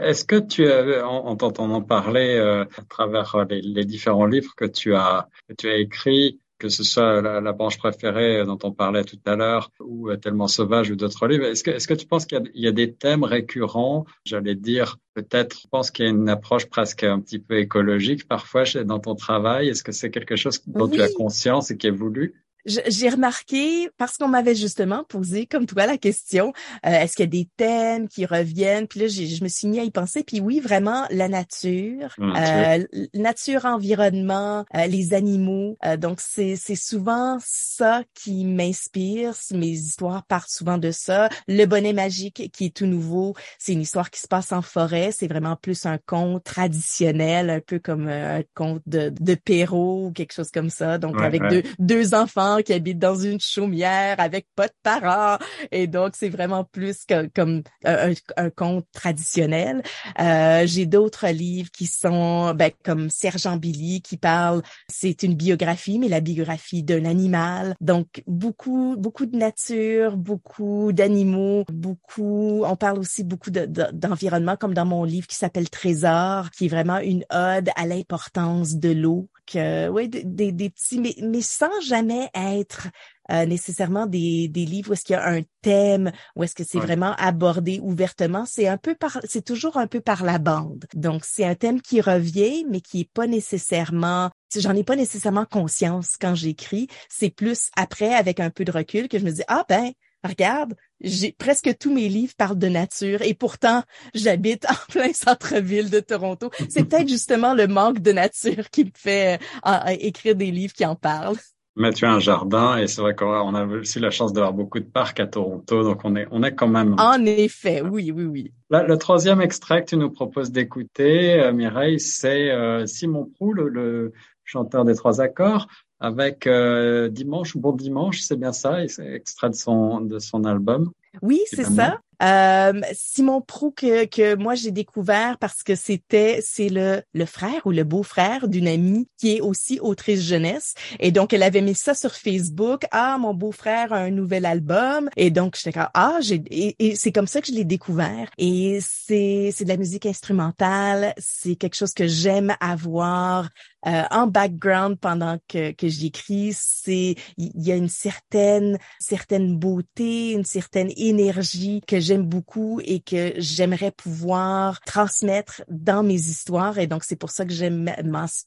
Est-ce 0.00 0.24
que 0.24 0.36
tu 0.36 0.70
as, 0.70 1.06
en, 1.06 1.36
t'entendant 1.36 1.82
parler 1.82 2.36
euh, 2.36 2.64
à 2.64 2.82
travers 2.88 3.44
les, 3.48 3.60
les, 3.60 3.84
différents 3.84 4.26
livres 4.26 4.54
que 4.56 4.64
tu 4.64 4.94
as, 4.94 5.28
que 5.48 5.54
tu 5.54 5.68
as 5.68 5.76
écrits, 5.76 6.40
que 6.58 6.68
ce 6.68 6.84
soit 6.84 7.20
la, 7.20 7.40
la, 7.40 7.52
branche 7.52 7.78
préférée 7.78 8.44
dont 8.44 8.58
on 8.62 8.72
parlait 8.72 9.04
tout 9.04 9.18
à 9.26 9.36
l'heure, 9.36 9.70
ou 9.80 10.08
euh, 10.08 10.16
Tellement 10.16 10.48
sauvage 10.48 10.90
ou 10.90 10.96
d'autres 10.96 11.26
livres. 11.26 11.44
Est-ce 11.44 11.64
que, 11.64 11.70
est-ce 11.70 11.88
que 11.88 11.94
tu 11.94 12.06
penses 12.06 12.26
qu'il 12.26 12.50
y, 12.54 12.66
a, 12.66 12.72
des 12.72 12.94
thèmes 12.94 13.24
récurrents 13.24 14.06
J'allais 14.24 14.54
dire 14.54 14.98
peut-être, 15.14 15.60
je 15.60 15.68
pense 15.68 15.90
qu'il 15.90 16.04
y 16.04 16.08
a 16.08 16.10
une 16.10 16.28
approche 16.28 16.66
presque 16.66 17.04
un 17.04 17.20
petit 17.20 17.38
peu 17.38 17.58
écologique 17.58 18.26
parfois 18.28 18.64
dans 18.84 18.98
ton 18.98 19.14
travail? 19.14 19.68
Est-ce 19.68 19.84
que 19.84 19.92
c'est 19.92 20.10
quelque 20.10 20.36
chose 20.36 20.62
dont 20.66 20.88
tu 20.88 21.02
as 21.02 21.12
conscience 21.12 21.70
et 21.70 21.76
qui 21.76 21.88
est 21.88 21.90
voulu? 21.90 22.34
J'ai 22.66 23.08
remarqué, 23.08 23.88
parce 23.98 24.16
qu'on 24.16 24.28
m'avait 24.28 24.54
justement 24.54 25.04
posé, 25.04 25.46
comme 25.46 25.66
toi, 25.66 25.86
la 25.86 25.98
question, 25.98 26.52
euh, 26.86 26.90
est-ce 26.90 27.16
qu'il 27.16 27.24
y 27.24 27.28
a 27.28 27.30
des 27.30 27.48
thèmes 27.56 28.08
qui 28.08 28.26
reviennent? 28.26 28.86
Puis 28.86 29.00
là, 29.00 29.06
je 29.08 29.42
me 29.42 29.48
suis 29.48 29.68
mis 29.68 29.80
à 29.80 29.84
y 29.84 29.90
penser. 29.90 30.24
Puis 30.24 30.40
oui, 30.40 30.60
vraiment, 30.60 31.04
la 31.10 31.28
nature, 31.28 32.14
euh, 32.20 32.84
nature, 33.14 33.64
environnement, 33.64 34.64
euh, 34.74 34.86
les 34.86 35.14
animaux. 35.14 35.76
Euh, 35.84 35.96
donc, 35.96 36.20
c'est 36.20 36.56
souvent 36.74 37.38
ça 37.40 38.02
qui 38.14 38.44
m'inspire. 38.44 39.34
Mes 39.52 39.68
histoires 39.68 40.24
partent 40.24 40.50
souvent 40.50 40.78
de 40.78 40.90
ça. 40.90 41.28
Le 41.48 41.66
bonnet 41.66 41.92
magique, 41.92 42.50
qui 42.52 42.66
est 42.66 42.76
tout 42.76 42.86
nouveau, 42.86 43.34
c'est 43.58 43.72
une 43.72 43.82
histoire 43.82 44.10
qui 44.10 44.20
se 44.20 44.28
passe 44.28 44.52
en 44.52 44.62
forêt. 44.62 45.10
C'est 45.12 45.28
vraiment 45.28 45.56
plus 45.56 45.86
un 45.86 45.98
conte 45.98 46.44
traditionnel, 46.44 47.50
un 47.50 47.60
peu 47.60 47.78
comme 47.78 48.08
un 48.08 48.42
conte 48.54 48.82
de, 48.86 49.12
de 49.20 49.34
Perrault 49.34 50.06
ou 50.06 50.12
quelque 50.12 50.32
chose 50.32 50.50
comme 50.50 50.70
ça. 50.70 50.98
Donc, 50.98 51.20
avec 51.20 51.42
Deux, 51.50 51.62
deux 51.78 52.14
enfants 52.14 52.53
qui 52.62 52.72
habitent 52.72 52.98
dans 52.98 53.16
une 53.16 53.40
chaumière 53.40 54.18
avec 54.18 54.46
pas 54.54 54.68
de 54.68 54.74
parents. 54.82 55.38
Et 55.70 55.86
donc, 55.86 56.14
c'est 56.16 56.28
vraiment 56.28 56.64
plus 56.64 57.04
que, 57.04 57.26
comme 57.28 57.62
un, 57.84 58.14
conte 58.50 58.86
traditionnel. 58.92 59.82
Euh, 60.20 60.66
j'ai 60.66 60.86
d'autres 60.86 61.28
livres 61.28 61.70
qui 61.70 61.86
sont 61.86 62.54
ben, 62.54 62.70
comme 62.82 63.10
Sergent 63.10 63.56
Billy 63.56 64.02
qui 64.02 64.16
parle, 64.16 64.62
c'est 64.88 65.22
une 65.22 65.34
biographie, 65.34 65.98
mais 65.98 66.08
la 66.08 66.20
biographie 66.20 66.82
d'un 66.82 67.04
animal. 67.04 67.74
Donc, 67.80 68.22
beaucoup, 68.26 68.96
beaucoup 68.98 69.26
de 69.26 69.36
nature, 69.36 70.16
beaucoup 70.16 70.92
d'animaux, 70.92 71.64
beaucoup, 71.72 72.64
on 72.64 72.76
parle 72.76 72.98
aussi 72.98 73.24
beaucoup 73.24 73.50
d'environnement, 73.50 74.52
de, 74.52 74.58
comme 74.58 74.74
dans 74.74 74.86
mon 74.86 75.04
livre 75.04 75.26
qui 75.26 75.36
s'appelle 75.36 75.70
Trésor, 75.70 76.50
qui 76.50 76.66
est 76.66 76.68
vraiment 76.68 76.98
une 76.98 77.24
ode 77.30 77.70
à 77.76 77.86
l'importance 77.86 78.76
de 78.76 78.90
l'eau 78.90 79.28
euh, 79.56 79.88
oui, 79.88 80.08
des, 80.08 80.52
des, 80.52 80.70
petits, 80.70 80.98
mais, 80.98 81.14
mais 81.22 81.42
sans 81.42 81.80
jamais 81.80 82.30
être 82.34 82.88
euh, 83.30 83.46
nécessairement 83.46 84.06
des, 84.06 84.48
des 84.48 84.64
livres 84.64 84.90
où 84.90 84.92
est-ce 84.92 85.04
qu'il 85.04 85.14
y 85.14 85.18
a 85.18 85.26
un 85.26 85.42
thème, 85.62 86.12
où 86.36 86.44
est-ce 86.44 86.54
que 86.54 86.64
c'est 86.64 86.78
vraiment 86.78 87.14
abordé 87.16 87.80
ouvertement. 87.82 88.44
C'est 88.46 88.68
un 88.68 88.76
peu 88.76 88.94
par, 88.94 89.18
c'est 89.24 89.44
toujours 89.44 89.76
un 89.76 89.86
peu 89.86 90.00
par 90.00 90.24
la 90.24 90.38
bande. 90.38 90.84
Donc 90.94 91.24
c'est 91.24 91.44
un 91.44 91.54
thème 91.54 91.80
qui 91.80 92.00
revient, 92.00 92.64
mais 92.68 92.80
qui 92.80 93.00
est 93.00 93.10
pas 93.12 93.26
nécessairement, 93.26 94.30
j'en 94.56 94.74
ai 94.74 94.84
pas 94.84 94.96
nécessairement 94.96 95.46
conscience 95.46 96.16
quand 96.20 96.34
j'écris. 96.34 96.88
C'est 97.08 97.30
plus 97.30 97.70
après, 97.76 98.14
avec 98.14 98.40
un 98.40 98.50
peu 98.50 98.64
de 98.64 98.72
recul, 98.72 99.08
que 99.08 99.18
je 99.18 99.24
me 99.24 99.30
dis 99.30 99.42
ah 99.48 99.64
ben 99.68 99.92
regarde, 100.22 100.74
j'ai 101.04 101.32
presque 101.32 101.76
tous 101.78 101.92
mes 101.92 102.08
livres 102.08 102.32
parlent 102.36 102.58
de 102.58 102.68
nature 102.68 103.22
et 103.22 103.34
pourtant 103.34 103.82
j'habite 104.14 104.66
en 104.68 104.74
plein 104.92 105.12
centre-ville 105.12 105.90
de 105.90 106.00
Toronto. 106.00 106.50
C'est 106.68 106.84
peut-être 106.84 107.08
justement 107.08 107.54
le 107.54 107.66
manque 107.66 108.00
de 108.00 108.12
nature 108.12 108.70
qui 108.70 108.84
me 108.84 108.90
fait 108.94 109.38
euh, 109.66 109.78
écrire 110.00 110.34
des 110.34 110.50
livres 110.50 110.72
qui 110.72 110.84
en 110.84 110.96
parlent. 110.96 111.36
Mais 111.76 111.92
tu 111.92 112.04
as 112.04 112.12
un 112.12 112.20
jardin 112.20 112.78
et 112.78 112.86
c'est 112.86 113.00
vrai 113.00 113.16
qu'on 113.16 113.54
a 113.54 113.66
aussi 113.66 113.98
la 113.98 114.10
chance 114.10 114.32
d'avoir 114.32 114.52
beaucoup 114.52 114.78
de 114.78 114.84
parcs 114.84 115.18
à 115.18 115.26
Toronto, 115.26 115.82
donc 115.82 116.02
on 116.04 116.14
est 116.14 116.28
on 116.30 116.44
est 116.44 116.54
quand 116.54 116.68
même. 116.68 116.94
En 116.98 117.24
effet, 117.24 117.80
oui, 117.80 118.12
oui, 118.14 118.24
oui. 118.24 118.52
le 118.70 118.96
troisième 118.96 119.40
extrait 119.40 119.82
que 119.82 119.90
tu 119.90 119.96
nous 119.96 120.10
proposes 120.10 120.52
d'écouter, 120.52 121.40
euh, 121.40 121.52
Mireille, 121.52 121.98
c'est 121.98 122.52
euh, 122.52 122.86
Simon 122.86 123.28
Proulx, 123.34 123.64
le, 123.72 124.12
chanteur 124.44 124.84
des 124.84 124.94
trois 124.94 125.20
accords 125.20 125.66
avec 126.00 126.46
euh, 126.46 127.08
Dimanche, 127.08 127.56
Bon 127.56 127.72
Dimanche, 127.72 128.20
c'est 128.20 128.36
bien 128.36 128.52
ça, 128.52 128.86
c'est 128.88 129.12
extrait 129.12 129.50
de 129.50 129.54
son, 129.54 130.00
de 130.00 130.18
son 130.18 130.44
album. 130.44 130.90
Oui, 131.22 131.40
c'est 131.46 131.64
ça. 131.64 132.00
Euh, 132.22 132.80
Simon 132.92 133.40
Prou 133.40 133.72
que, 133.72 134.04
que 134.06 134.36
moi 134.36 134.54
j'ai 134.54 134.70
découvert 134.70 135.36
parce 135.38 135.62
que 135.62 135.74
c'était 135.74 136.40
c'est 136.42 136.68
le 136.68 137.02
le 137.12 137.26
frère 137.26 137.66
ou 137.66 137.70
le 137.70 137.82
beau-frère 137.82 138.46
d'une 138.46 138.68
amie 138.68 139.08
qui 139.18 139.36
est 139.36 139.40
aussi 139.40 139.80
autrice 139.80 140.22
jeunesse. 140.22 140.74
Et 141.00 141.10
donc 141.10 141.32
elle 141.32 141.42
avait 141.42 141.60
mis 141.60 141.74
ça 141.74 141.94
sur 141.94 142.12
Facebook. 142.12 142.84
Ah 142.92 143.18
mon 143.18 143.34
beau-frère 143.34 143.92
a 143.92 143.98
un 143.98 144.10
nouvel 144.10 144.46
album. 144.46 145.10
Et 145.16 145.30
donc 145.30 145.56
j'étais 145.56 145.72
comme 145.72 145.88
ah 145.94 146.18
j'ai 146.20 146.42
et, 146.50 146.94
c'est 146.94 147.12
comme 147.12 147.26
ça 147.26 147.40
que 147.40 147.48
je 147.48 147.52
l'ai 147.52 147.64
découvert. 147.64 148.30
Et 148.38 148.78
c'est 148.80 149.50
c'est 149.52 149.64
de 149.64 149.70
la 149.70 149.76
musique 149.76 150.06
instrumentale. 150.06 151.14
C'est 151.18 151.56
quelque 151.56 151.76
chose 151.76 151.94
que 151.94 152.06
j'aime 152.06 152.54
avoir 152.60 153.48
euh, 153.86 154.02
en 154.10 154.26
background 154.26 154.98
pendant 154.98 155.38
que 155.48 155.72
que 155.72 155.88
j'écris 155.88 156.52
c'est 156.54 157.14
il 157.36 157.62
y 157.62 157.72
a 157.72 157.76
une 157.76 157.88
certaine 157.88 158.78
certaine 158.98 159.58
beauté 159.58 160.32
une 160.32 160.44
certaine 160.44 160.90
énergie 160.96 161.80
que 161.86 162.00
j'aime 162.00 162.24
beaucoup 162.24 162.80
et 162.84 163.00
que 163.00 163.32
j'aimerais 163.36 163.90
pouvoir 163.90 164.80
transmettre 164.80 165.62
dans 165.68 166.02
mes 166.02 166.14
histoires. 166.14 166.78
Et 166.78 166.86
donc, 166.86 167.04
c'est 167.04 167.16
pour 167.16 167.30
ça 167.30 167.44
que 167.44 167.52
j'aime 167.52 167.90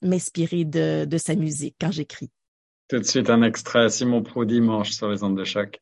m'inspirer 0.01 0.65
de, 0.65 1.05
de 1.05 1.17
sa 1.17 1.35
musique 1.35 1.75
quand 1.79 1.91
j'écris. 1.91 2.29
Tout 2.89 2.99
de 2.99 3.03
suite, 3.03 3.29
un 3.29 3.41
extrait 3.41 3.89
Simon 3.89 4.23
Pro 4.23 4.45
dimanche 4.45 4.91
sur 4.91 5.09
les 5.09 5.23
ondes 5.23 5.37
de 5.37 5.43
choc. 5.43 5.81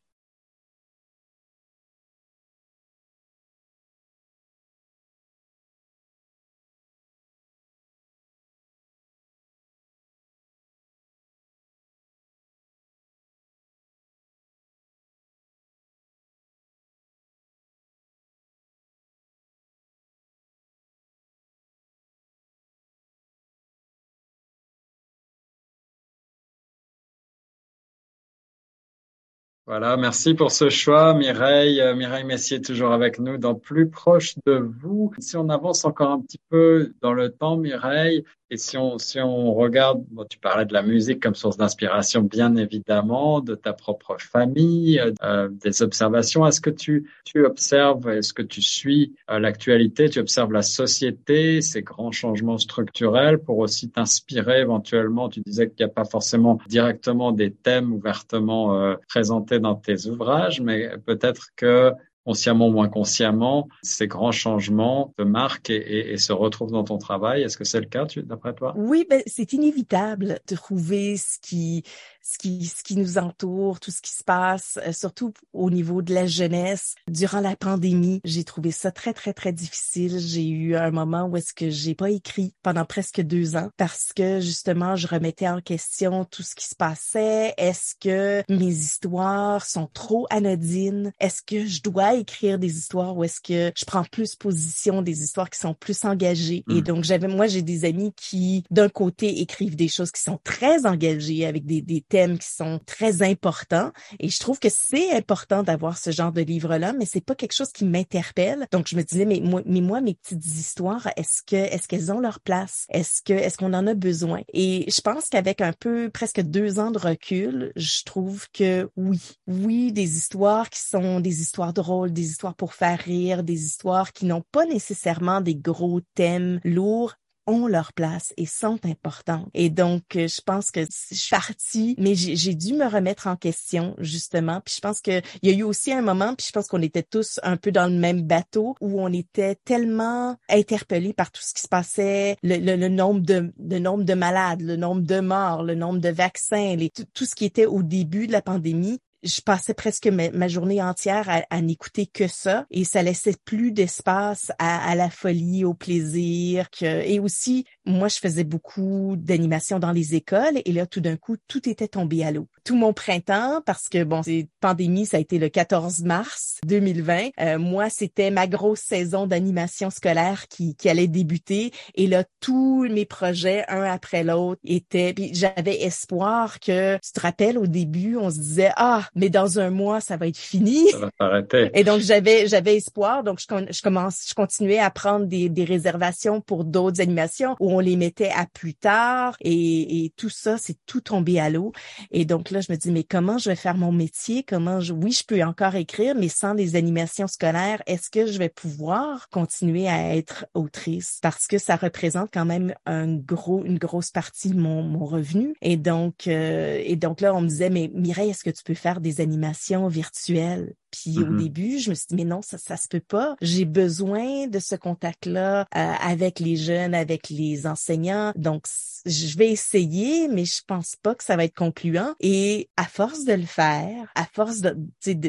Voilà, 29.68 29.96
merci 29.96 30.34
pour 30.34 30.52
ce 30.52 30.70
choix, 30.70 31.12
Mireille. 31.12 31.80
Euh, 31.80 31.96
Mireille 31.96 32.22
Messier 32.22 32.62
toujours 32.62 32.92
avec 32.92 33.18
nous 33.18 33.36
dans 33.36 33.56
Plus 33.56 33.90
proche 33.90 34.36
de 34.46 34.52
vous. 34.52 35.12
Si 35.18 35.36
on 35.36 35.48
avance 35.48 35.84
encore 35.84 36.12
un 36.12 36.20
petit 36.20 36.38
peu 36.50 36.94
dans 37.02 37.12
le 37.12 37.32
temps, 37.32 37.56
Mireille, 37.56 38.22
et 38.50 38.56
si 38.56 38.76
on, 38.76 38.98
si 38.98 39.18
on 39.20 39.54
regarde, 39.54 40.04
bon, 40.10 40.24
tu 40.24 40.38
parlais 40.38 40.64
de 40.64 40.72
la 40.72 40.82
musique 40.82 41.20
comme 41.20 41.34
source 41.34 41.56
d'inspiration, 41.56 42.22
bien 42.22 42.54
évidemment, 42.56 43.40
de 43.40 43.56
ta 43.56 43.72
propre 43.72 44.16
famille, 44.18 45.02
euh, 45.24 45.48
des 45.50 45.82
observations. 45.82 46.46
Est-ce 46.46 46.60
que 46.60 46.70
tu, 46.70 47.10
tu 47.24 47.44
observes, 47.44 48.08
est-ce 48.08 48.32
que 48.32 48.42
tu 48.42 48.62
suis 48.62 49.16
euh, 49.30 49.40
l'actualité, 49.40 50.08
tu 50.08 50.20
observes 50.20 50.52
la 50.52 50.62
société, 50.62 51.60
ces 51.60 51.82
grands 51.82 52.12
changements 52.12 52.58
structurels 52.58 53.38
pour 53.38 53.58
aussi 53.58 53.90
t'inspirer 53.90 54.60
éventuellement? 54.60 55.28
Tu 55.28 55.40
disais 55.40 55.68
qu'il 55.68 55.84
n'y 55.84 55.90
a 55.90 55.94
pas 55.94 56.04
forcément 56.04 56.60
directement 56.68 57.32
des 57.32 57.52
thèmes 57.52 57.92
ouvertement 57.92 58.80
euh, 58.80 58.94
présentés 59.08 59.58
dans 59.58 59.74
tes 59.74 60.06
ouvrages, 60.06 60.60
mais 60.60 60.90
peut-être 61.04 61.48
que 61.56 61.92
consciemment 62.26 62.68
ou 62.68 62.82
inconsciemment, 62.82 63.68
ces 63.82 64.08
grands 64.08 64.32
changements 64.32 65.14
te 65.16 65.22
marquent 65.22 65.70
et, 65.70 66.16
se 66.16 66.32
retrouvent 66.32 66.72
dans 66.72 66.82
ton 66.82 66.98
travail. 66.98 67.42
Est-ce 67.42 67.56
que 67.56 67.64
c'est 67.64 67.78
le 67.78 67.86
cas, 67.86 68.04
d'après 68.16 68.52
toi? 68.52 68.74
Oui, 68.76 69.06
ben, 69.08 69.22
c'est 69.26 69.52
inévitable 69.52 70.40
de 70.48 70.56
trouver 70.56 71.16
ce 71.16 71.38
qui, 71.40 71.84
ce 72.26 72.38
qui, 72.38 72.66
ce 72.66 72.82
qui 72.82 72.96
nous 72.96 73.18
entoure, 73.18 73.78
tout 73.78 73.90
ce 73.90 74.02
qui 74.02 74.12
se 74.12 74.24
passe, 74.24 74.78
euh, 74.84 74.92
surtout 74.92 75.32
au 75.52 75.70
niveau 75.70 76.02
de 76.02 76.12
la 76.12 76.26
jeunesse. 76.26 76.96
Durant 77.08 77.40
la 77.40 77.54
pandémie, 77.54 78.20
j'ai 78.24 78.42
trouvé 78.42 78.72
ça 78.72 78.90
très, 78.90 79.12
très, 79.12 79.32
très 79.32 79.52
difficile. 79.52 80.18
J'ai 80.18 80.46
eu 80.48 80.76
un 80.76 80.90
moment 80.90 81.26
où 81.26 81.36
est-ce 81.36 81.54
que 81.54 81.70
j'ai 81.70 81.94
pas 81.94 82.10
écrit 82.10 82.54
pendant 82.62 82.84
presque 82.84 83.20
deux 83.20 83.56
ans 83.56 83.70
parce 83.76 84.12
que 84.14 84.40
justement, 84.40 84.96
je 84.96 85.06
remettais 85.06 85.48
en 85.48 85.60
question 85.60 86.24
tout 86.24 86.42
ce 86.42 86.54
qui 86.54 86.66
se 86.66 86.74
passait. 86.74 87.54
Est-ce 87.58 87.94
que 88.00 88.42
mes 88.52 88.72
histoires 88.72 89.64
sont 89.64 89.88
trop 89.92 90.26
anodines? 90.30 91.12
Est-ce 91.20 91.42
que 91.42 91.66
je 91.66 91.82
dois 91.82 92.14
écrire 92.14 92.58
des 92.58 92.76
histoires 92.76 93.16
où 93.16 93.22
est-ce 93.22 93.40
que 93.40 93.72
je 93.76 93.84
prends 93.84 94.04
plus 94.04 94.34
position, 94.34 95.02
des 95.02 95.22
histoires 95.22 95.50
qui 95.50 95.60
sont 95.60 95.74
plus 95.74 96.04
engagées? 96.04 96.64
Et 96.70 96.80
mm. 96.80 96.82
donc, 96.82 97.04
j'avais, 97.04 97.28
moi, 97.28 97.46
j'ai 97.46 97.62
des 97.62 97.84
amis 97.84 98.12
qui, 98.16 98.64
d'un 98.70 98.88
côté, 98.88 99.40
écrivent 99.40 99.76
des 99.76 99.88
choses 99.88 100.10
qui 100.10 100.22
sont 100.22 100.40
très 100.42 100.86
engagées 100.86 101.46
avec 101.46 101.64
des, 101.66 101.82
des 101.82 102.00
qui 102.38 102.48
sont 102.48 102.80
très 102.86 103.22
importants. 103.22 103.92
Et 104.18 104.28
je 104.28 104.38
trouve 104.38 104.58
que 104.58 104.68
c'est 104.70 105.12
important 105.12 105.62
d'avoir 105.62 105.98
ce 105.98 106.10
genre 106.10 106.32
de 106.32 106.40
livre-là, 106.40 106.92
mais 106.92 107.06
c'est 107.06 107.20
pas 107.20 107.34
quelque 107.34 107.54
chose 107.54 107.72
qui 107.72 107.84
m'interpelle. 107.84 108.66
Donc 108.72 108.88
je 108.88 108.96
me 108.96 109.02
disais 109.02 109.24
mais 109.24 109.40
moi, 109.40 109.62
mais 109.66 109.80
moi 109.80 110.00
mes 110.00 110.14
petites 110.14 110.44
histoires, 110.44 111.08
est-ce 111.16 111.42
que 111.42 111.56
est-ce 111.56 111.88
qu'elles 111.88 112.12
ont 112.12 112.20
leur 112.20 112.40
place? 112.40 112.86
Est-ce 112.90 113.22
que 113.22 113.32
est-ce 113.32 113.58
qu'on 113.58 113.74
en 113.74 113.86
a 113.86 113.94
besoin? 113.94 114.40
Et 114.52 114.90
je 114.90 115.00
pense 115.00 115.28
qu'avec 115.28 115.60
un 115.60 115.72
peu 115.72 116.10
presque 116.10 116.40
deux 116.40 116.78
ans 116.78 116.90
de 116.90 116.98
recul, 116.98 117.72
je 117.76 118.02
trouve 118.04 118.46
que 118.52 118.88
oui, 118.96 119.20
oui 119.46 119.92
des 119.92 120.16
histoires 120.16 120.70
qui 120.70 120.80
sont 120.80 121.20
des 121.20 121.40
histoires 121.40 121.72
drôles, 121.72 122.12
des 122.12 122.26
histoires 122.30 122.54
pour 122.54 122.74
faire 122.74 122.98
rire, 122.98 123.42
des 123.42 123.64
histoires 123.64 124.12
qui 124.12 124.26
n'ont 124.26 124.44
pas 124.52 124.66
nécessairement 124.66 125.40
des 125.40 125.56
gros 125.56 126.00
thèmes 126.14 126.60
lourds, 126.64 127.14
ont 127.46 127.66
leur 127.66 127.92
place 127.92 128.32
et 128.36 128.46
sont 128.46 128.78
importants. 128.84 129.46
Et 129.54 129.70
donc, 129.70 130.16
euh, 130.16 130.28
je 130.28 130.40
pense 130.40 130.70
que 130.70 130.80
je 130.80 131.14
suis 131.16 131.30
partie, 131.30 131.94
mais 131.98 132.14
j'ai 132.14 132.54
dû 132.54 132.74
me 132.74 132.86
remettre 132.86 133.26
en 133.26 133.36
question, 133.36 133.94
justement. 133.98 134.60
Puis 134.64 134.74
je 134.76 134.80
pense 134.80 135.00
qu'il 135.00 135.22
y 135.42 135.50
a 135.50 135.52
eu 135.52 135.62
aussi 135.62 135.92
un 135.92 136.02
moment, 136.02 136.34
puis 136.34 136.46
je 136.46 136.52
pense 136.52 136.66
qu'on 136.68 136.82
était 136.82 137.02
tous 137.02 137.40
un 137.42 137.56
peu 137.56 137.72
dans 137.72 137.86
le 137.86 137.98
même 137.98 138.22
bateau, 138.22 138.74
où 138.80 139.00
on 139.00 139.12
était 139.12 139.56
tellement 139.64 140.36
interpellés 140.48 141.12
par 141.12 141.30
tout 141.30 141.42
ce 141.42 141.54
qui 141.54 141.62
se 141.62 141.68
passait, 141.68 142.36
le, 142.42 142.88
nombre 142.88 143.20
de 143.20 143.78
nombre 143.78 144.04
de 144.04 144.14
malades, 144.14 144.62
le 144.62 144.76
nombre 144.76 145.02
de 145.02 145.20
morts, 145.20 145.62
le 145.62 145.74
nombre 145.74 146.00
de 146.00 146.08
vaccins, 146.08 146.76
tout 147.14 147.24
ce 147.24 147.34
qui 147.34 147.44
était 147.44 147.66
au 147.66 147.82
début 147.82 148.26
de 148.26 148.32
la 148.32 148.42
pandémie, 148.42 149.00
je 149.26 149.40
passais 149.40 149.74
presque 149.74 150.06
ma, 150.06 150.48
journée 150.48 150.82
entière 150.82 151.44
à, 151.50 151.60
n'écouter 151.60 152.06
que 152.06 152.28
ça 152.28 152.66
et 152.70 152.84
ça 152.84 153.02
laissait 153.02 153.36
plus 153.44 153.72
d'espace 153.72 154.52
à, 154.58 154.94
la 154.94 155.10
folie, 155.10 155.64
au 155.64 155.74
plaisir. 155.74 156.70
Que, 156.70 157.02
et 157.04 157.18
aussi, 157.18 157.66
moi, 157.86 158.08
je 158.08 158.18
faisais 158.18 158.44
beaucoup 158.44 159.14
d'animation 159.16 159.78
dans 159.78 159.92
les 159.92 160.14
écoles 160.14 160.60
et 160.64 160.72
là, 160.72 160.86
tout 160.86 161.00
d'un 161.00 161.16
coup, 161.16 161.36
tout 161.48 161.68
était 161.68 161.88
tombé 161.88 162.24
à 162.24 162.32
l'eau. 162.32 162.48
Tout 162.64 162.76
mon 162.76 162.92
printemps, 162.92 163.62
parce 163.64 163.88
que 163.88 164.02
bon, 164.02 164.22
c'est 164.22 164.48
pandémie, 164.60 165.06
ça 165.06 165.18
a 165.18 165.20
été 165.20 165.38
le 165.38 165.48
14 165.48 166.02
mars 166.02 166.58
2020. 166.66 167.28
Euh, 167.40 167.58
moi, 167.58 167.88
c'était 167.88 168.30
ma 168.30 168.46
grosse 168.46 168.80
saison 168.80 169.26
d'animation 169.26 169.90
scolaire 169.90 170.48
qui, 170.48 170.74
qui 170.74 170.88
allait 170.88 171.06
débuter 171.06 171.72
et 171.94 172.06
là, 172.06 172.24
tous 172.40 172.88
mes 172.88 173.04
projets, 173.04 173.64
un 173.68 173.84
après 173.84 174.24
l'autre, 174.24 174.60
étaient. 174.64 175.12
Puis 175.14 175.30
j'avais 175.32 175.82
espoir 175.82 176.60
que, 176.60 176.96
tu 176.96 177.12
te 177.12 177.20
rappelles, 177.20 177.58
au 177.58 177.66
début, 177.66 178.16
on 178.16 178.30
se 178.30 178.38
disait 178.38 178.72
ah 178.76 179.08
mais 179.14 179.28
dans 179.28 179.58
un 179.58 179.70
mois, 179.70 180.00
ça 180.00 180.16
va 180.16 180.26
être 180.26 180.38
fini. 180.38 180.90
Ça 180.90 180.98
va 180.98 181.10
s'arrêter. 181.18 181.70
Et 181.74 181.84
donc, 181.84 182.00
j'avais, 182.00 182.48
j'avais 182.48 182.76
espoir. 182.76 183.22
Donc, 183.22 183.38
je, 183.40 183.46
je 183.70 183.82
commence, 183.82 184.26
je 184.28 184.34
continuais 184.34 184.78
à 184.78 184.90
prendre 184.90 185.26
des, 185.26 185.48
des 185.48 185.64
réservations 185.64 186.40
pour 186.40 186.64
d'autres 186.64 187.00
animations 187.00 187.56
où 187.60 187.72
on 187.72 187.75
les 187.80 187.96
mettait 187.96 188.30
à 188.30 188.46
plus 188.46 188.74
tard 188.74 189.36
et, 189.40 190.04
et 190.04 190.12
tout 190.16 190.28
ça, 190.28 190.58
c'est 190.58 190.76
tout 190.86 191.00
tombé 191.00 191.38
à 191.38 191.50
l'eau. 191.50 191.72
Et 192.10 192.24
donc 192.24 192.50
là, 192.50 192.60
je 192.60 192.70
me 192.72 192.76
dis, 192.76 192.90
mais 192.90 193.04
comment 193.04 193.38
je 193.38 193.50
vais 193.50 193.56
faire 193.56 193.76
mon 193.76 193.92
métier? 193.92 194.42
Comment 194.42 194.80
je, 194.80 194.92
oui, 194.92 195.12
je 195.12 195.24
peux 195.24 195.42
encore 195.42 195.74
écrire, 195.74 196.14
mais 196.14 196.28
sans 196.28 196.54
les 196.54 196.76
animations 196.76 197.26
scolaires, 197.26 197.82
est-ce 197.86 198.10
que 198.10 198.26
je 198.26 198.38
vais 198.38 198.48
pouvoir 198.48 199.28
continuer 199.30 199.88
à 199.88 200.16
être 200.16 200.46
autrice? 200.54 201.18
Parce 201.22 201.46
que 201.46 201.58
ça 201.58 201.76
représente 201.76 202.30
quand 202.32 202.44
même 202.44 202.74
un 202.86 203.14
gros, 203.14 203.64
une 203.64 203.78
grosse 203.78 204.10
partie 204.10 204.50
de 204.50 204.60
mon, 204.60 204.82
mon 204.82 205.04
revenu. 205.04 205.54
Et 205.62 205.76
donc, 205.76 206.26
euh, 206.26 206.80
et 206.84 206.96
donc 206.96 207.20
là, 207.20 207.34
on 207.34 207.40
me 207.40 207.48
disait, 207.48 207.70
mais 207.70 207.90
Mireille, 207.94 208.30
est-ce 208.30 208.44
que 208.44 208.50
tu 208.50 208.62
peux 208.64 208.74
faire 208.74 209.00
des 209.00 209.20
animations 209.20 209.88
virtuelles? 209.88 210.74
Puis 210.90 211.18
au 211.18 211.26
mm-hmm. 211.26 211.42
début, 211.42 211.78
je 211.78 211.90
me 211.90 211.94
suis 211.94 212.06
dit, 212.10 212.16
mais 212.16 212.24
non, 212.24 212.42
ça, 212.42 212.58
ça 212.58 212.76
se 212.76 212.88
peut 212.88 213.00
pas. 213.00 213.36
J'ai 213.40 213.64
besoin 213.64 214.46
de 214.46 214.58
ce 214.58 214.74
contact-là 214.74 215.60
euh, 215.60 215.92
avec 216.00 216.40
les 216.40 216.56
jeunes, 216.56 216.94
avec 216.94 217.28
les 217.28 217.66
enseignants. 217.66 218.32
Donc, 218.36 218.66
je 219.04 219.36
vais 219.36 219.50
essayer, 219.50 220.28
mais 220.28 220.44
je 220.44 220.60
pense 220.66 220.96
pas 220.96 221.14
que 221.14 221.24
ça 221.24 221.36
va 221.36 221.44
être 221.44 221.54
concluant. 221.54 222.14
Et 222.20 222.68
à 222.76 222.84
force 222.84 223.24
de 223.24 223.34
le 223.34 223.46
faire, 223.46 224.10
à 224.14 224.24
force 224.32 224.60
de, 224.60 224.76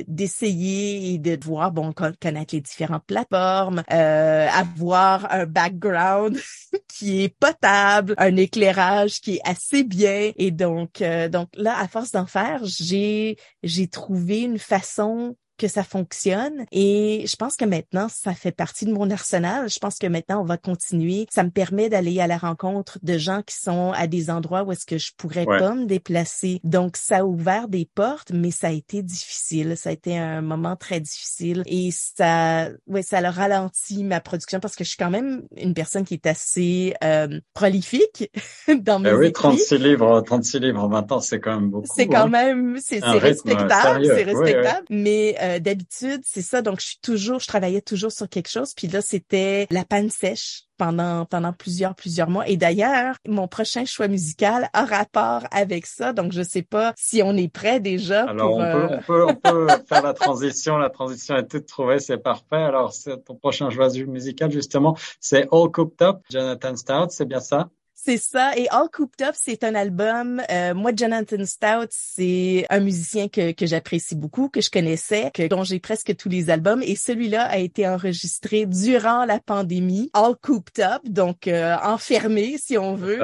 d'essayer 0.08 1.14
et 1.14 1.18
de 1.18 1.38
voir, 1.44 1.72
bon, 1.72 1.94
connaître 1.94 2.56
les 2.56 2.62
différentes 2.62 3.06
plateformes, 3.06 3.84
euh, 3.92 4.48
avoir 4.50 5.32
un 5.32 5.46
background 5.46 6.40
qui 6.88 7.24
est 7.24 7.30
potable, 7.30 8.16
un 8.18 8.36
éclairage 8.36 9.22
qui 9.22 9.36
est 9.36 9.42
assez 9.44 9.84
bien. 9.84 10.32
Et 10.38 10.52
donc, 10.52 11.02
euh, 11.02 11.30
donc 11.30 11.50
là, 11.56 11.78
à 11.80 11.88
force 11.88 12.12
d'en 12.12 12.26
faire, 12.26 12.62
j'ai 12.64 13.38
j'ai 13.64 13.88
trouvé 13.88 14.42
une 14.42 14.60
façon 14.60 15.36
que 15.58 15.68
ça 15.68 15.84
fonctionne. 15.84 16.66
Et 16.72 17.26
je 17.28 17.36
pense 17.36 17.56
que 17.56 17.66
maintenant, 17.66 18.08
ça 18.10 18.34
fait 18.34 18.52
partie 18.52 18.86
de 18.86 18.92
mon 18.92 19.10
arsenal. 19.10 19.70
Je 19.70 19.80
pense 19.80 19.98
que 19.98 20.08
maintenant, 20.08 20.42
on 20.42 20.46
va 20.46 20.58
continuer. 20.58 21.28
Ça 21.32 21.44
me 21.44 21.50
permet 21.50 21.90
d'aller 21.90 22.20
à 22.20 22.28
la 22.28 22.38
rencontre 22.38 23.00
de 23.02 23.18
gens 23.18 23.42
qui 23.42 23.56
sont 23.56 23.92
à 23.96 24.08
des 24.08 24.30
endroits 24.30 24.64
où 24.64 24.72
est-ce 24.72 24.86
que 24.86 24.98
je 24.98 25.12
pourrais 25.18 25.46
pas 25.46 25.74
me 25.74 25.86
déplacer. 25.86 26.60
Donc, 26.64 26.98
ça 26.98 27.18
a 27.18 27.24
ouvert 27.24 27.68
des 27.68 27.90
portes, 27.94 28.32
mais 28.32 28.52
ça 28.52 28.68
a 28.68 28.72
été 28.72 29.02
difficile. 29.02 29.76
Ça 29.78 29.90
a 29.90 29.94
été 29.94 30.18
un 30.18 30.42
moment 30.42 30.76
très 30.76 31.00
difficile 31.00 31.64
et 31.66 31.90
ça, 31.92 32.70
ouais, 32.88 33.02
ça 33.02 33.18
a 33.18 33.32
ralenti 33.32 34.04
ma 34.04 34.20
production 34.20 34.60
parce 34.60 34.76
que 34.76 34.84
je 34.84 34.90
suis 34.90 34.98
quand 34.98 35.10
même 35.10 35.44
une 35.56 35.74
personne 35.74 36.04
qui 36.04 36.14
est 36.14 36.26
assez 36.26 36.94
euh, 37.04 37.40
prolifique 37.54 38.32
dans 38.82 39.00
mes 39.00 39.12
ben 39.12 39.18
oui, 39.18 39.32
36 39.32 39.76
livres, 39.76 40.22
36 40.22 40.60
livres 40.60 40.84
en 40.84 40.90
20 40.90 41.12
ans, 41.12 41.20
c'est 41.20 41.40
quand 41.40 41.60
même 41.60 41.70
beaucoup. 41.70 41.88
C'est 41.94 42.08
quand 42.08 42.26
hein. 42.26 42.28
même, 42.28 42.78
c'est 42.82 43.00
respectable, 43.00 44.06
c'est 44.06 44.24
respectable, 44.24 44.86
mais 44.90 45.36
euh, 45.42 45.47
euh, 45.48 45.60
d'habitude, 45.60 46.22
c'est 46.24 46.42
ça. 46.42 46.62
Donc, 46.62 46.80
je 46.80 46.88
suis 46.88 47.00
toujours, 47.02 47.40
je 47.40 47.48
travaillais 47.48 47.82
toujours 47.82 48.12
sur 48.12 48.28
quelque 48.30 48.50
chose. 48.50 48.74
Puis 48.76 48.88
là, 48.88 49.02
c'était 49.02 49.68
la 49.70 49.86
panne 49.86 50.10
sèche 50.10 50.64
pendant 50.78 51.26
pendant 51.26 51.54
plusieurs 51.54 51.96
plusieurs 51.96 52.30
mois. 52.30 52.48
Et 52.48 52.58
d'ailleurs, 52.58 53.16
mon 53.28 53.48
prochain 53.48 53.86
choix 53.86 54.08
musical 54.08 54.70
a 54.74 54.86
rapport 54.86 55.44
avec 55.52 55.86
ça. 55.86 56.14
Donc, 56.14 56.32
je 56.32 56.42
sais 56.42 56.62
pas 56.62 56.94
si 56.98 57.22
on 57.24 57.36
est 57.36 57.52
prêt 57.52 57.80
déjà. 57.80 58.24
Alors, 58.24 58.56
on, 58.56 58.60
peut, 58.60 58.64
euh, 58.66 58.88
on, 58.90 59.02
peut, 59.02 59.26
on 59.28 59.36
peut 59.36 59.68
faire 59.90 60.04
la 60.04 60.14
transition. 60.14 60.78
La 60.78 60.90
transition 60.90 61.36
est 61.36 61.48
toute 61.48 61.66
trouvée, 61.66 62.00
c'est 62.00 62.18
parfait. 62.18 62.56
Alors, 62.56 62.94
ton 63.26 63.36
prochain 63.36 63.70
choix 63.70 63.90
musical 64.08 64.52
justement, 64.52 64.96
c'est 65.20 65.48
All 65.52 65.72
Cooked 65.72 66.02
Up, 66.02 66.18
Jonathan 66.30 66.76
Stout. 66.76 67.08
C'est 67.10 67.26
bien 67.26 67.40
ça? 67.40 67.70
C'est 68.00 68.18
ça. 68.18 68.56
Et 68.56 68.68
All 68.70 68.88
Cooped 68.94 69.28
Up, 69.28 69.34
c'est 69.36 69.64
un 69.64 69.74
album. 69.74 70.42
Euh, 70.52 70.76
moi, 70.76 70.92
Jonathan 70.96 71.44
Stout, 71.44 71.88
c'est 71.90 72.66
un 72.70 72.80
musicien 72.80 73.28
que, 73.28 73.52
que 73.52 73.66
j'apprécie 73.66 74.16
beaucoup, 74.16 74.50
que 74.50 74.62
je 74.62 74.70
connaissais, 74.70 75.32
que, 75.34 75.48
dont 75.48 75.64
j'ai 75.64 75.80
presque 75.80 76.16
tous 76.16 76.30
les 76.30 76.52
albums. 76.52 76.84
Et 76.84 76.96
celui-là 76.96 77.46
a 77.46 77.58
été 77.58 77.88
enregistré 77.88 78.68
durant 78.68 79.26
la 79.26 79.40
pandémie, 79.40 80.12
All 80.14 80.36
Cooped 80.40 80.80
Up, 80.80 81.02
donc 81.06 81.48
euh, 81.48 81.76
enfermé, 81.84 82.58
si 82.60 82.78
on 82.78 82.94
veut. 82.94 83.20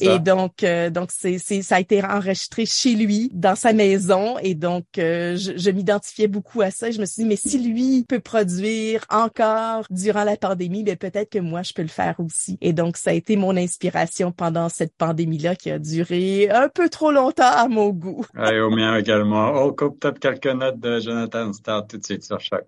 Et 0.00 0.18
donc, 0.18 0.62
euh, 0.62 0.90
donc 0.90 1.10
c'est, 1.10 1.38
c'est, 1.38 1.62
ça 1.62 1.76
a 1.76 1.80
été 1.80 2.04
enregistré 2.04 2.66
chez 2.66 2.94
lui, 2.94 3.30
dans 3.32 3.56
sa 3.56 3.72
maison. 3.72 4.38
Et 4.40 4.54
donc, 4.54 4.84
je, 4.96 5.52
je 5.56 5.70
m'identifiais 5.70 6.28
beaucoup 6.28 6.60
à 6.60 6.70
ça. 6.70 6.90
je 6.90 7.00
me 7.00 7.06
suis 7.06 7.22
dit, 7.22 7.28
mais 7.28 7.36
si 7.36 7.58
lui 7.58 8.04
peut 8.06 8.20
produire 8.20 9.06
encore 9.08 9.86
durant 9.88 10.24
la 10.24 10.36
pandémie, 10.36 10.84
ben 10.84 10.96
peut-être 10.96 11.30
que 11.30 11.38
moi, 11.38 11.62
je 11.62 11.72
peux 11.72 11.82
le 11.82 11.88
faire 11.88 12.16
aussi. 12.18 12.58
Et 12.60 12.74
donc, 12.74 12.98
ça 12.98 13.10
a 13.10 13.14
été 13.14 13.36
mon 13.36 13.56
inspiration 13.56 14.17
pendant 14.32 14.68
cette 14.68 14.96
pandémie-là 14.96 15.56
qui 15.56 15.70
a 15.70 15.78
duré 15.78 16.50
un 16.50 16.68
peu 16.68 16.88
trop 16.88 17.10
longtemps 17.10 17.44
à 17.44 17.68
mon 17.68 17.90
goût. 17.90 18.24
Et 18.50 18.60
au 18.60 18.70
mien 18.70 18.96
également. 18.96 19.52
On 19.64 19.72
coupe 19.72 20.00
peut-être 20.00 20.18
quelques 20.18 20.46
notes 20.46 20.80
de 20.80 21.00
Jonathan 21.00 21.52
Starr 21.52 21.86
tout 21.86 21.98
de 21.98 22.04
suite 22.04 22.24
sur 22.24 22.40
chaque. 22.40 22.66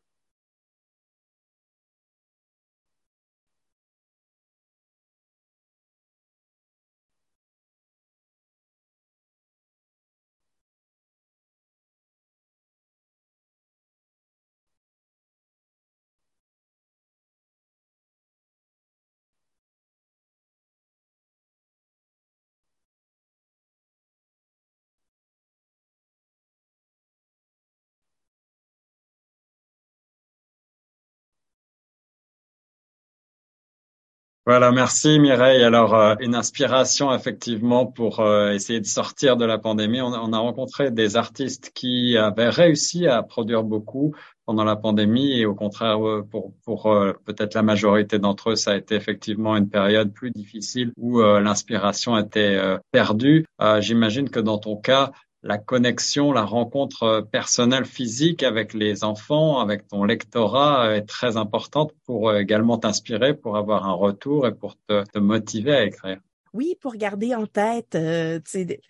Voilà, 34.50 34.72
merci 34.72 35.20
Mireille. 35.20 35.62
Alors, 35.62 35.94
euh, 35.94 36.16
une 36.18 36.34
inspiration 36.34 37.14
effectivement 37.14 37.86
pour 37.86 38.18
euh, 38.18 38.50
essayer 38.50 38.80
de 38.80 38.84
sortir 38.84 39.36
de 39.36 39.44
la 39.44 39.58
pandémie. 39.58 40.00
On, 40.00 40.32
a 40.32 40.38
rencontré 40.38 40.90
des 40.90 41.14
artistes 41.16 41.70
qui 41.72 42.16
avaient 42.16 42.48
réussi 42.48 43.06
à 43.06 43.22
produire 43.22 43.62
beaucoup 43.62 44.12
pendant 44.46 44.64
la 44.64 44.74
pandémie 44.74 45.38
et 45.38 45.46
au 45.46 45.54
contraire, 45.54 46.04
euh, 46.04 46.26
pour, 46.28 46.52
pour 46.64 46.92
peut-être 47.24 47.54
la 47.54 47.62
majorité 47.62 48.18
d'entre 48.18 48.50
eux, 48.50 48.56
ça 48.56 48.72
a 48.72 48.76
été 48.76 48.96
effectivement 48.96 49.56
une 49.56 49.68
période 49.68 50.12
plus 50.12 50.32
difficile 50.32 50.90
où 50.96 51.20
l'inspiration 51.20 52.18
était 52.18 52.58
perdue. 52.90 53.46
J'imagine 53.78 54.30
que 54.30 54.40
dans 54.40 54.58
ton 54.58 54.76
cas, 54.76 55.12
la 55.42 55.58
connexion, 55.58 56.32
la 56.32 56.44
rencontre 56.44 57.02
euh, 57.04 57.22
personnelle 57.22 57.86
physique 57.86 58.42
avec 58.42 58.74
les 58.74 59.04
enfants, 59.04 59.60
avec 59.60 59.88
ton 59.88 60.04
lectorat 60.04 60.96
est 60.96 61.06
très 61.06 61.36
importante 61.36 61.92
pour 62.04 62.28
euh, 62.28 62.38
également 62.38 62.78
t'inspirer, 62.78 63.34
pour 63.34 63.56
avoir 63.56 63.86
un 63.86 63.92
retour 63.92 64.46
et 64.46 64.54
pour 64.54 64.76
te 64.86 65.18
motiver 65.18 65.74
à 65.74 65.84
écrire. 65.84 66.18
Oui, 66.52 66.76
pour 66.80 66.96
garder 66.96 67.34
en 67.34 67.46
tête 67.46 67.94
euh, 67.94 68.40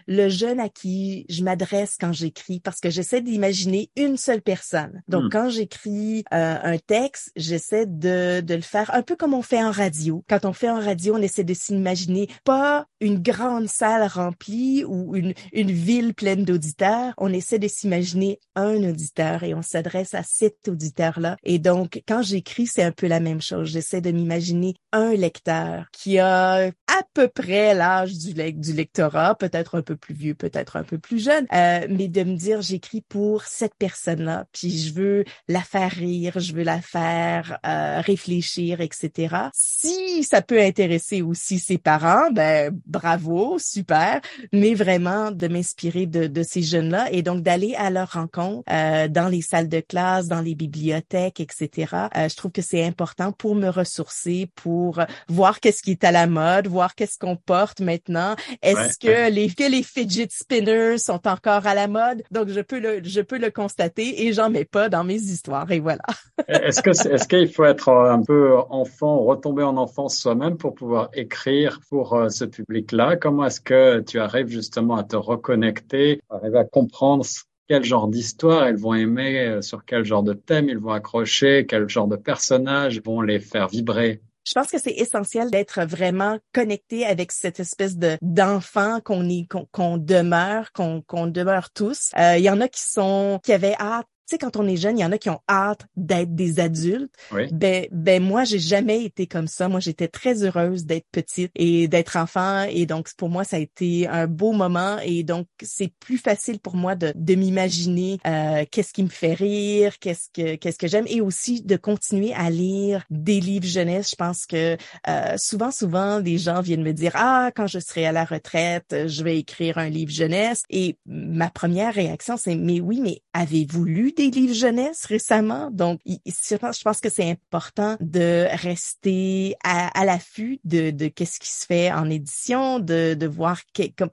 le 0.06 0.28
jeune 0.28 0.60
à 0.60 0.68
qui 0.68 1.26
je 1.28 1.42
m'adresse 1.42 1.96
quand 2.00 2.12
j'écris, 2.12 2.60
parce 2.60 2.80
que 2.80 2.88
j'essaie 2.88 3.20
d'imaginer 3.20 3.90
une 3.96 4.16
seule 4.16 4.40
personne. 4.40 5.02
Donc, 5.08 5.24
hmm. 5.24 5.28
quand 5.30 5.50
j'écris 5.50 6.24
euh, 6.32 6.56
un 6.62 6.78
texte, 6.78 7.32
j'essaie 7.36 7.86
de, 7.86 8.40
de 8.40 8.54
le 8.54 8.62
faire 8.62 8.92
un 8.94 9.02
peu 9.02 9.14
comme 9.14 9.34
on 9.34 9.42
fait 9.42 9.62
en 9.62 9.70
radio. 9.70 10.24
Quand 10.28 10.44
on 10.44 10.52
fait 10.52 10.70
en 10.70 10.80
radio, 10.80 11.16
on 11.16 11.22
essaie 11.22 11.44
de 11.44 11.54
s'imaginer 11.54 12.28
pas 12.44 12.86
une 13.00 13.18
grande 13.18 13.68
salle 13.68 14.06
remplie 14.06 14.84
ou 14.84 15.14
une, 15.14 15.34
une 15.52 15.70
ville 15.70 16.14
pleine 16.14 16.44
d'auditeurs. 16.44 17.12
On 17.18 17.32
essaie 17.32 17.58
de 17.58 17.68
s'imaginer 17.68 18.40
un 18.54 18.82
auditeur 18.88 19.42
et 19.42 19.54
on 19.54 19.62
s'adresse 19.62 20.14
à 20.14 20.22
cet 20.22 20.68
auditeur-là. 20.68 21.36
Et 21.44 21.58
donc, 21.58 22.02
quand 22.08 22.22
j'écris, 22.22 22.66
c'est 22.66 22.82
un 22.82 22.92
peu 22.92 23.06
la 23.06 23.20
même 23.20 23.42
chose. 23.42 23.68
J'essaie 23.68 24.00
de 24.00 24.10
m'imaginer 24.10 24.74
un 24.92 25.12
lecteur 25.12 25.86
qui 25.92 26.18
a 26.18 26.66
à 26.66 27.02
peu 27.14 27.28
près 27.28 27.49
l'âge 27.50 28.14
du, 28.14 28.52
du 28.52 28.72
lectorat, 28.72 29.34
peut-être 29.34 29.76
un 29.76 29.82
peu 29.82 29.96
plus 29.96 30.14
vieux, 30.14 30.34
peut-être 30.34 30.76
un 30.76 30.82
peu 30.82 30.98
plus 30.98 31.22
jeune, 31.22 31.46
euh, 31.52 31.86
mais 31.88 32.08
de 32.08 32.22
me 32.24 32.36
dire 32.36 32.62
j'écris 32.62 33.02
pour 33.02 33.44
cette 33.44 33.74
personne-là, 33.78 34.46
puis 34.52 34.78
je 34.78 34.94
veux 34.94 35.24
la 35.48 35.60
faire 35.60 35.90
rire, 35.90 36.38
je 36.38 36.52
veux 36.52 36.62
la 36.62 36.80
faire 36.80 37.58
euh, 37.66 38.00
réfléchir, 38.00 38.80
etc. 38.80 39.36
Si 39.52 40.24
ça 40.24 40.42
peut 40.42 40.60
intéresser 40.60 41.22
aussi 41.22 41.58
ses 41.58 41.78
parents, 41.78 42.30
ben 42.30 42.72
bravo, 42.86 43.58
super, 43.58 44.20
mais 44.52 44.74
vraiment 44.74 45.30
de 45.30 45.48
m'inspirer 45.48 46.06
de, 46.06 46.26
de, 46.26 46.42
ces 46.42 46.62
jeunes-là 46.62 47.10
et 47.12 47.22
donc 47.22 47.42
d'aller 47.42 47.74
à 47.76 47.90
leur 47.90 48.12
rencontre 48.12 48.62
euh, 48.70 49.08
dans 49.08 49.28
les 49.28 49.42
salles 49.42 49.68
de 49.68 49.80
classe, 49.80 50.26
dans 50.26 50.40
les 50.40 50.54
bibliothèques, 50.54 51.40
etc. 51.40 51.70
Euh, 52.16 52.28
je 52.28 52.36
trouve 52.36 52.52
que 52.52 52.62
c'est 52.62 52.84
important 52.84 53.32
pour 53.32 53.54
me 53.54 53.68
ressourcer, 53.68 54.50
pour 54.54 55.00
voir 55.28 55.60
qu'est-ce 55.60 55.82
qui 55.82 55.92
est 55.92 56.04
à 56.04 56.12
la 56.12 56.26
mode, 56.26 56.66
voir 56.66 56.94
qu'est-ce 56.94 57.18
qu'on 57.18 57.36
porte 57.44 57.80
maintenant. 57.80 58.34
Est-ce 58.62 58.98
que 58.98 59.30
les 59.30 59.48
que 59.48 59.70
les 59.70 59.82
fidget 59.82 60.28
spinners 60.30 60.98
sont 60.98 61.26
encore 61.26 61.66
à 61.66 61.74
la 61.74 61.88
mode? 61.88 62.22
Donc 62.30 62.48
je 62.48 62.60
peux 62.60 62.78
le 62.78 63.00
je 63.02 63.20
peux 63.20 63.38
le 63.38 63.50
constater 63.50 64.26
et 64.26 64.32
j'en 64.32 64.50
mets 64.50 64.64
pas 64.64 64.88
dans 64.88 65.04
mes 65.04 65.16
histoires. 65.16 65.70
Et 65.70 65.80
voilà. 65.80 66.02
est-ce 66.48 66.82
que 66.82 66.90
est-ce 66.90 67.28
qu'il 67.28 67.52
faut 67.52 67.64
être 67.64 67.88
un 67.88 68.22
peu 68.22 68.56
enfant, 68.70 69.18
retomber 69.20 69.62
en 69.62 69.76
enfance 69.76 70.18
soi-même 70.18 70.56
pour 70.56 70.74
pouvoir 70.74 71.10
écrire 71.14 71.80
pour 71.88 72.14
euh, 72.14 72.28
ce 72.28 72.44
public-là? 72.44 73.16
Comment 73.16 73.46
est-ce 73.46 73.60
que 73.60 74.00
tu 74.00 74.20
arrives 74.20 74.48
justement 74.48 74.96
à 74.96 75.04
te 75.04 75.16
reconnecter, 75.16 76.20
arriver 76.30 76.58
à 76.58 76.64
comprendre 76.64 77.24
quel 77.68 77.84
genre 77.84 78.08
d'histoire 78.08 78.68
ils 78.68 78.76
vont 78.76 78.94
aimer, 78.94 79.38
euh, 79.46 79.62
sur 79.62 79.84
quel 79.84 80.04
genre 80.04 80.24
de 80.24 80.32
thème 80.32 80.68
ils 80.68 80.78
vont 80.78 80.90
accrocher, 80.90 81.66
quel 81.68 81.88
genre 81.88 82.08
de 82.08 82.16
personnages 82.16 83.00
vont 83.00 83.20
les 83.20 83.38
faire 83.38 83.68
vibrer? 83.68 84.20
Je 84.50 84.54
pense 84.54 84.68
que 84.68 84.78
c'est 84.78 84.90
essentiel 84.90 85.48
d'être 85.50 85.82
vraiment 85.84 86.38
connecté 86.52 87.06
avec 87.06 87.30
cette 87.30 87.60
espèce 87.60 87.96
de 87.96 88.18
d'enfant 88.20 89.00
qu'on 89.00 89.28
est 89.28 89.46
qu'on 89.70 89.96
demeure 89.96 90.72
qu'on 90.72 91.02
qu'on 91.02 91.28
demeure 91.28 91.70
tous. 91.70 92.10
Euh, 92.18 92.36
il 92.36 92.42
y 92.42 92.50
en 92.50 92.60
a 92.60 92.66
qui 92.66 92.82
sont 92.82 93.38
qui 93.44 93.52
avaient 93.52 93.76
hâte 93.78 94.08
sais, 94.30 94.38
quand 94.38 94.56
on 94.56 94.66
est 94.66 94.76
jeune, 94.76 94.98
il 94.98 95.02
y 95.02 95.04
en 95.04 95.12
a 95.12 95.18
qui 95.18 95.30
ont 95.30 95.40
hâte 95.48 95.86
d'être 95.96 96.34
des 96.34 96.60
adultes. 96.60 97.14
Ben, 97.52 97.86
ben 97.90 98.22
moi, 98.22 98.44
j'ai 98.44 98.58
jamais 98.58 99.04
été 99.04 99.26
comme 99.26 99.46
ça. 99.46 99.68
Moi, 99.68 99.80
j'étais 99.80 100.08
très 100.08 100.42
heureuse 100.44 100.84
d'être 100.84 101.06
petite 101.12 101.50
et 101.54 101.88
d'être 101.88 102.16
enfant. 102.16 102.64
Et 102.70 102.86
donc, 102.86 103.08
pour 103.16 103.28
moi, 103.28 103.44
ça 103.44 103.56
a 103.56 103.60
été 103.60 104.06
un 104.06 104.26
beau 104.26 104.52
moment. 104.52 104.98
Et 105.04 105.22
donc, 105.22 105.46
c'est 105.62 105.92
plus 106.00 106.18
facile 106.18 106.60
pour 106.60 106.76
moi 106.76 106.94
de, 106.94 107.12
de 107.14 107.34
m'imaginer 107.34 108.18
euh, 108.26 108.64
qu'est-ce 108.70 108.92
qui 108.92 109.02
me 109.02 109.08
fait 109.08 109.34
rire, 109.34 109.98
qu'est-ce 109.98 110.28
que 110.32 110.56
qu'est-ce 110.56 110.78
que 110.78 110.86
j'aime, 110.86 111.06
et 111.08 111.20
aussi 111.20 111.62
de 111.62 111.76
continuer 111.76 112.32
à 112.34 112.50
lire 112.50 113.04
des 113.10 113.40
livres 113.40 113.66
jeunesse. 113.66 114.10
Je 114.10 114.16
pense 114.16 114.46
que 114.46 114.76
euh, 115.08 115.34
souvent, 115.36 115.70
souvent, 115.70 116.18
les 116.18 116.38
gens 116.38 116.60
viennent 116.60 116.82
me 116.82 116.92
dire 116.92 117.12
ah, 117.14 117.50
quand 117.54 117.66
je 117.66 117.78
serai 117.78 118.06
à 118.06 118.12
la 118.12 118.24
retraite, 118.24 119.06
je 119.06 119.24
vais 119.24 119.38
écrire 119.38 119.78
un 119.78 119.88
livre 119.88 120.12
jeunesse. 120.12 120.62
Et 120.70 120.98
ma 121.06 121.50
première 121.50 121.94
réaction, 121.94 122.36
c'est 122.36 122.54
mais 122.54 122.80
oui, 122.80 123.00
mais 123.00 123.22
avez-vous 123.32 123.84
lu 123.84 124.12
des 124.20 124.30
livres 124.30 124.54
jeunesse 124.54 125.06
récemment. 125.06 125.70
Donc, 125.70 126.00
je 126.06 126.82
pense 126.82 127.00
que 127.00 127.08
c'est 127.08 127.30
important 127.30 127.96
de 128.00 128.46
rester 128.62 129.54
à, 129.64 130.04
l'affût 130.04 130.60
de, 130.64 130.90
de 130.90 131.08
qu'est-ce 131.08 131.40
qui 131.40 131.50
se 131.50 131.64
fait 131.64 131.90
en 131.90 132.10
édition, 132.10 132.78
de, 132.78 133.26
voir 133.26 133.60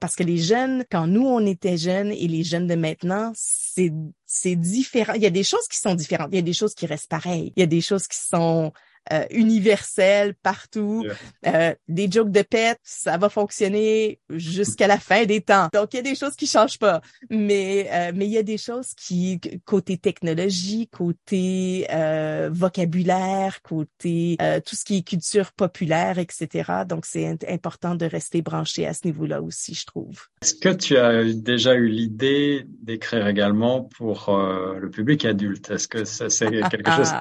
parce 0.00 0.14
que 0.14 0.22
les 0.22 0.38
jeunes, 0.38 0.84
quand 0.90 1.06
nous 1.06 1.26
on 1.26 1.44
était 1.44 1.76
jeunes 1.76 2.12
et 2.12 2.28
les 2.28 2.44
jeunes 2.44 2.66
de 2.66 2.74
maintenant, 2.74 3.32
c'est 3.34 3.92
c'est 4.26 4.56
différent. 4.56 5.14
Il 5.14 5.22
y 5.22 5.26
a 5.26 5.30
des 5.30 5.42
choses 5.42 5.66
qui 5.68 5.78
sont 5.78 5.94
différentes. 5.94 6.28
Il 6.32 6.36
y 6.36 6.38
a 6.38 6.42
des 6.42 6.52
choses 6.52 6.74
qui 6.74 6.86
restent 6.86 7.08
pareilles. 7.08 7.52
Il 7.56 7.60
y 7.60 7.62
a 7.62 7.66
des 7.66 7.80
choses 7.80 8.06
qui 8.06 8.18
sont 8.18 8.72
euh, 9.12 9.24
universel 9.30 10.34
partout. 10.42 11.04
Euh, 11.46 11.74
des 11.88 12.10
jokes 12.10 12.30
de 12.30 12.42
pète, 12.42 12.78
ça 12.82 13.16
va 13.16 13.28
fonctionner 13.28 14.20
jusqu'à 14.30 14.86
la 14.86 14.98
fin 14.98 15.24
des 15.24 15.40
temps. 15.40 15.68
Donc, 15.72 15.94
il 15.94 15.96
y 15.96 16.00
a 16.00 16.02
des 16.02 16.14
choses 16.14 16.34
qui 16.34 16.46
changent 16.46 16.78
pas. 16.78 17.00
Mais, 17.30 17.88
euh, 17.92 18.12
mais 18.14 18.26
il 18.26 18.32
y 18.32 18.38
a 18.38 18.42
des 18.42 18.58
choses 18.58 18.94
qui, 18.94 19.40
côté 19.64 19.96
technologie, 19.96 20.88
côté 20.88 21.86
euh, 21.90 22.50
vocabulaire, 22.52 23.62
côté 23.62 24.36
tout 24.66 24.76
ce 24.76 24.84
qui 24.84 24.98
est 24.98 25.02
culture 25.02 25.52
populaire, 25.52 26.18
etc. 26.18 26.72
Donc, 26.86 27.06
c'est 27.06 27.38
important 27.48 27.94
de 27.94 28.04
rester 28.04 28.42
branché 28.42 28.86
à 28.86 28.92
ce 28.92 29.06
niveau-là 29.06 29.42
aussi, 29.42 29.74
je 29.74 29.86
trouve. 29.86 30.26
Est-ce 30.42 30.54
que 30.54 30.68
tu 30.68 30.96
as 30.96 31.24
déjà 31.24 31.74
eu 31.74 31.88
l'idée 31.88 32.66
d'écrire 32.82 33.26
également 33.26 33.82
pour 33.82 34.30
le 34.30 34.88
public 34.90 35.24
adulte? 35.24 35.70
Est-ce 35.70 35.88
que 35.88 36.04
c'est 36.04 36.50
quelque 36.70 36.90
chose 36.90 37.12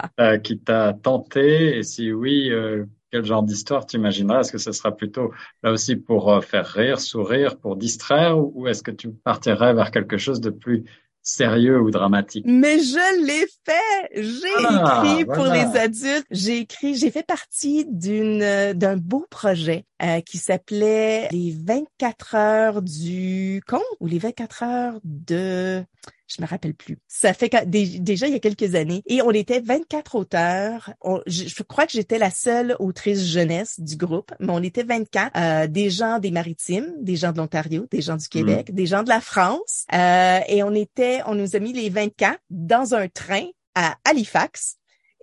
qui 0.43 0.59
t'a 0.59 0.93
tenté 0.93 1.66
et 1.68 1.84
si 1.84 2.11
oui, 2.11 2.49
euh, 2.49 2.86
quel 3.11 3.26
genre 3.26 3.43
d'histoire 3.43 3.86
tu 3.86 4.03
Est-ce 4.05 4.51
que 4.51 4.57
ce 4.57 4.72
sera 4.72 4.95
plutôt 4.95 5.32
là 5.63 5.72
aussi 5.72 5.95
pour 5.95 6.32
euh, 6.32 6.41
faire 6.41 6.68
rire, 6.68 6.99
sourire, 6.99 7.57
pour 7.57 7.76
distraire, 7.76 8.38
ou, 8.38 8.68
est-ce 8.68 8.84
que 8.84 8.91
tu 8.91 9.11
partirais 9.11 9.74
vers 9.74 9.91
quelque 9.91 10.18
chose 10.18 10.41
de 10.41 10.49
plus 10.49 10.84
sérieux 11.22 11.80
ou 11.80 11.91
dramatique? 11.91 12.45
Mais 12.47 12.80
je 12.80 13.26
l'ai 13.26 13.45
fait. 13.65 14.22
J'ai 14.22 14.65
ah, 14.68 15.03
écrit 15.03 15.26
pour 15.26 15.45
les 15.45 15.78
adultes. 15.80 16.26
J'ai 16.32 16.59
écrit, 16.59 16.95
j'ai 16.95 17.11
fait 17.11 17.26
partie 17.26 17.86
d'une 17.89 18.74
d'un 18.74 18.97
beau 18.97 19.26
projet 19.30 19.86
euh, 20.03 20.22
qui 20.22 20.38
s'appelait 20.38 21.30
les 21.32 21.55
24 21.65 22.36
heures 22.36 22.82
du 22.82 23.61
con 23.68 23.82
ou 23.99 24.07
les 24.07 24.20
24 24.20 24.63
heures 24.63 24.99
de 25.03 25.84
je 26.28 26.41
me 26.41 26.47
rappelle 26.47 26.73
plus. 26.73 26.97
Ça 27.07 27.34
fait 27.34 27.49
déjà 27.67 28.28
il 28.28 28.34
y 28.34 28.36
a 28.36 28.39
quelques 28.39 28.75
années 28.75 29.01
et 29.05 29.21
on 29.21 29.32
était 29.32 29.61
24 29.61 30.15
auteurs. 30.15 30.93
je, 31.25 31.63
crois 31.63 31.86
que 31.86 31.93
j'étais 31.93 32.17
la 32.17 32.32
seule 32.32 32.75
autrice 32.80 33.25
jeunesse 33.25 33.80
du 33.80 33.95
groupe, 33.95 34.34
mais 34.39 34.51
on 34.51 34.61
était 34.61 34.84
24. 34.84 35.32
Euh, 35.36 35.67
des 35.67 35.89
gens 35.89 36.19
des 36.19 36.32
Maritimes, 36.32 36.93
des 36.99 37.15
gens 37.15 37.32
de 37.32 37.38
l'Ontario, 37.38 37.88
des 37.91 38.01
gens 38.01 38.17
du 38.17 38.28
Québec, 38.28 38.69
mm. 38.69 38.75
des 38.75 38.86
gens 38.86 39.03
de 39.03 39.09
la 39.09 39.21
France. 39.21 39.86
Euh, 39.93 40.39
et 40.47 40.63
on 40.63 40.73
était, 40.73 41.21
on 41.25 41.36
nous 41.36 41.55
a 41.55 41.59
mis 41.59 41.73
les 41.73 41.89
24 41.89 42.39
dans 42.49 42.93
un 42.93 43.07
train 43.07 43.45
à 43.75 43.95
Halifax 44.05 44.78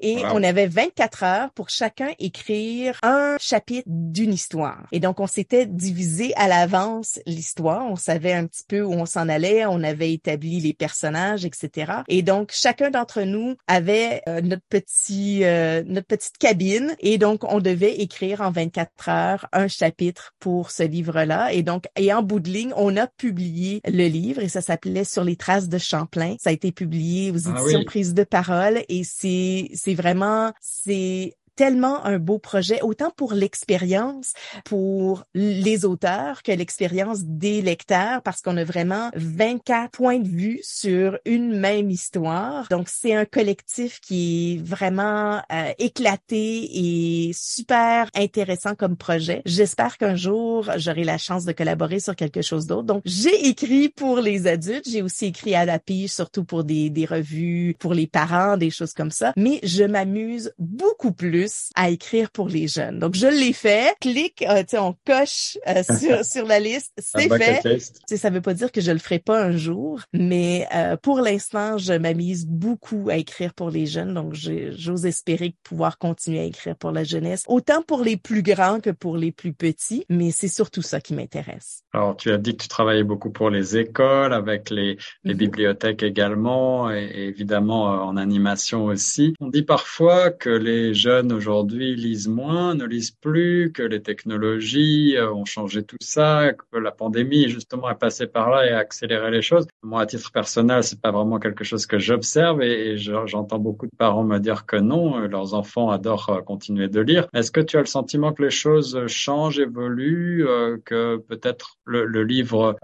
et 0.04 0.22
on 0.26 0.42
avait 0.42 0.66
24 0.66 1.22
heures 1.22 1.50
pour 1.52 1.70
chacun 1.70 2.10
écrire 2.18 2.98
un 3.02 3.38
chapitre 3.40 3.88
d'une 3.88 4.34
histoire. 4.34 4.86
Et 4.92 5.00
donc, 5.00 5.18
on 5.18 5.26
s'était 5.26 5.64
divisé 5.64 6.34
à 6.36 6.46
l'avance 6.46 7.18
l'histoire. 7.24 7.86
On 7.86 7.96
savait 7.96 8.34
un 8.34 8.46
petit 8.46 8.64
peu 8.68 8.82
où 8.82 8.92
on 8.92 9.06
s'en 9.06 9.30
allait. 9.30 9.64
On 9.64 9.82
avait 9.82 10.12
établi 10.12 10.60
les 10.60 10.74
personnages, 10.74 11.46
etc. 11.46 11.92
Et 12.08 12.20
donc, 12.20 12.50
chacun 12.52 12.90
d'entre 12.90 13.22
nous 13.22 13.56
avait 13.66 14.20
euh, 14.28 14.42
notre 14.42 14.64
petit, 14.68 15.42
euh, 15.42 15.82
notre 15.86 16.06
petite 16.06 16.36
cabine. 16.36 16.94
Et 17.00 17.16
donc, 17.16 17.42
on 17.50 17.60
devait 17.60 17.94
écrire 18.00 18.42
en 18.42 18.50
24 18.50 19.08
heures 19.08 19.46
un 19.52 19.68
chapitre 19.68 20.34
pour 20.38 20.70
ce 20.70 20.82
livre-là. 20.82 21.54
Et 21.54 21.62
donc, 21.62 21.86
et 21.96 22.12
en 22.12 22.22
bout 22.22 22.40
de 22.40 22.50
ligne, 22.50 22.74
on 22.76 22.94
a 22.98 23.06
publié 23.06 23.80
le 23.86 24.06
livre 24.06 24.42
et 24.42 24.48
ça 24.50 24.60
s'appelait 24.60 25.04
Sur 25.04 25.24
les 25.24 25.36
traces 25.36 25.70
de 25.70 25.78
Champlain. 25.78 26.36
Ça 26.38 26.50
a 26.50 26.52
été 26.52 26.72
publié 26.72 27.30
aux 27.30 27.48
ah 27.48 27.58
éditions 27.58 27.84
Prise 27.84 28.12
de 28.12 28.24
parole 28.24 28.82
et 28.88 29.02
c'est, 29.04 29.70
c'est 29.74 29.93
vraiment, 29.94 30.52
c'est 30.60 31.36
tellement 31.56 32.04
un 32.04 32.18
beau 32.18 32.38
projet, 32.38 32.80
autant 32.82 33.10
pour 33.10 33.34
l'expérience, 33.34 34.32
pour 34.64 35.24
les 35.34 35.84
auteurs 35.84 36.42
que 36.42 36.52
l'expérience 36.52 37.22
des 37.22 37.62
lecteurs, 37.62 38.22
parce 38.22 38.42
qu'on 38.42 38.56
a 38.56 38.64
vraiment 38.64 39.10
24 39.14 39.90
points 39.90 40.18
de 40.18 40.28
vue 40.28 40.60
sur 40.62 41.18
une 41.24 41.58
même 41.58 41.90
histoire. 41.90 42.66
Donc, 42.70 42.88
c'est 42.88 43.14
un 43.14 43.24
collectif 43.24 44.00
qui 44.00 44.54
est 44.54 44.62
vraiment 44.62 45.42
euh, 45.52 45.72
éclaté 45.78 47.28
et 47.28 47.32
super 47.34 48.10
intéressant 48.14 48.74
comme 48.74 48.96
projet. 48.96 49.42
J'espère 49.44 49.98
qu'un 49.98 50.16
jour, 50.16 50.70
j'aurai 50.76 51.04
la 51.04 51.18
chance 51.18 51.44
de 51.44 51.52
collaborer 51.52 52.00
sur 52.00 52.16
quelque 52.16 52.42
chose 52.42 52.66
d'autre. 52.66 52.84
Donc, 52.84 53.02
j'ai 53.04 53.48
écrit 53.48 53.88
pour 53.88 54.18
les 54.18 54.46
adultes, 54.46 54.88
j'ai 54.88 55.02
aussi 55.02 55.26
écrit 55.26 55.54
à 55.54 55.64
la 55.64 55.78
pige, 55.78 56.10
surtout 56.10 56.44
pour 56.44 56.64
des, 56.64 56.90
des 56.90 57.04
revues, 57.04 57.76
pour 57.78 57.94
les 57.94 58.06
parents, 58.06 58.56
des 58.56 58.70
choses 58.70 58.92
comme 58.92 59.10
ça, 59.10 59.32
mais 59.36 59.60
je 59.62 59.84
m'amuse 59.84 60.52
beaucoup 60.58 61.12
plus 61.12 61.43
à 61.74 61.90
écrire 61.90 62.30
pour 62.30 62.48
les 62.48 62.68
jeunes. 62.68 62.98
Donc, 62.98 63.14
je 63.14 63.26
l'ai 63.26 63.52
fait. 63.52 63.94
Clique, 64.00 64.44
euh, 64.48 64.62
on 64.74 64.94
coche 65.06 65.58
euh, 65.68 65.82
sur, 65.98 66.24
sur 66.24 66.46
la 66.46 66.60
liste. 66.60 66.92
C'est 66.98 67.28
fait. 67.28 67.78
Ça 68.16 68.30
veut 68.30 68.40
pas 68.40 68.54
dire 68.54 68.72
que 68.72 68.80
je 68.80 68.90
le 68.90 68.98
ferai 68.98 69.18
pas 69.18 69.42
un 69.42 69.56
jour, 69.56 70.00
mais 70.12 70.66
euh, 70.74 70.96
pour 70.96 71.20
l'instant, 71.20 71.78
je 71.78 71.92
m'amise 71.92 72.46
beaucoup 72.46 73.08
à 73.10 73.16
écrire 73.16 73.54
pour 73.54 73.70
les 73.70 73.86
jeunes. 73.86 74.14
Donc, 74.14 74.34
j'ose 74.34 75.06
espérer 75.06 75.54
pouvoir 75.62 75.98
continuer 75.98 76.40
à 76.40 76.44
écrire 76.44 76.76
pour 76.76 76.90
la 76.90 77.04
jeunesse, 77.04 77.44
autant 77.46 77.82
pour 77.82 78.02
les 78.02 78.16
plus 78.16 78.42
grands 78.42 78.80
que 78.80 78.90
pour 78.90 79.16
les 79.16 79.32
plus 79.32 79.52
petits, 79.52 80.04
mais 80.08 80.30
c'est 80.30 80.48
surtout 80.48 80.82
ça 80.82 81.00
qui 81.00 81.14
m'intéresse. 81.14 81.82
Alors, 81.92 82.16
tu 82.16 82.30
as 82.32 82.38
dit 82.38 82.56
que 82.56 82.62
tu 82.62 82.68
travaillais 82.68 83.04
beaucoup 83.04 83.30
pour 83.30 83.50
les 83.50 83.76
écoles, 83.76 84.32
avec 84.32 84.70
les, 84.70 84.98
les 85.24 85.34
mm-hmm. 85.34 85.36
bibliothèques 85.36 86.02
également, 86.02 86.90
et, 86.90 87.04
et 87.04 87.24
évidemment 87.24 87.84
en 87.84 88.16
animation 88.16 88.86
aussi. 88.86 89.34
On 89.40 89.48
dit 89.48 89.62
parfois 89.62 90.30
que 90.30 90.50
les 90.50 90.94
jeunes 90.94 91.32
aujourd'hui 91.34 91.96
lisent 91.96 92.28
moins, 92.28 92.74
ne 92.74 92.84
lisent 92.84 93.10
plus, 93.10 93.72
que 93.72 93.82
les 93.82 94.02
technologies 94.02 95.16
euh, 95.16 95.32
ont 95.32 95.44
changé 95.44 95.82
tout 95.82 95.96
ça, 96.00 96.52
que 96.52 96.78
la 96.78 96.90
pandémie 96.90 97.48
justement 97.48 97.90
est 97.90 97.98
passée 97.98 98.26
par 98.26 98.50
là 98.50 98.66
et 98.66 98.70
a 98.70 98.78
accéléré 98.78 99.30
les 99.30 99.42
choses. 99.42 99.66
Moi, 99.82 100.00
à 100.00 100.06
titre 100.06 100.32
personnel, 100.32 100.82
c'est 100.82 101.00
pas 101.00 101.10
vraiment 101.10 101.38
quelque 101.38 101.64
chose 101.64 101.86
que 101.86 101.98
j'observe 101.98 102.62
et, 102.62 102.96
j'entends 102.96 103.58
beaucoup 103.58 103.86
de 103.86 103.96
parents 103.96 104.24
me 104.24 104.38
dire 104.38 104.66
que 104.66 104.76
non, 104.76 105.18
euh, 105.18 105.26
leurs 105.26 105.54
enfants 105.54 105.90
adorent 105.90 106.30
euh, 106.30 106.40
continuer 106.40 106.88
de 106.88 107.00
lire. 107.00 107.28
Est-ce 107.34 107.50
que 107.50 107.60
tu 107.60 107.76
as 107.76 107.80
le 107.80 107.86
sentiment 107.86 108.32
que 108.32 108.42
les 108.42 108.50
choses 108.50 109.06
changent, 109.06 109.58
évoluent, 109.58 110.46
que 110.84 111.16
peut-être 111.16 111.76
le, 111.84 112.24
livre 112.24 112.76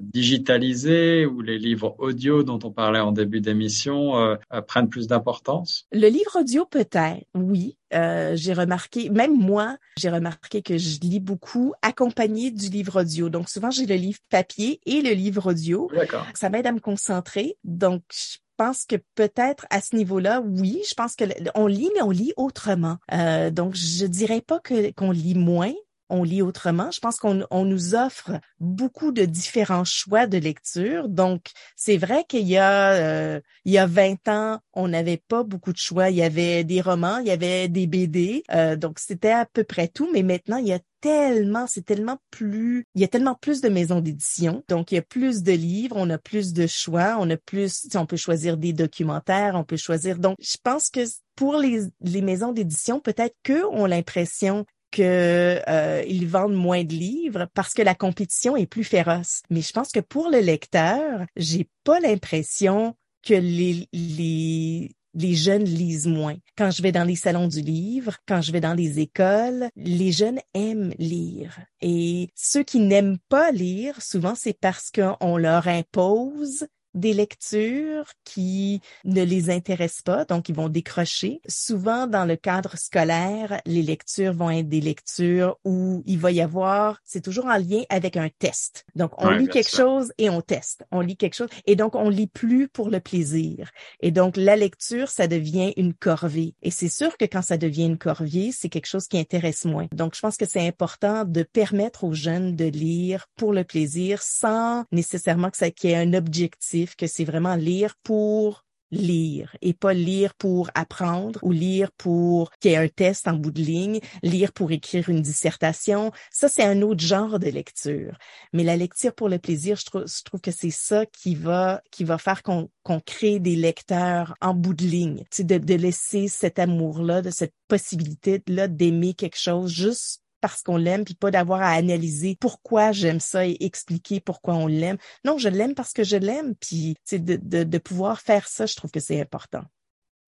digitalisé 0.00 1.26
ou 1.26 1.40
les 1.40 1.58
livres 1.58 1.94
audio 1.98 2.42
dont 2.42 2.58
on 2.64 2.70
parlait 2.70 3.00
en 3.00 3.12
début 3.12 3.40
d'émission 3.40 4.36
prennent 4.66 4.88
plus 4.88 5.06
d'importance? 5.06 5.86
Le 5.92 6.08
livre 6.08 6.40
audio 6.40 6.64
peut-être, 6.64 7.24
oui. 7.34 7.76
Euh, 7.94 8.32
j'ai 8.34 8.52
remarqué, 8.52 9.10
même 9.10 9.36
moi, 9.36 9.76
j'ai 9.96 10.10
remarqué 10.10 10.62
que 10.62 10.76
je 10.78 10.98
lis 11.00 11.20
beaucoup 11.20 11.74
accompagné 11.82 12.50
du 12.50 12.68
livre 12.68 13.02
audio. 13.02 13.28
Donc 13.28 13.48
souvent, 13.48 13.70
j'ai 13.70 13.86
le 13.86 13.94
livre 13.94 14.18
papier 14.28 14.80
et 14.86 15.02
le 15.02 15.10
livre 15.10 15.50
audio. 15.50 15.90
Ça 16.34 16.50
m'aide 16.50 16.66
à 16.66 16.72
me 16.72 16.80
concentrer. 16.80 17.56
Donc 17.64 18.02
je 18.12 18.38
pense 18.56 18.84
que 18.84 18.96
peut-être 19.14 19.66
à 19.70 19.80
ce 19.80 19.94
niveau-là, 19.96 20.40
oui, 20.40 20.82
je 20.88 20.94
pense 20.94 21.14
que 21.14 21.24
on 21.54 21.66
lit, 21.66 21.90
mais 21.94 22.02
on 22.02 22.10
lit 22.10 22.32
autrement. 22.36 22.96
Euh, 23.12 23.50
donc 23.50 23.74
je 23.74 24.06
dirais 24.06 24.40
pas 24.40 24.60
que 24.60 24.92
qu'on 24.92 25.10
lit 25.10 25.34
moins, 25.34 25.72
on 26.08 26.22
lit 26.22 26.42
autrement. 26.42 26.90
Je 26.90 27.00
pense 27.00 27.18
qu'on 27.18 27.44
on 27.50 27.64
nous 27.64 27.94
offre 27.94 28.32
beaucoup 28.60 29.12
de 29.12 29.24
différents 29.24 29.84
choix 29.84 30.26
de 30.26 30.38
lecture. 30.38 31.08
Donc, 31.08 31.50
c'est 31.76 31.96
vrai 31.96 32.24
qu'il 32.28 32.46
y 32.46 32.56
a 32.56 32.92
euh, 32.92 33.40
il 33.64 33.72
y 33.72 33.78
a 33.78 33.86
20 33.86 34.28
ans, 34.28 34.60
on 34.72 34.88
n'avait 34.88 35.22
pas 35.28 35.42
beaucoup 35.42 35.72
de 35.72 35.78
choix. 35.78 36.10
Il 36.10 36.16
y 36.16 36.22
avait 36.22 36.64
des 36.64 36.80
romans, 36.80 37.18
il 37.18 37.26
y 37.26 37.30
avait 37.30 37.68
des 37.68 37.86
BD. 37.86 38.44
Euh, 38.52 38.76
donc, 38.76 38.98
c'était 38.98 39.32
à 39.32 39.46
peu 39.46 39.64
près 39.64 39.88
tout. 39.88 40.08
Mais 40.12 40.22
maintenant, 40.22 40.58
il 40.58 40.68
y 40.68 40.72
a 40.72 40.80
tellement, 41.00 41.66
c'est 41.66 41.84
tellement 41.84 42.18
plus, 42.30 42.84
il 42.94 43.00
y 43.00 43.04
a 43.04 43.08
tellement 43.08 43.34
plus 43.34 43.60
de 43.60 43.68
maisons 43.68 44.00
d'édition. 44.00 44.64
Donc, 44.68 44.92
il 44.92 44.96
y 44.96 44.98
a 44.98 45.02
plus 45.02 45.42
de 45.42 45.52
livres, 45.52 45.96
on 45.98 46.10
a 46.10 46.18
plus 46.18 46.52
de 46.52 46.66
choix, 46.66 47.16
on 47.20 47.28
a 47.30 47.36
plus, 47.36 47.86
on 47.94 48.06
peut 48.06 48.16
choisir 48.16 48.56
des 48.56 48.72
documentaires, 48.72 49.54
on 49.54 49.64
peut 49.64 49.76
choisir. 49.76 50.18
Donc, 50.18 50.36
je 50.40 50.56
pense 50.62 50.90
que 50.90 51.00
pour 51.34 51.58
les, 51.58 51.82
les 52.00 52.22
maisons 52.22 52.52
d'édition, 52.52 52.98
peut-être 52.98 53.36
qu'eux 53.42 53.66
ont 53.66 53.86
l'impression 53.86 54.64
qu'ils 54.90 55.04
euh, 55.06 56.26
vendent 56.26 56.54
moins 56.54 56.84
de 56.84 56.92
livres 56.92 57.46
parce 57.54 57.74
que 57.74 57.82
la 57.82 57.94
compétition 57.94 58.56
est 58.56 58.66
plus 58.66 58.84
féroce. 58.84 59.42
Mais 59.50 59.60
je 59.60 59.72
pense 59.72 59.92
que 59.92 60.00
pour 60.00 60.30
le 60.30 60.40
lecteur, 60.40 61.26
j'ai 61.36 61.68
pas 61.84 62.00
l'impression 62.00 62.94
que 63.22 63.34
les, 63.34 63.88
les 63.92 64.90
les 65.16 65.34
jeunes 65.34 65.64
lisent 65.64 66.06
moins. 66.06 66.36
Quand 66.58 66.70
je 66.70 66.82
vais 66.82 66.92
dans 66.92 67.04
les 67.04 67.16
salons 67.16 67.48
du 67.48 67.62
livre, 67.62 68.16
quand 68.28 68.42
je 68.42 68.52
vais 68.52 68.60
dans 68.60 68.74
les 68.74 69.00
écoles, 69.00 69.68
les 69.74 70.12
jeunes 70.12 70.40
aiment 70.54 70.92
lire. 70.98 71.58
Et 71.80 72.28
ceux 72.34 72.62
qui 72.62 72.80
n'aiment 72.80 73.18
pas 73.28 73.50
lire, 73.50 74.00
souvent 74.02 74.34
c'est 74.34 74.58
parce 74.58 74.90
qu'on 74.90 75.38
leur 75.38 75.68
impose 75.68 76.66
des 76.96 77.12
lectures 77.12 78.06
qui 78.24 78.80
ne 79.04 79.22
les 79.22 79.50
intéressent 79.50 80.02
pas, 80.02 80.24
donc 80.24 80.48
ils 80.48 80.54
vont 80.54 80.68
décrocher. 80.68 81.40
Souvent, 81.46 82.06
dans 82.06 82.24
le 82.24 82.36
cadre 82.36 82.76
scolaire, 82.76 83.60
les 83.66 83.82
lectures 83.82 84.32
vont 84.32 84.50
être 84.50 84.68
des 84.68 84.80
lectures 84.80 85.58
où 85.64 86.02
il 86.06 86.18
va 86.18 86.32
y 86.32 86.40
avoir, 86.40 86.98
c'est 87.04 87.20
toujours 87.20 87.46
en 87.46 87.58
lien 87.58 87.82
avec 87.90 88.16
un 88.16 88.28
test. 88.38 88.84
Donc, 88.94 89.12
on 89.18 89.30
lit 89.30 89.48
quelque 89.48 89.74
chose 89.74 90.12
et 90.18 90.30
on 90.30 90.40
teste. 90.40 90.84
On 90.90 91.00
lit 91.00 91.16
quelque 91.16 91.34
chose 91.34 91.50
et 91.66 91.76
donc 91.76 91.94
on 91.94 92.08
lit 92.08 92.26
plus 92.26 92.68
pour 92.68 92.90
le 92.90 93.00
plaisir. 93.00 93.70
Et 94.00 94.10
donc, 94.10 94.36
la 94.36 94.56
lecture, 94.56 95.08
ça 95.08 95.26
devient 95.28 95.72
une 95.76 95.94
corvée. 95.94 96.54
Et 96.62 96.70
c'est 96.70 96.88
sûr 96.88 97.16
que 97.16 97.26
quand 97.26 97.42
ça 97.42 97.58
devient 97.58 97.84
une 97.84 97.98
corvée, 97.98 98.52
c'est 98.52 98.68
quelque 98.68 98.86
chose 98.86 99.06
qui 99.06 99.18
intéresse 99.18 99.64
moins. 99.66 99.86
Donc, 99.92 100.14
je 100.14 100.20
pense 100.20 100.36
que 100.36 100.46
c'est 100.46 100.66
important 100.66 101.24
de 101.24 101.42
permettre 101.42 102.04
aux 102.04 102.14
jeunes 102.14 102.56
de 102.56 102.64
lire 102.64 103.26
pour 103.36 103.52
le 103.52 103.64
plaisir 103.64 104.22
sans 104.22 104.84
nécessairement 104.92 105.50
que 105.50 105.58
ça 105.58 105.70
qu'il 105.70 105.90
y 105.90 105.92
ait 105.92 105.96
un 105.96 106.14
objectif 106.14 106.85
que 106.94 107.06
c'est 107.06 107.24
vraiment 107.24 107.56
lire 107.56 107.94
pour 108.02 108.66
lire 108.90 109.56
et 109.62 109.74
pas 109.74 109.94
lire 109.94 110.34
pour 110.34 110.70
apprendre 110.74 111.40
ou 111.42 111.52
lire 111.52 111.90
pour 111.92 112.50
qu'il 112.60 112.70
y 112.70 112.74
ait 112.74 112.78
un 112.78 112.88
test 112.88 113.26
en 113.28 113.34
bout 113.34 113.50
de 113.50 113.60
ligne, 113.62 114.00
lire 114.22 114.52
pour 114.52 114.70
écrire 114.70 115.08
une 115.08 115.22
dissertation. 115.22 116.12
Ça, 116.30 116.48
c'est 116.48 116.62
un 116.62 116.82
autre 116.82 117.02
genre 117.02 117.38
de 117.38 117.48
lecture. 117.48 118.16
Mais 118.52 118.64
la 118.64 118.76
lecture 118.76 119.14
pour 119.14 119.28
le 119.28 119.38
plaisir, 119.38 119.76
je 119.76 119.84
trouve, 119.84 120.04
je 120.06 120.22
trouve 120.22 120.40
que 120.40 120.50
c'est 120.50 120.70
ça 120.70 121.06
qui 121.06 121.34
va, 121.34 121.82
qui 121.90 122.04
va 122.04 122.18
faire 122.18 122.42
qu'on 122.42 122.70
qu'on 122.82 123.00
crée 123.00 123.40
des 123.40 123.56
lecteurs 123.56 124.36
en 124.40 124.54
bout 124.54 124.74
de 124.74 124.84
ligne. 124.84 125.24
C'est 125.30 125.46
de, 125.46 125.58
de 125.58 125.74
laisser 125.74 126.28
cet 126.28 126.60
amour-là, 126.60 127.20
de 127.20 127.30
cette 127.30 127.54
possibilité-là 127.66 128.68
d'aimer 128.68 129.14
quelque 129.14 129.38
chose 129.38 129.72
juste 129.72 130.22
parce 130.48 130.62
qu'on 130.62 130.76
l'aime, 130.76 131.04
puis 131.04 131.14
pas 131.14 131.30
d'avoir 131.30 131.60
à 131.62 131.70
analyser 131.72 132.36
pourquoi 132.40 132.92
j'aime 132.92 133.20
ça 133.20 133.46
et 133.46 133.56
expliquer 133.60 134.20
pourquoi 134.20 134.54
on 134.54 134.66
l'aime. 134.68 134.96
Non, 135.24 135.38
je 135.38 135.48
l'aime 135.48 135.74
parce 135.74 135.92
que 135.92 136.04
je 136.04 136.16
l'aime, 136.16 136.54
puis 136.56 136.96
de, 137.10 137.36
de, 137.36 137.64
de 137.64 137.78
pouvoir 137.78 138.20
faire 138.20 138.46
ça, 138.46 138.66
je 138.66 138.76
trouve 138.76 138.90
que 138.90 139.00
c'est 139.00 139.20
important. 139.20 139.62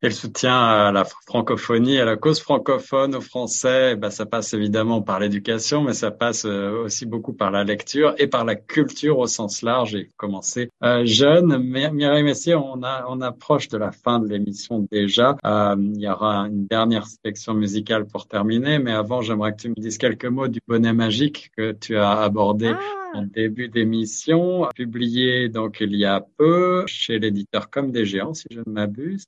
Et 0.00 0.06
le 0.06 0.14
soutien 0.14 0.56
à 0.56 0.92
la 0.92 1.04
francophonie, 1.04 1.98
à 1.98 2.04
la 2.04 2.16
cause 2.16 2.38
francophone, 2.38 3.16
aux 3.16 3.20
Français, 3.20 3.96
ben, 3.96 4.10
ça 4.10 4.26
passe 4.26 4.54
évidemment 4.54 5.02
par 5.02 5.18
l'éducation, 5.18 5.82
mais 5.82 5.92
ça 5.92 6.12
passe 6.12 6.44
euh, 6.44 6.84
aussi 6.84 7.04
beaucoup 7.04 7.32
par 7.32 7.50
la 7.50 7.64
lecture 7.64 8.14
et 8.18 8.28
par 8.28 8.44
la 8.44 8.54
culture 8.54 9.18
au 9.18 9.26
sens 9.26 9.60
large. 9.62 9.90
J'ai 9.90 10.08
commencé 10.16 10.70
euh, 10.84 11.04
jeune. 11.04 11.58
Mireille 11.58 12.22
Messier, 12.22 12.54
on, 12.54 12.80
a, 12.84 13.06
on 13.08 13.20
approche 13.22 13.66
de 13.66 13.76
la 13.76 13.90
fin 13.90 14.20
de 14.20 14.28
l'émission 14.28 14.86
déjà. 14.88 15.36
Euh, 15.44 15.74
il 15.76 16.00
y 16.00 16.08
aura 16.08 16.46
une 16.46 16.68
dernière 16.68 17.08
sélection 17.08 17.54
musicale 17.54 18.06
pour 18.06 18.28
terminer, 18.28 18.78
mais 18.78 18.92
avant, 18.92 19.20
j'aimerais 19.20 19.50
que 19.50 19.62
tu 19.62 19.68
me 19.70 19.74
dises 19.74 19.98
quelques 19.98 20.26
mots 20.26 20.46
du 20.46 20.60
bonnet 20.68 20.92
magique 20.92 21.50
que 21.56 21.72
tu 21.72 21.96
as 21.96 22.20
abordé. 22.20 22.68
Ah 22.72 22.98
en 23.14 23.22
début 23.22 23.68
d'émission, 23.68 24.68
publié 24.74 25.48
donc 25.48 25.78
il 25.80 25.94
y 25.94 26.04
a 26.04 26.20
peu 26.36 26.84
chez 26.86 27.18
l'éditeur 27.18 27.70
Comme 27.70 27.90
des 27.90 28.04
Géants, 28.04 28.34
si 28.34 28.46
je 28.50 28.60
ne 28.60 28.70
m'abuse. 28.70 29.24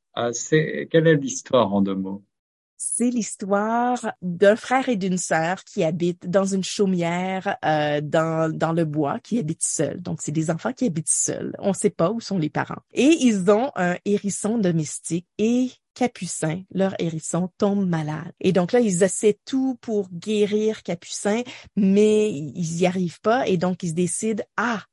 Quelle 0.91 1.07
est 1.07 1.17
l'histoire 1.17 1.73
en 1.73 1.81
deux 1.81 1.95
mots? 1.95 2.23
C'est 2.83 3.11
l'histoire 3.11 4.13
d'un 4.23 4.57
frère 4.57 4.89
et 4.89 4.97
d'une 4.97 5.19
sœur 5.19 5.65
qui 5.65 5.85
habitent 5.85 6.31
dans 6.31 6.47
une 6.47 6.65
chaumière 6.65 7.59
euh, 7.63 8.01
dans, 8.01 8.51
dans 8.51 8.73
le 8.73 8.87
bois, 8.87 9.19
qui 9.21 9.39
habitent 9.39 9.63
seuls. 9.63 10.01
Donc, 10.01 10.23
c'est 10.23 10.33
des 10.33 10.51
enfants 10.51 10.73
qui 10.73 10.87
habitent 10.87 11.11
seuls. 11.11 11.55
On 11.59 11.69
ne 11.69 11.75
sait 11.75 11.91
pas 11.91 12.11
où 12.11 12.21
sont 12.21 12.39
les 12.39 12.49
parents. 12.49 12.81
Et 12.95 13.19
ils 13.21 13.51
ont 13.51 13.71
un 13.77 13.97
hérisson 14.07 14.57
domestique 14.57 15.27
et 15.37 15.69
Capucin, 15.93 16.63
leur 16.73 16.95
hérisson, 16.99 17.51
tombe 17.59 17.87
malade. 17.87 18.33
Et 18.41 18.53
donc 18.53 18.73
là, 18.73 18.81
ils 18.81 19.03
essaient 19.03 19.39
tout 19.45 19.77
pour 19.83 20.09
guérir 20.11 20.83
Capucin, 20.83 21.43
mais 21.77 22.31
ils 22.31 22.77
n'y 22.79 22.87
arrivent 22.87 23.21
pas. 23.21 23.47
Et 23.47 23.59
donc, 23.59 23.83
ils 23.83 23.93
décident, 23.93 24.43
ah, 24.57 24.85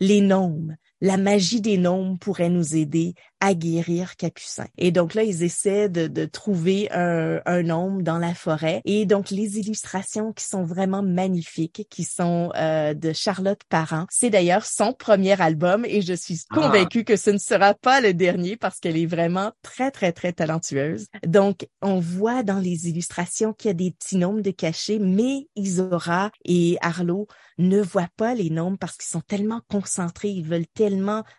les 0.00 0.20
gnomes 0.20 0.76
la 1.00 1.16
magie 1.16 1.60
des 1.60 1.78
gnomes 1.78 2.18
pourrait 2.18 2.48
nous 2.48 2.74
aider 2.76 3.14
à 3.40 3.54
guérir 3.54 4.16
Capucin. 4.16 4.66
Et 4.78 4.90
donc 4.90 5.14
là, 5.14 5.22
ils 5.22 5.42
essaient 5.42 5.88
de, 5.88 6.06
de 6.06 6.24
trouver 6.24 6.88
un, 6.90 7.40
un 7.44 7.62
gnome 7.62 8.02
dans 8.02 8.18
la 8.18 8.34
forêt. 8.34 8.80
Et 8.84 9.04
donc, 9.04 9.30
les 9.30 9.58
illustrations 9.58 10.32
qui 10.32 10.44
sont 10.44 10.64
vraiment 10.64 11.02
magnifiques, 11.02 11.86
qui 11.90 12.04
sont 12.04 12.50
euh, 12.56 12.94
de 12.94 13.12
Charlotte 13.12 13.60
Parent. 13.68 14.06
C'est 14.10 14.30
d'ailleurs 14.30 14.64
son 14.64 14.92
premier 14.92 15.40
album 15.40 15.84
et 15.84 16.00
je 16.00 16.14
suis 16.14 16.40
ah. 16.50 16.54
convaincue 16.54 17.04
que 17.04 17.16
ce 17.16 17.30
ne 17.30 17.38
sera 17.38 17.74
pas 17.74 18.00
le 18.00 18.14
dernier 18.14 18.56
parce 18.56 18.80
qu'elle 18.80 18.96
est 18.96 19.06
vraiment 19.06 19.52
très, 19.62 19.90
très, 19.90 20.12
très 20.12 20.32
talentueuse. 20.32 21.06
Donc, 21.26 21.68
on 21.82 22.00
voit 22.00 22.42
dans 22.42 22.58
les 22.58 22.88
illustrations 22.88 23.52
qu'il 23.52 23.68
y 23.68 23.70
a 23.70 23.74
des 23.74 23.90
petits 23.90 24.16
gnomes 24.16 24.42
de 24.42 24.50
cachés, 24.50 24.98
mais 24.98 25.46
Isora 25.56 26.30
et 26.44 26.78
Arlo 26.80 27.26
ne 27.58 27.80
voient 27.80 28.08
pas 28.16 28.34
les 28.34 28.50
gnomes 28.50 28.78
parce 28.78 28.96
qu'ils 28.96 29.08
sont 29.08 29.20
tellement 29.20 29.60
concentrés, 29.68 30.28
ils 30.28 30.44
veulent 30.44 30.66
tellement 30.66 30.85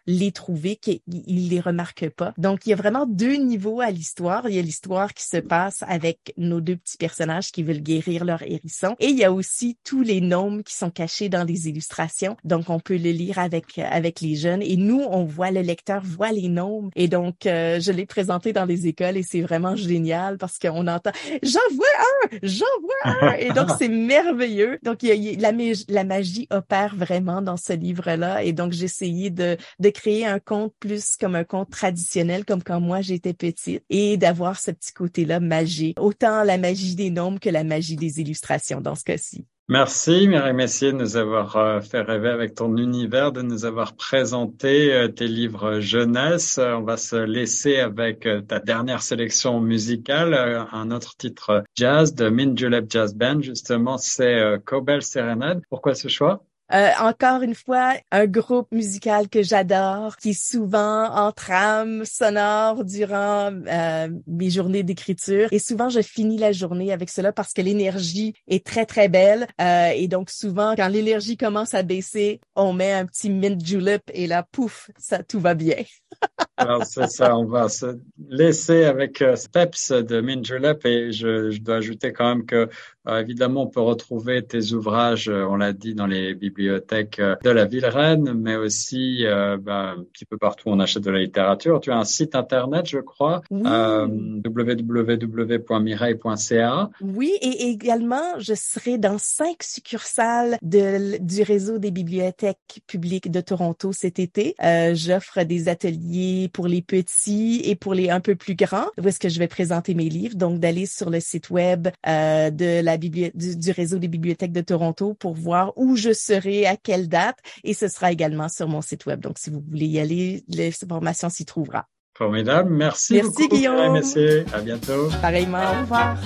les 0.06 0.32
trouver 0.32 0.76
qu'ils 0.76 1.02
les 1.50 1.60
remarquent 1.60 2.10
pas. 2.10 2.34
Donc, 2.38 2.66
il 2.66 2.70
y 2.72 2.74
a 2.74 2.76
vraiment 2.76 3.06
deux 3.06 3.36
niveaux 3.36 3.82
à 3.82 3.91
l'histoire. 3.91 4.50
Il 4.50 4.56
y 4.56 4.60
a 4.60 4.62
l'histoire 4.62 5.14
qui 5.14 5.26
se 5.26 5.38
passe 5.38 5.84
avec 5.88 6.34
nos 6.38 6.62
deux 6.62 6.76
petits 6.76 6.98
personnages 6.98 7.52
qui 7.52 7.64
veulent 7.64 7.82
guérir 7.82 8.26
leur 8.26 8.41
hérisson. 8.43 8.95
Et 9.00 9.08
il 9.08 9.18
y 9.18 9.24
a 9.24 9.32
aussi 9.32 9.78
tous 9.84 10.02
les 10.02 10.22
gnomes 10.22 10.64
qui 10.64 10.76
sont 10.76 10.89
cachés 10.89 11.30
dans 11.30 11.43
les 11.43 11.70
illustrations. 11.70 12.38
Donc, 12.43 12.70
on 12.70 12.80
peut 12.80 12.98
le 12.98 13.12
lire 13.12 13.39
avec, 13.39 13.78
avec 13.80 14.22
les 14.22 14.36
jeunes. 14.36 14.62
Et 14.62 14.78
nous, 14.78 15.02
on 15.02 15.24
voit, 15.24 15.52
le 15.52 15.62
lecteur 15.62 16.02
voit 16.04 16.32
les 16.32 16.50
gnomes. 16.50 16.89
Et 16.95 17.08
donc, 17.08 17.45
euh, 17.45 17.80
je 17.80 17.91
l'ai 17.91 18.06
présenté 18.06 18.54
dans 18.54 18.66
les 18.66 18.88
écoles 18.88 19.18
et 19.18 19.24
c'est 19.24 19.41
vraiment 19.41 19.76
génial 19.76 20.38
parce 20.38 20.60
qu'on 20.60 20.88
entend 20.88 21.12
«J'en 21.43 21.60
vois 21.76 21.86
un! 22.24 22.38
J'en 22.43 22.66
vois 22.82 23.14
un!» 23.14 23.34
Et 23.39 23.50
donc, 23.50 23.70
c'est 23.78 23.89
merveilleux. 23.89 24.80
Donc, 24.84 25.04
il 25.04 25.10
y 25.10 25.45
a, 25.45 25.52
la, 25.52 25.58
la 25.89 26.04
magie 26.04 26.48
opère 26.50 26.95
vraiment 26.95 27.41
dans 27.41 27.58
ce 27.58 27.74
livre-là. 27.74 28.43
Et 28.43 28.54
donc, 28.54 28.74
j'ai 28.74 28.86
essayé 28.86 29.30
de, 29.38 29.58
de 29.80 29.90
créer 29.90 30.26
un 30.26 30.40
conte 30.40 30.74
plus 30.80 31.16
comme 31.16 31.36
un 31.36 31.44
conte 31.44 31.70
traditionnel, 31.70 32.44
comme 32.46 32.64
quand 32.64 32.82
moi 32.82 33.02
j'étais 33.02 33.34
petite, 33.34 33.84
et 33.90 34.18
d'avoir 34.18 34.60
ce 34.60 34.72
petit 34.72 34.94
côté-là 34.94 35.40
magique. 35.40 36.00
Autant 36.00 36.44
la 36.44 36.58
magie 36.58 36.96
des 36.96 37.10
nombres 37.10 37.40
que 37.40 37.50
la 37.50 37.64
magie 37.64 37.96
des 37.96 38.20
illustrations 38.20 38.82
dans 38.82 38.96
ce 38.96 39.04
cas-ci. 39.04 39.46
Merci 39.70 40.30
Mireille 40.30 40.54
Messier 40.54 40.94
de 40.94 40.98
nous 40.98 41.18
avoir 41.18 41.58
euh, 41.58 41.82
fait 41.82 42.00
rêver 42.00 42.30
avec 42.30 42.56
ton 42.56 42.78
univers, 42.78 43.34
de 43.34 43.42
nous 43.42 43.66
avoir 43.66 43.98
présenté 43.98 44.94
euh, 44.94 45.10
tes 45.10 45.28
livres 45.28 45.82
jeunesse. 45.82 46.58
On 46.58 46.84
va 46.84 46.96
se 46.96 47.18
laisser 47.18 47.76
avec 47.76 48.26
euh, 48.26 48.40
ta 48.40 48.62
dernière 48.62 49.02
sélection 49.02 49.60
musicale, 49.60 50.34
un 50.72 50.90
autre 50.92 51.18
titre 51.18 51.66
jazz 51.76 52.16
de 52.16 52.30
Min 52.30 52.56
Julep 52.56 52.86
Jazz 52.90 53.14
Band. 53.14 53.42
Justement, 53.42 53.98
c'est 53.98 54.42
Cobel 54.64 55.02
Serenade. 55.02 55.62
Pourquoi 55.70 55.96
ce 55.96 56.08
choix? 56.08 56.47
Euh, 56.74 56.89
encore 56.99 57.41
une 57.41 57.55
fois, 57.55 57.93
un 58.11 58.26
groupe 58.26 58.68
musical 58.72 59.30
que 59.30 59.41
j'adore, 59.41 60.18
qui 60.18 60.34
souvent 60.34 61.05
en 61.05 61.32
trame 61.32 62.03
sonore 62.05 62.84
durant 62.84 63.51
euh, 63.51 64.09
mes 64.28 64.49
journées 64.49 64.84
d'écriture. 64.84 65.47
Et 65.51 65.59
souvent, 65.59 65.89
je 65.89 66.01
finis 66.01 66.38
la 66.38 66.51
journée 66.51 66.91
avec 66.91 67.09
cela 67.09 67.32
parce 67.32 67.53
que 67.53 67.61
l'énergie 67.61 68.34
est 68.47 68.65
très, 68.65 68.86
très 68.86 69.07
belle. 69.07 69.47
Euh, 69.61 69.91
et 69.95 70.07
donc, 70.07 70.30
souvent, 70.30 70.76
quand 70.76 70.89
l'énergie 70.89 71.38
commence 71.38 71.74
à 71.74 71.84
baisser, 71.84 72.41
on 72.55 72.74
met 72.74 72.91
un 72.91 73.05
petit 73.05 73.30
mint 73.30 73.63
julep 73.65 74.03
et 74.13 74.28
là, 74.28 74.45
pouf, 74.51 74.89
ça, 74.97 75.24
tout 75.24 75.39
va 75.39 75.53
bien. 75.53 75.78
Alors, 76.58 76.86
c'est 76.86 77.10
ça, 77.10 77.38
on 77.38 77.45
va 77.45 77.70
se 77.70 77.97
laisser 78.30 78.84
avec 78.84 79.24
Steps 79.36 79.91
de 79.91 80.22
Mint 80.22 80.45
Julep 80.45 80.86
et 80.86 81.12
je, 81.12 81.51
je, 81.51 81.62
dois 81.62 81.76
ajouter 81.76 82.14
quand 82.14 82.28
même 82.28 82.45
que, 82.45 82.70
évidemment, 83.08 83.64
on 83.64 83.68
peut 83.68 83.82
retrouver 83.82 84.43
tes 84.43 84.74
ouvrages, 84.74 85.30
on 85.30 85.55
l'a 85.55 85.74
dit, 85.74 85.93
dans 85.93 86.08
les 86.08 86.34
bibliothèques 86.34 86.58
bibliothèque 86.58 87.20
euh, 87.20 87.36
de 87.43 87.49
la 87.49 87.66
ville 87.66 87.86
Rennes, 87.86 88.34
mais 88.34 88.55
aussi 88.55 89.26
euh, 89.26 89.58
ben, 89.58 89.95
un 89.97 90.03
petit 90.12 90.26
peu 90.26 90.38
partout 90.38 90.70
on 90.70 90.80
achète 90.80 91.03
de 91.03 91.12
la 91.12 91.20
littérature. 91.20 91.80
Tu 91.80 91.91
as 91.91 91.97
un 91.97 92.03
site 92.03 92.34
internet, 92.36 92.88
je 92.88 92.97
crois, 92.99 93.41
oui. 93.51 93.62
euh, 93.66 94.08
www.mireille.ca. 94.45 96.89
Oui, 97.01 97.32
et 97.41 97.70
également, 97.70 98.39
je 98.39 98.55
serai 98.55 98.97
dans 98.97 99.18
cinq 99.18 99.64
succursales 99.64 100.58
de, 100.62 101.18
du 101.20 101.43
réseau 101.43 101.78
des 101.78 101.91
bibliothèques 101.91 102.82
publiques 102.88 103.30
de 103.32 103.41
Toronto 103.41 103.91
cet 103.91 104.20
été. 104.20 104.55
Euh, 104.64 104.95
J'offre 104.95 105.43
des 105.43 105.68
ateliers 105.70 106.47
pour 106.48 106.68
les 106.68 106.82
petits 106.82 107.62
et 107.64 107.76
pour 107.76 107.93
les 107.93 108.10
un 108.10 108.20
peu 108.20 108.36
plus 108.36 108.56
grands, 108.56 108.88
où 109.02 109.08
est-ce 109.08 109.20
que 109.20 109.30
je 109.30 109.39
vais 109.39 109.48
présenter 109.48 109.93
mes 109.93 110.10
livres. 110.10 110.36
Donc, 110.36 110.60
d'aller 110.60 110.86
sur 110.86 111.10
le 111.10 111.20
site 111.20 111.50
web 111.50 111.88
euh, 112.08 112.50
de 112.50 112.82
la 112.82 112.98
du, 112.98 113.10
du 113.10 113.72
réseau 113.72 113.98
des 113.98 114.08
bibliothèques 114.08 114.52
de 114.52 114.62
Toronto 114.62 115.14
pour 115.14 115.34
voir 115.34 115.74
où 115.76 115.95
je 115.95 116.14
serai 116.14 116.66
à 116.66 116.78
quelle 116.78 117.08
date 117.08 117.38
et 117.64 117.74
ce 117.74 117.88
sera 117.88 118.12
également 118.12 118.50
sur 118.50 118.68
mon 118.68 118.82
site 118.82 119.06
web. 119.06 119.20
Donc, 119.20 119.38
si 119.39 119.50
vous 119.50 119.62
voulez 119.68 119.88
y 119.88 120.00
aller, 120.00 120.43
l'information 120.48 121.30
s'y 121.30 121.45
trouvera. 121.45 121.88
Formidable. 122.18 122.72
Merci, 122.72 123.14
Merci 123.14 123.30
beaucoup, 123.30 123.56
Guillaume. 123.56 123.93
Merci. 123.93 124.26
À 124.52 124.62
bientôt. 124.62 125.10
Pareillement. 125.22 125.62
Au 125.62 125.82
revoir. 125.82 126.18